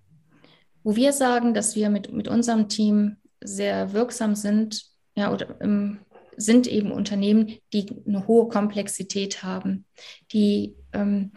Wo 0.82 0.96
wir 0.96 1.12
sagen, 1.12 1.54
dass 1.54 1.76
wir 1.76 1.90
mit, 1.90 2.14
mit 2.14 2.30
unserem 2.30 2.70
Team 2.70 3.18
sehr 3.44 3.92
wirksam 3.92 4.34
sind, 4.34 4.86
ja, 5.18 5.34
oder 5.34 5.60
ähm, 5.60 6.00
sind 6.38 6.66
eben 6.66 6.94
Unternehmen, 6.94 7.58
die 7.74 7.86
eine 8.08 8.28
hohe 8.28 8.48
Komplexität 8.48 9.44
haben, 9.44 9.86
die 10.32 10.74
ähm, 10.94 11.34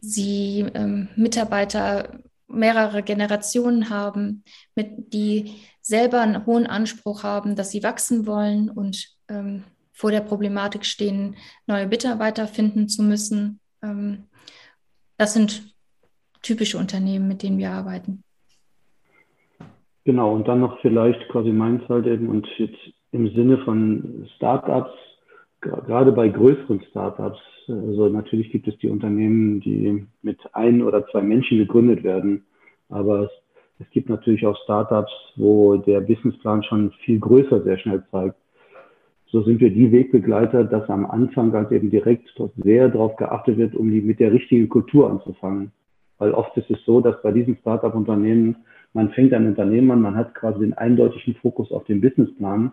sie 0.00 0.60
ähm, 0.72 1.08
Mitarbeiter 1.16 2.18
mehrere 2.46 3.02
Generationen 3.02 3.90
haben, 3.90 4.42
mit, 4.74 5.12
die 5.12 5.60
selber 5.82 6.22
einen 6.22 6.46
hohen 6.46 6.66
Anspruch 6.66 7.24
haben, 7.24 7.56
dass 7.56 7.72
sie 7.72 7.82
wachsen 7.82 8.26
wollen 8.26 8.70
und 8.70 9.06
ähm, 9.28 9.64
vor 9.92 10.12
der 10.12 10.22
Problematik 10.22 10.86
stehen, 10.86 11.36
neue 11.66 11.88
Mitarbeiter 11.88 12.48
finden 12.48 12.88
zu 12.88 13.02
müssen. 13.02 13.60
Ähm, 13.82 14.28
das 15.18 15.34
sind 15.34 15.74
typische 16.42 16.78
Unternehmen, 16.78 17.28
mit 17.28 17.42
denen 17.42 17.58
wir 17.58 17.70
arbeiten. 17.70 18.22
Genau, 20.04 20.34
und 20.34 20.48
dann 20.48 20.60
noch 20.60 20.80
vielleicht 20.80 21.28
quasi 21.28 21.50
meins 21.50 21.82
halt 21.88 22.06
eben 22.06 22.28
und 22.28 22.46
jetzt 22.56 22.78
im 23.12 23.28
Sinne 23.34 23.58
von 23.58 24.26
Startups, 24.36 24.92
gerade 25.60 26.12
bei 26.12 26.28
größeren 26.28 26.82
Startups, 26.90 27.38
also 27.68 28.08
natürlich 28.08 28.50
gibt 28.50 28.68
es 28.68 28.78
die 28.78 28.88
Unternehmen, 28.88 29.60
die 29.60 30.06
mit 30.22 30.38
ein 30.54 30.82
oder 30.82 31.06
zwei 31.08 31.20
Menschen 31.20 31.58
gegründet 31.58 32.04
werden, 32.04 32.46
aber 32.88 33.24
es, 33.24 33.30
es 33.80 33.90
gibt 33.90 34.08
natürlich 34.08 34.46
auch 34.46 34.56
Startups, 34.64 35.12
wo 35.36 35.76
der 35.76 36.00
Businessplan 36.00 36.62
schon 36.62 36.90
viel 37.04 37.18
größer 37.18 37.62
sehr 37.62 37.78
schnell 37.78 38.02
zeigt. 38.10 38.36
So 39.30 39.42
sind 39.42 39.60
wir 39.60 39.70
die 39.70 39.92
Wegbegleiter, 39.92 40.64
dass 40.64 40.88
am 40.88 41.04
Anfang 41.04 41.52
halt 41.52 41.70
eben 41.70 41.90
direkt 41.90 42.30
sehr 42.56 42.88
darauf 42.88 43.16
geachtet 43.16 43.58
wird, 43.58 43.74
um 43.74 43.90
die 43.90 44.00
mit 44.00 44.20
der 44.20 44.32
richtigen 44.32 44.70
Kultur 44.70 45.10
anzufangen. 45.10 45.70
Weil 46.18 46.32
oft 46.32 46.56
ist 46.56 46.70
es 46.70 46.84
so, 46.84 47.00
dass 47.00 47.20
bei 47.22 47.32
diesen 47.32 47.56
Startup-Unternehmen, 47.58 48.56
man 48.92 49.10
fängt 49.10 49.32
ein 49.32 49.46
Unternehmen 49.46 49.90
an, 49.90 50.00
man 50.00 50.16
hat 50.16 50.34
quasi 50.34 50.60
den 50.60 50.74
eindeutigen 50.74 51.34
Fokus 51.36 51.70
auf 51.72 51.84
den 51.84 52.00
Businessplan, 52.00 52.72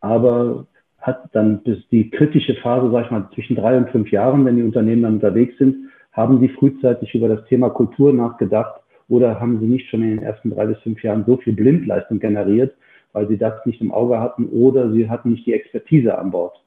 aber 0.00 0.66
hat 1.00 1.28
dann 1.32 1.62
bis 1.62 1.78
die 1.88 2.10
kritische 2.10 2.54
Phase, 2.56 2.90
sag 2.90 3.06
ich 3.06 3.10
mal, 3.10 3.28
zwischen 3.34 3.56
drei 3.56 3.76
und 3.76 3.90
fünf 3.90 4.10
Jahren, 4.10 4.44
wenn 4.44 4.56
die 4.56 4.62
Unternehmen 4.62 5.02
dann 5.02 5.14
unterwegs 5.14 5.56
sind, 5.58 5.76
haben 6.12 6.40
sie 6.40 6.48
frühzeitig 6.48 7.14
über 7.14 7.28
das 7.28 7.44
Thema 7.46 7.70
Kultur 7.70 8.12
nachgedacht 8.12 8.80
oder 9.08 9.38
haben 9.38 9.60
sie 9.60 9.66
nicht 9.66 9.88
schon 9.88 10.02
in 10.02 10.16
den 10.16 10.22
ersten 10.22 10.50
drei 10.50 10.66
bis 10.66 10.78
fünf 10.78 11.02
Jahren 11.02 11.24
so 11.26 11.36
viel 11.36 11.52
Blindleistung 11.52 12.18
generiert, 12.18 12.74
weil 13.12 13.28
sie 13.28 13.38
das 13.38 13.64
nicht 13.66 13.80
im 13.80 13.92
Auge 13.92 14.18
hatten 14.18 14.46
oder 14.46 14.90
sie 14.90 15.08
hatten 15.08 15.32
nicht 15.32 15.46
die 15.46 15.52
Expertise 15.52 16.18
an 16.18 16.30
Bord. 16.30 16.60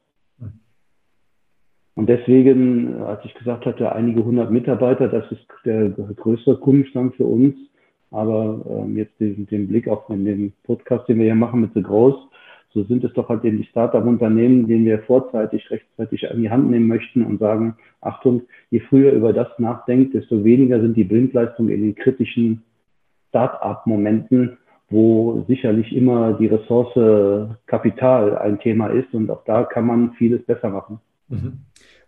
Und 2.00 2.08
deswegen, 2.08 2.94
als 3.02 3.22
ich 3.26 3.34
gesagt 3.34 3.66
hatte, 3.66 3.92
einige 3.92 4.24
hundert 4.24 4.50
Mitarbeiter, 4.50 5.06
das 5.06 5.30
ist 5.32 5.46
der 5.66 5.90
größere 5.90 6.56
Kundenstamm 6.56 7.12
für 7.12 7.26
uns. 7.26 7.54
Aber 8.10 8.64
ähm, 8.70 8.96
jetzt 8.96 9.20
den, 9.20 9.46
den 9.48 9.68
Blick 9.68 9.86
auf 9.86 10.06
den 10.06 10.54
Podcast, 10.64 11.06
den 11.10 11.18
wir 11.18 11.26
hier 11.26 11.34
machen 11.34 11.60
mit 11.60 11.74
The 11.74 11.82
Groß, 11.82 12.14
so 12.72 12.84
sind 12.84 13.04
es 13.04 13.12
doch 13.12 13.28
halt 13.28 13.44
eben 13.44 13.58
die 13.58 13.64
Startup-Unternehmen, 13.64 14.66
denen 14.66 14.86
wir 14.86 15.00
vorzeitig, 15.00 15.70
rechtzeitig 15.70 16.30
an 16.30 16.40
die 16.40 16.48
Hand 16.48 16.70
nehmen 16.70 16.86
möchten 16.86 17.22
und 17.22 17.38
sagen, 17.38 17.76
Achtung, 18.00 18.44
je 18.70 18.80
früher 18.80 19.12
über 19.12 19.34
das 19.34 19.48
nachdenkt, 19.58 20.14
desto 20.14 20.42
weniger 20.42 20.80
sind 20.80 20.96
die 20.96 21.04
Blindleistungen 21.04 21.70
in 21.70 21.82
den 21.82 21.94
kritischen 21.94 22.62
Start-up-Momenten, 23.28 24.56
wo 24.88 25.44
sicherlich 25.48 25.94
immer 25.94 26.32
die 26.32 26.46
Ressource 26.46 27.50
Kapital 27.66 28.38
ein 28.38 28.58
Thema 28.58 28.86
ist 28.86 29.12
und 29.12 29.30
auch 29.30 29.44
da 29.44 29.64
kann 29.64 29.84
man 29.84 30.12
vieles 30.12 30.42
besser 30.46 30.70
machen. 30.70 30.98
Mhm. 31.28 31.58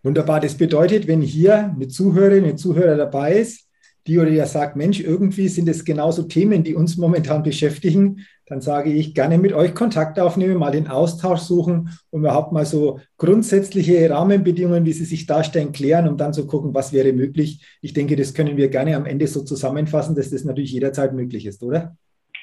Wunderbar. 0.03 0.41
Das 0.41 0.57
bedeutet, 0.57 1.07
wenn 1.07 1.21
hier 1.21 1.73
eine 1.75 1.89
Zuhörerin, 1.89 2.45
ein 2.45 2.59
Zuhörer 2.59 2.97
dabei 2.97 3.35
ist, 3.35 3.69
die 4.07 4.19
oder 4.19 4.31
der 4.31 4.47
sagt, 4.47 4.75
Mensch, 4.75 5.01
irgendwie 5.01 5.49
sind 5.49 5.69
es 5.69 5.85
genauso 5.85 6.25
Themen, 6.25 6.65
die 6.65 6.75
uns 6.75 6.97
momentan 6.97 7.43
beschäftigen, 7.45 8.27
dann 8.47 8.61
sage 8.61 8.93
ich 8.93 9.15
gerne 9.15 9.39
mit 9.39 9.53
euch 9.53 9.75
Kontakt 9.75 10.19
aufnehmen, 10.19 10.59
mal 10.59 10.73
den 10.73 10.89
Austausch 10.89 11.41
suchen 11.41 11.91
und 12.11 12.21
überhaupt 12.21 12.53
mal 12.53 12.67
so 12.67 13.01
grundsätzliche 13.17 14.11
Rahmenbedingungen, 14.11 14.85
wie 14.85 14.93
sie 14.93 15.05
sich 15.05 15.27
darstellen, 15.27 15.73
klären, 15.73 16.09
um 16.09 16.17
dann 16.17 16.33
zu 16.33 16.47
gucken, 16.47 16.75
was 16.75 16.93
wäre 16.93 17.13
möglich. 17.13 17.65
Ich 17.81 17.93
denke, 17.93 18.17
das 18.17 18.35
können 18.35 18.57
wir 18.57 18.69
gerne 18.69 18.97
am 18.97 19.07
Ende 19.07 19.29
so 19.29 19.43
zusammenfassen, 19.45 20.17
dass 20.17 20.31
das 20.31 20.45
natürlich 20.45 20.73
jederzeit 20.73 21.15
möglich 21.15 21.47
ist, 21.47 21.63
oder? 21.63 21.97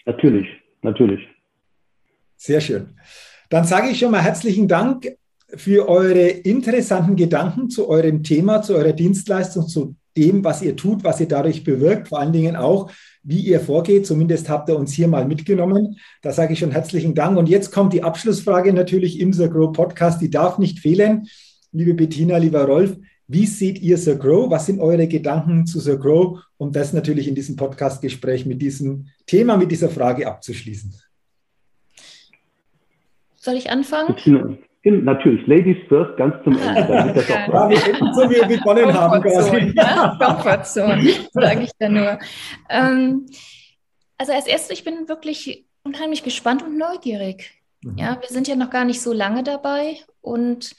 Natürlich, 0.06 0.48
natürlich. 0.82 1.20
Sehr 2.38 2.62
schön. 2.62 2.96
Dann 3.50 3.66
sage 3.66 3.90
ich 3.90 4.00
schon 4.00 4.12
mal 4.12 4.24
herzlichen 4.24 4.70
Dank 4.70 5.10
für 5.56 5.90
eure 5.90 6.28
interessanten 6.28 7.16
Gedanken 7.16 7.70
zu 7.70 7.88
eurem 7.88 8.24
Thema, 8.24 8.62
zu 8.62 8.76
eurer 8.76 8.94
Dienstleistung, 8.94 9.68
zu 9.68 9.96
dem, 10.16 10.44
was 10.44 10.62
ihr 10.62 10.76
tut, 10.76 11.04
was 11.04 11.20
ihr 11.20 11.28
dadurch 11.28 11.64
bewirkt, 11.64 12.10
vor 12.10 12.20
allen 12.20 12.34
Dingen 12.34 12.56
auch, 12.56 12.92
wie 13.24 13.40
ihr 13.40 13.60
vorgeht. 13.60 14.06
Zumindest 14.06 14.50
habt 14.50 14.70
ihr 14.70 14.78
uns 14.78 14.94
hier 14.94 15.08
mal 15.08 15.26
mitgenommen. 15.26 15.98
Da 16.22 16.32
sage 16.32 16.54
ich 16.54 16.60
schon 16.60 16.72
herzlichen 16.72 17.16
Dank. 17.16 17.38
Und 17.38 17.50
jetzt 17.50 17.72
kommt 17.72 17.94
die 17.94 18.04
Abschlussfrage 18.04 18.74
natürlich 18.74 19.20
im 19.20 19.34
The 19.34 19.50
Grow 19.50 19.72
Podcast. 19.72 20.22
Die 20.22 20.30
darf 20.30 20.58
nicht 20.58 20.80
fehlen. 20.80 21.28
Liebe 21.72 21.94
Bettina, 21.94 22.38
lieber 22.38 22.66
Rolf, 22.66 22.98
wie 23.28 23.46
seht 23.46 23.80
ihr 23.80 23.98
The 23.98 24.18
Grow? 24.18 24.50
Was 24.50 24.66
sind 24.66 24.80
eure 24.80 25.08
Gedanken 25.08 25.66
zu 25.66 25.80
The 25.80 25.98
Grow? 25.98 26.40
Um 26.58 26.72
das 26.72 26.94
natürlich 26.94 27.28
in 27.28 27.36
diesem 27.36 27.56
Podcast-Gespräch 27.56 28.46
mit 28.46 28.62
diesem 28.62 29.08
Thema, 29.26 29.56
mit 29.56 29.72
dieser 29.72 29.90
Frage 29.90 30.28
abzuschließen. 30.28 30.96
Soll 33.36 33.56
ich 33.56 33.70
anfangen? 33.70 34.16
Bettina. 34.16 34.58
Natürlich, 34.84 35.46
Ladies 35.46 35.78
first, 35.90 36.16
ganz 36.18 36.42
zum 36.44 36.58
Ende. 36.58 36.86
Damit 36.88 37.18
das 37.18 37.30
auch 37.30 37.54
ja, 37.54 37.70
wir 37.70 38.14
so 38.14 38.30
wie 38.30 38.56
begonnen 38.56 38.94
haben. 38.94 39.22
Quasi. 39.22 39.74
Ja, 39.76 40.18
Comfortzone, 40.20 41.12
sage 41.34 41.64
ich 41.64 41.72
da 41.78 41.90
nur. 41.90 42.20
Ähm, 42.70 43.26
also 44.18 44.32
als 44.32 44.48
erstes, 44.48 44.78
ich 44.78 44.86
bin 44.86 45.10
wirklich 45.10 45.66
unheimlich 45.84 46.24
gespannt 46.24 46.64
und 46.64 46.78
neugierig. 46.78 47.52
Mhm. 47.82 47.98
Ja, 47.98 48.22
wir 48.22 48.30
sind 48.30 48.48
ja 48.48 48.56
noch 48.56 48.70
gar 48.70 48.86
nicht 48.86 49.02
so 49.02 49.12
lange 49.12 49.44
dabei 49.44 49.98
und 50.22 50.76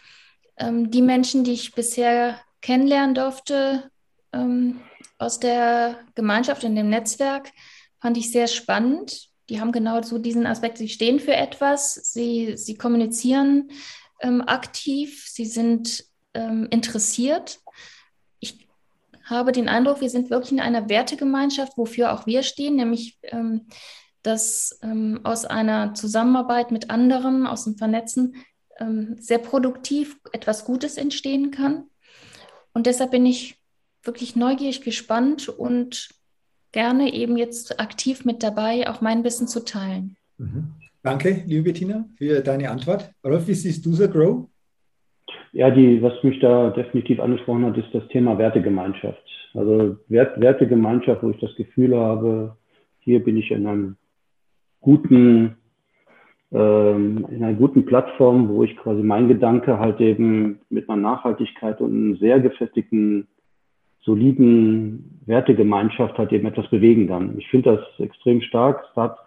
ähm, 0.58 0.90
die 0.90 1.02
Menschen, 1.02 1.44
die 1.44 1.52
ich 1.52 1.74
bisher 1.74 2.38
kennenlernen 2.62 3.14
durfte 3.14 3.90
ähm, 4.32 4.80
aus 5.18 5.40
der 5.40 5.98
Gemeinschaft 6.14 6.64
in 6.64 6.74
dem 6.74 6.88
Netzwerk, 6.88 7.50
fand 8.00 8.16
ich 8.16 8.32
sehr 8.32 8.46
spannend 8.46 9.29
die 9.50 9.60
haben 9.60 9.72
genau 9.72 10.00
so 10.02 10.18
diesen 10.18 10.46
Aspekt, 10.46 10.78
sie 10.78 10.88
stehen 10.88 11.18
für 11.18 11.34
etwas, 11.34 11.94
sie, 11.94 12.56
sie 12.56 12.76
kommunizieren 12.76 13.70
ähm, 14.20 14.42
aktiv, 14.42 15.26
sie 15.28 15.44
sind 15.44 16.04
ähm, 16.34 16.68
interessiert. 16.70 17.58
Ich 18.38 18.68
habe 19.24 19.50
den 19.50 19.68
Eindruck, 19.68 20.00
wir 20.00 20.08
sind 20.08 20.30
wirklich 20.30 20.52
in 20.52 20.60
einer 20.60 20.88
Wertegemeinschaft, 20.88 21.76
wofür 21.76 22.12
auch 22.12 22.26
wir 22.26 22.44
stehen, 22.44 22.76
nämlich 22.76 23.18
ähm, 23.24 23.66
dass 24.22 24.78
ähm, 24.82 25.20
aus 25.24 25.44
einer 25.46 25.94
Zusammenarbeit 25.94 26.70
mit 26.70 26.90
anderen, 26.90 27.46
aus 27.46 27.64
dem 27.64 27.76
Vernetzen, 27.76 28.36
ähm, 28.78 29.16
sehr 29.18 29.38
produktiv 29.38 30.16
etwas 30.32 30.64
Gutes 30.64 30.96
entstehen 30.96 31.50
kann. 31.50 31.88
Und 32.72 32.86
deshalb 32.86 33.10
bin 33.10 33.26
ich 33.26 33.58
wirklich 34.02 34.36
neugierig 34.36 34.82
gespannt 34.82 35.48
und 35.48 36.10
gerne 36.72 37.12
eben 37.12 37.36
jetzt 37.36 37.80
aktiv 37.80 38.24
mit 38.24 38.42
dabei, 38.42 38.88
auch 38.88 39.00
mein 39.00 39.24
Wissen 39.24 39.48
zu 39.48 39.64
teilen. 39.64 40.16
Mhm. 40.38 40.72
Danke, 41.02 41.42
liebe 41.46 41.64
Bettina, 41.64 42.04
für 42.16 42.40
deine 42.40 42.70
Antwort. 42.70 43.10
Rolf, 43.24 43.48
wie 43.48 43.54
siehst 43.54 43.86
du 43.86 43.92
The 43.92 44.08
Grow? 44.08 44.48
Ja, 45.52 45.70
die, 45.70 46.02
was 46.02 46.12
mich 46.22 46.38
da 46.40 46.70
definitiv 46.70 47.20
angesprochen 47.20 47.64
hat, 47.64 47.76
ist 47.76 47.92
das 47.92 48.06
Thema 48.08 48.38
Wertegemeinschaft. 48.38 49.22
Also 49.54 49.96
Wert, 50.08 50.40
Wertegemeinschaft, 50.40 51.22
wo 51.22 51.30
ich 51.30 51.40
das 51.40 51.54
Gefühl 51.56 51.96
habe, 51.96 52.56
hier 53.00 53.22
bin 53.24 53.36
ich 53.36 53.50
in 53.50 53.66
einem 53.66 53.96
guten, 54.80 55.56
ähm, 56.52 57.26
in 57.30 57.42
einer 57.42 57.54
guten 57.54 57.84
Plattform, 57.84 58.48
wo 58.48 58.62
ich 58.62 58.76
quasi 58.76 59.02
mein 59.02 59.26
Gedanke 59.26 59.78
halt 59.78 60.00
eben 60.00 60.60
mit 60.68 60.88
einer 60.88 61.00
Nachhaltigkeit 61.00 61.80
und 61.80 61.90
einem 61.90 62.16
sehr 62.18 62.38
gefestigten, 62.40 63.26
soliden 64.02 65.20
Wertegemeinschaft 65.26 66.16
halt 66.18 66.32
eben 66.32 66.46
etwas 66.46 66.68
bewegen 66.70 67.08
kann. 67.08 67.34
Ich 67.38 67.48
finde 67.48 67.76
das 67.76 68.06
extrem 68.06 68.40
stark. 68.40 68.84
Start, 68.92 69.18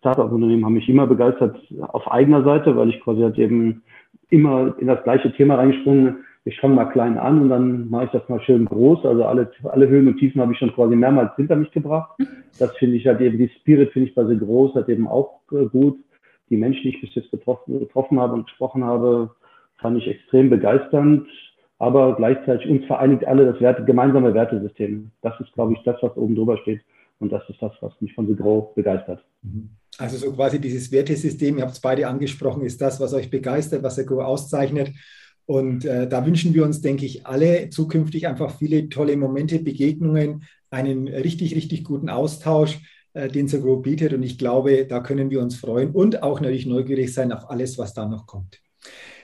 Startup-Unternehmen 0.00 0.64
haben 0.64 0.74
mich 0.74 0.88
immer 0.88 1.06
begeistert 1.06 1.56
auf 1.80 2.10
eigener 2.10 2.42
Seite, 2.44 2.76
weil 2.76 2.90
ich 2.90 3.00
quasi 3.00 3.22
halt 3.22 3.38
eben 3.38 3.82
immer 4.30 4.74
in 4.78 4.86
das 4.86 5.02
gleiche 5.04 5.32
Thema 5.32 5.56
reingesprungen. 5.56 6.24
Ich 6.44 6.60
fange 6.60 6.74
mal 6.74 6.86
klein 6.86 7.18
an 7.18 7.42
und 7.42 7.48
dann 7.48 7.90
mache 7.90 8.04
ich 8.04 8.10
das 8.12 8.28
mal 8.28 8.40
schön 8.40 8.66
groß. 8.66 9.04
Also 9.04 9.24
alle, 9.24 9.50
alle 9.64 9.88
Höhen 9.88 10.06
und 10.06 10.18
Tiefen 10.18 10.40
habe 10.40 10.52
ich 10.52 10.58
schon 10.58 10.72
quasi 10.72 10.94
mehrmals 10.94 11.34
hinter 11.34 11.56
mich 11.56 11.72
gebracht. 11.72 12.16
Das 12.58 12.76
finde 12.76 12.96
ich 12.96 13.06
halt 13.06 13.20
eben, 13.20 13.36
die 13.36 13.50
Spirit 13.60 13.92
finde 13.92 14.08
ich 14.08 14.14
so 14.14 14.46
groß 14.46 14.74
halt 14.76 14.88
eben 14.88 15.08
auch 15.08 15.40
äh, 15.50 15.66
gut. 15.66 15.98
Die 16.48 16.56
Menschen, 16.56 16.82
die 16.82 16.90
ich 16.90 17.00
bis 17.00 17.14
jetzt 17.16 17.32
getroffen, 17.32 17.80
getroffen 17.80 18.20
habe 18.20 18.34
und 18.34 18.46
gesprochen 18.46 18.84
habe, 18.84 19.30
fand 19.78 19.98
ich 19.98 20.06
extrem 20.06 20.48
begeisternd. 20.48 21.26
Aber 21.78 22.16
gleichzeitig 22.16 22.68
uns 22.70 22.86
vereinigt 22.86 23.26
alle 23.26 23.52
das 23.52 23.60
Werte, 23.60 23.84
gemeinsame 23.84 24.32
Wertesystem. 24.32 25.10
Das 25.22 25.38
ist, 25.40 25.52
glaube 25.52 25.74
ich, 25.74 25.80
das, 25.84 25.96
was 26.00 26.16
oben 26.16 26.34
drüber 26.34 26.56
steht. 26.58 26.80
Und 27.18 27.32
das 27.32 27.42
ist 27.48 27.60
das, 27.60 27.72
was 27.80 27.92
mich 28.00 28.14
von 28.14 28.26
The 28.26 28.34
Grow 28.36 28.74
begeistert. 28.74 29.24
Mhm. 29.42 29.70
Also 29.98 30.18
so 30.18 30.32
quasi 30.32 30.60
dieses 30.60 30.92
Wertesystem, 30.92 31.56
ihr 31.56 31.64
habt 31.64 31.72
es 31.72 31.80
beide 31.80 32.06
angesprochen, 32.06 32.62
ist 32.62 32.80
das, 32.80 33.00
was 33.00 33.14
euch 33.14 33.30
begeistert, 33.30 33.82
was 33.82 33.96
The 33.96 34.04
Grow 34.04 34.22
auszeichnet. 34.22 34.92
Und 35.46 35.84
äh, 35.84 36.08
da 36.08 36.26
wünschen 36.26 36.54
wir 36.54 36.64
uns, 36.64 36.80
denke 36.80 37.06
ich, 37.06 37.26
alle 37.26 37.70
zukünftig 37.70 38.26
einfach 38.26 38.58
viele 38.58 38.88
tolle 38.88 39.16
Momente, 39.16 39.60
Begegnungen, 39.60 40.44
einen 40.70 41.08
richtig, 41.08 41.54
richtig 41.54 41.84
guten 41.84 42.10
Austausch, 42.10 42.80
äh, 43.14 43.28
den 43.28 43.48
The 43.48 43.60
Grow 43.60 43.80
bietet. 43.80 44.12
Und 44.12 44.22
ich 44.22 44.38
glaube, 44.38 44.86
da 44.86 45.00
können 45.00 45.30
wir 45.30 45.40
uns 45.40 45.56
freuen 45.56 45.92
und 45.92 46.22
auch 46.22 46.40
natürlich 46.40 46.66
neugierig 46.66 47.14
sein 47.14 47.32
auf 47.32 47.48
alles, 47.48 47.78
was 47.78 47.94
da 47.94 48.06
noch 48.06 48.26
kommt. 48.26 48.60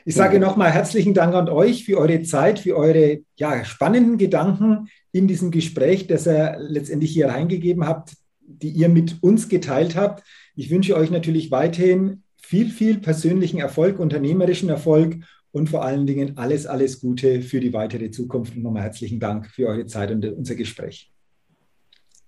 Ich 0.05 0.14
sage 0.14 0.40
nochmal 0.40 0.72
herzlichen 0.72 1.14
Dank 1.14 1.34
an 1.34 1.48
euch 1.48 1.84
für 1.84 1.98
eure 1.98 2.22
Zeit, 2.22 2.59
für 2.59 2.76
eure 2.76 3.20
ja, 3.36 3.64
spannenden 3.64 4.18
Gedanken 4.18 4.88
in 5.12 5.28
diesem 5.28 5.50
Gespräch, 5.50 6.09
das 6.09 6.26
ihr 6.26 6.57
letztendlich 6.59 7.12
hier 7.12 7.28
reingegeben 7.28 7.86
habt, 7.86 8.14
die 8.40 8.70
ihr 8.70 8.88
mit 8.88 9.22
uns 9.22 9.48
geteilt 9.48 9.94
habt. 9.94 10.24
Ich 10.57 10.70
wünsche 10.70 10.96
euch 10.96 11.11
natürlich 11.11 11.50
weiterhin 11.50 12.24
viel, 12.36 12.70
viel 12.70 12.98
persönlichen 12.98 13.61
Erfolg, 13.61 14.00
unternehmerischen 14.00 14.68
Erfolg 14.68 15.18
und 15.53 15.70
vor 15.70 15.84
allen 15.84 16.07
Dingen 16.07 16.36
alles, 16.36 16.66
alles 16.66 17.00
Gute 17.00 17.40
für 17.42 17.61
die 17.61 17.72
weitere 17.72 18.11
Zukunft. 18.11 18.57
Und 18.57 18.62
nochmal 18.62 18.82
herzlichen 18.82 19.20
Dank 19.20 19.46
für 19.50 19.68
eure 19.68 19.86
Zeit 19.86 20.11
und 20.11 20.24
unser 20.24 20.57
Gespräch. 20.57 21.12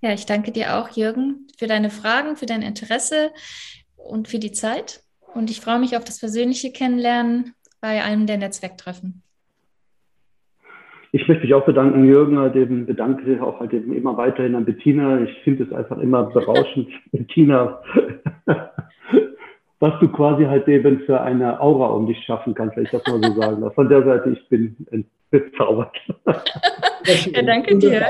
Ja, 0.00 0.12
ich 0.12 0.26
danke 0.26 0.52
dir 0.52 0.76
auch, 0.76 0.90
Jürgen, 0.90 1.48
für 1.58 1.66
deine 1.66 1.90
Fragen, 1.90 2.36
für 2.36 2.46
dein 2.46 2.62
Interesse 2.62 3.32
und 3.96 4.28
für 4.28 4.38
die 4.38 4.52
Zeit. 4.52 5.02
Und 5.34 5.50
ich 5.50 5.60
freue 5.60 5.80
mich 5.80 5.96
auf 5.96 6.04
das 6.04 6.20
persönliche 6.20 6.70
Kennenlernen 6.70 7.54
bei 7.84 8.02
einem 8.02 8.26
der 8.26 8.38
Netzwerktreffen. 8.38 9.20
Ich 11.12 11.28
möchte 11.28 11.44
mich 11.44 11.52
auch 11.52 11.66
bedanken, 11.66 12.06
Jürgen, 12.06 12.38
halt 12.38 12.56
eben 12.56 12.86
bedanke 12.86 13.42
auch 13.42 13.60
halt 13.60 13.74
eben 13.74 13.92
immer 13.92 14.16
weiterhin 14.16 14.54
an 14.54 14.64
Bettina. 14.64 15.20
Ich 15.20 15.42
finde 15.44 15.64
es 15.64 15.72
einfach 15.72 15.98
immer 15.98 16.22
berauschend, 16.22 16.88
Bettina, 17.12 17.82
was 19.80 19.92
du 20.00 20.08
quasi 20.08 20.44
halt 20.44 20.68
eben 20.68 21.00
für 21.00 21.20
eine 21.20 21.60
Aura 21.60 21.88
um 21.88 22.06
dich 22.06 22.22
schaffen 22.24 22.54
kannst, 22.54 22.76
wenn 22.76 22.84
ich 22.84 22.90
das 22.90 23.06
mal 23.06 23.22
so 23.22 23.40
sagen 23.40 23.60
darf. 23.60 23.74
Von 23.74 23.88
der 23.88 24.04
Seite, 24.04 24.30
ich 24.30 24.48
bin 24.48 24.76
bezaubert. 25.30 25.96
Ja, 27.06 27.42
danke 27.42 27.76
dir. 27.76 28.06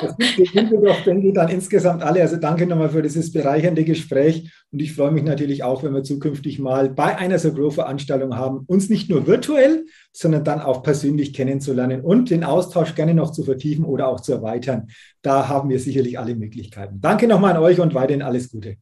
Das 0.00 0.16
sind 0.16 0.70
wir 0.70 0.80
doch, 0.80 1.04
denke 1.04 1.28
ich, 1.28 1.34
dann 1.34 1.48
insgesamt 1.48 2.02
alle. 2.02 2.22
Also 2.22 2.36
danke 2.36 2.66
nochmal 2.66 2.88
für 2.88 3.02
dieses 3.02 3.32
bereichernde 3.32 3.84
Gespräch. 3.84 4.50
Und 4.72 4.80
ich 4.80 4.94
freue 4.94 5.10
mich 5.10 5.24
natürlich 5.24 5.62
auch, 5.62 5.82
wenn 5.82 5.92
wir 5.92 6.04
zukünftig 6.04 6.58
mal 6.58 6.88
bei 6.88 7.18
einer 7.18 7.38
so 7.38 7.52
Grow-Veranstaltung 7.52 8.36
haben, 8.36 8.64
uns 8.66 8.88
nicht 8.88 9.10
nur 9.10 9.26
virtuell, 9.26 9.84
sondern 10.12 10.44
dann 10.44 10.60
auch 10.60 10.82
persönlich 10.82 11.34
kennenzulernen 11.34 12.00
und 12.00 12.30
den 12.30 12.44
Austausch 12.44 12.94
gerne 12.94 13.14
noch 13.14 13.32
zu 13.32 13.42
vertiefen 13.42 13.84
oder 13.84 14.08
auch 14.08 14.20
zu 14.20 14.32
erweitern. 14.32 14.88
Da 15.22 15.48
haben 15.48 15.68
wir 15.68 15.78
sicherlich 15.78 16.18
alle 16.18 16.34
Möglichkeiten. 16.34 17.00
Danke 17.00 17.26
nochmal 17.28 17.56
an 17.56 17.62
euch 17.62 17.78
und 17.80 17.94
weiterhin 17.94 18.22
alles 18.22 18.50
Gute. 18.50 18.76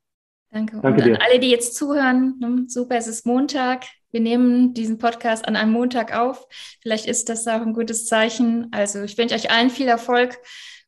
Danke. 0.51 0.81
Danke 0.81 1.03
und 1.03 1.17
an 1.17 1.23
alle, 1.23 1.39
die 1.39 1.51
jetzt 1.51 1.75
zuhören, 1.75 2.39
ne, 2.39 2.65
super, 2.69 2.97
es 2.97 3.07
ist 3.07 3.27
Montag. 3.27 3.85
Wir 4.11 4.21
nehmen 4.21 4.73
diesen 4.73 4.97
Podcast 4.99 5.47
an 5.47 5.57
einem 5.57 5.73
Montag 5.73 6.17
auf. 6.17 6.47
Vielleicht 6.81 7.07
ist 7.07 7.29
das 7.29 7.47
auch 7.47 7.61
ein 7.61 7.75
gutes 7.75 8.07
Zeichen. 8.07 8.69
Also 8.71 9.03
ich 9.03 9.19
wünsche 9.19 9.35
euch 9.35 9.51
allen 9.51 9.69
viel 9.69 9.89
Erfolg 9.89 10.39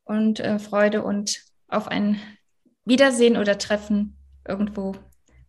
und 0.05 0.41
äh, 0.41 0.59
Freude 0.59 1.03
und 1.03 1.43
auf 1.69 1.89
ein 1.89 2.19
Wiedersehen 2.85 3.37
oder 3.37 3.59
Treffen 3.59 4.17
irgendwo 4.49 4.95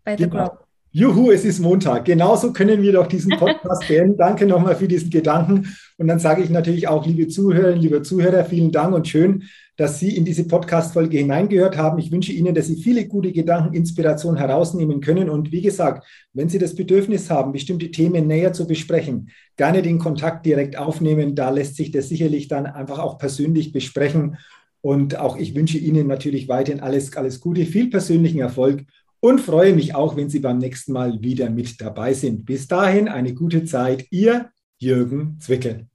bei 0.04 0.18
The 0.18 0.24
genau. 0.30 0.50
Grow. 0.50 0.58
Juhu, 0.94 1.32
es 1.32 1.46
ist 1.46 1.60
Montag. 1.60 2.04
Genauso 2.04 2.52
können 2.52 2.82
wir 2.82 2.92
doch 2.92 3.08
diesen 3.08 3.32
Podcast 3.40 3.88
beenden. 3.88 4.18
Danke 4.18 4.46
nochmal 4.46 4.76
für 4.76 4.90
diesen 4.90 5.10
Gedanken. 5.10 5.74
Und 5.98 6.08
dann 6.10 6.20
sage 6.20 6.44
ich 6.44 6.50
natürlich 6.50 6.90
auch, 6.90 7.06
liebe 7.06 7.30
Zuhörerinnen, 7.30 7.82
liebe 7.82 8.02
Zuhörer, 8.02 8.44
vielen 8.44 8.74
Dank 8.74 8.94
und 8.94 9.08
schön, 9.08 9.44
dass 9.78 10.00
Sie 10.00 10.18
in 10.18 10.26
diese 10.26 10.46
Podcast-Folge 10.50 11.18
hineingehört 11.18 11.78
haben. 11.78 11.98
Ich 11.98 12.12
wünsche 12.12 12.34
Ihnen, 12.34 12.54
dass 12.54 12.68
Sie 12.68 12.76
viele 12.76 13.08
gute 13.08 13.32
Gedanken, 13.32 13.74
Inspiration 13.74 14.36
herausnehmen 14.36 15.00
können. 15.00 15.30
Und 15.30 15.54
wie 15.54 15.62
gesagt, 15.62 16.06
wenn 16.34 16.50
Sie 16.50 16.60
das 16.60 16.76
Bedürfnis 16.76 17.30
haben, 17.30 17.54
bestimmte 17.54 17.90
Themen 17.90 18.28
näher 18.28 18.52
zu 18.52 18.68
besprechen, 18.68 19.30
gerne 19.56 19.82
den 19.84 19.98
Kontakt 19.98 20.46
direkt 20.46 20.78
aufnehmen. 20.78 21.36
Da 21.36 21.52
lässt 21.52 21.78
sich 21.78 21.92
das 21.92 22.10
sicherlich 22.10 22.50
dann 22.50 22.66
einfach 22.66 23.00
auch 23.00 23.18
persönlich 23.18 23.72
besprechen. 23.72 24.36
Und 24.82 25.18
auch 25.18 25.38
ich 25.38 25.56
wünsche 25.56 25.78
Ihnen 25.78 26.08
natürlich 26.08 26.50
weiterhin 26.50 26.82
alles, 26.82 27.16
alles 27.16 27.40
Gute, 27.40 27.66
viel 27.66 27.90
persönlichen 27.90 28.40
Erfolg 28.40 28.84
und 29.22 29.40
freue 29.40 29.74
mich 29.74 29.96
auch, 29.96 30.18
wenn 30.18 30.30
Sie 30.30 30.40
beim 30.40 30.58
nächsten 30.58 30.92
Mal 30.92 31.22
wieder 31.22 31.50
mit 31.50 31.80
dabei 31.80 32.14
sind. 32.14 32.46
Bis 32.46 32.68
dahin 32.68 33.08
eine 33.08 33.34
gute 33.34 33.64
Zeit. 33.64 34.08
Ihr 34.10 34.50
Jürgen 34.80 35.40
Zwickel. 35.40 35.91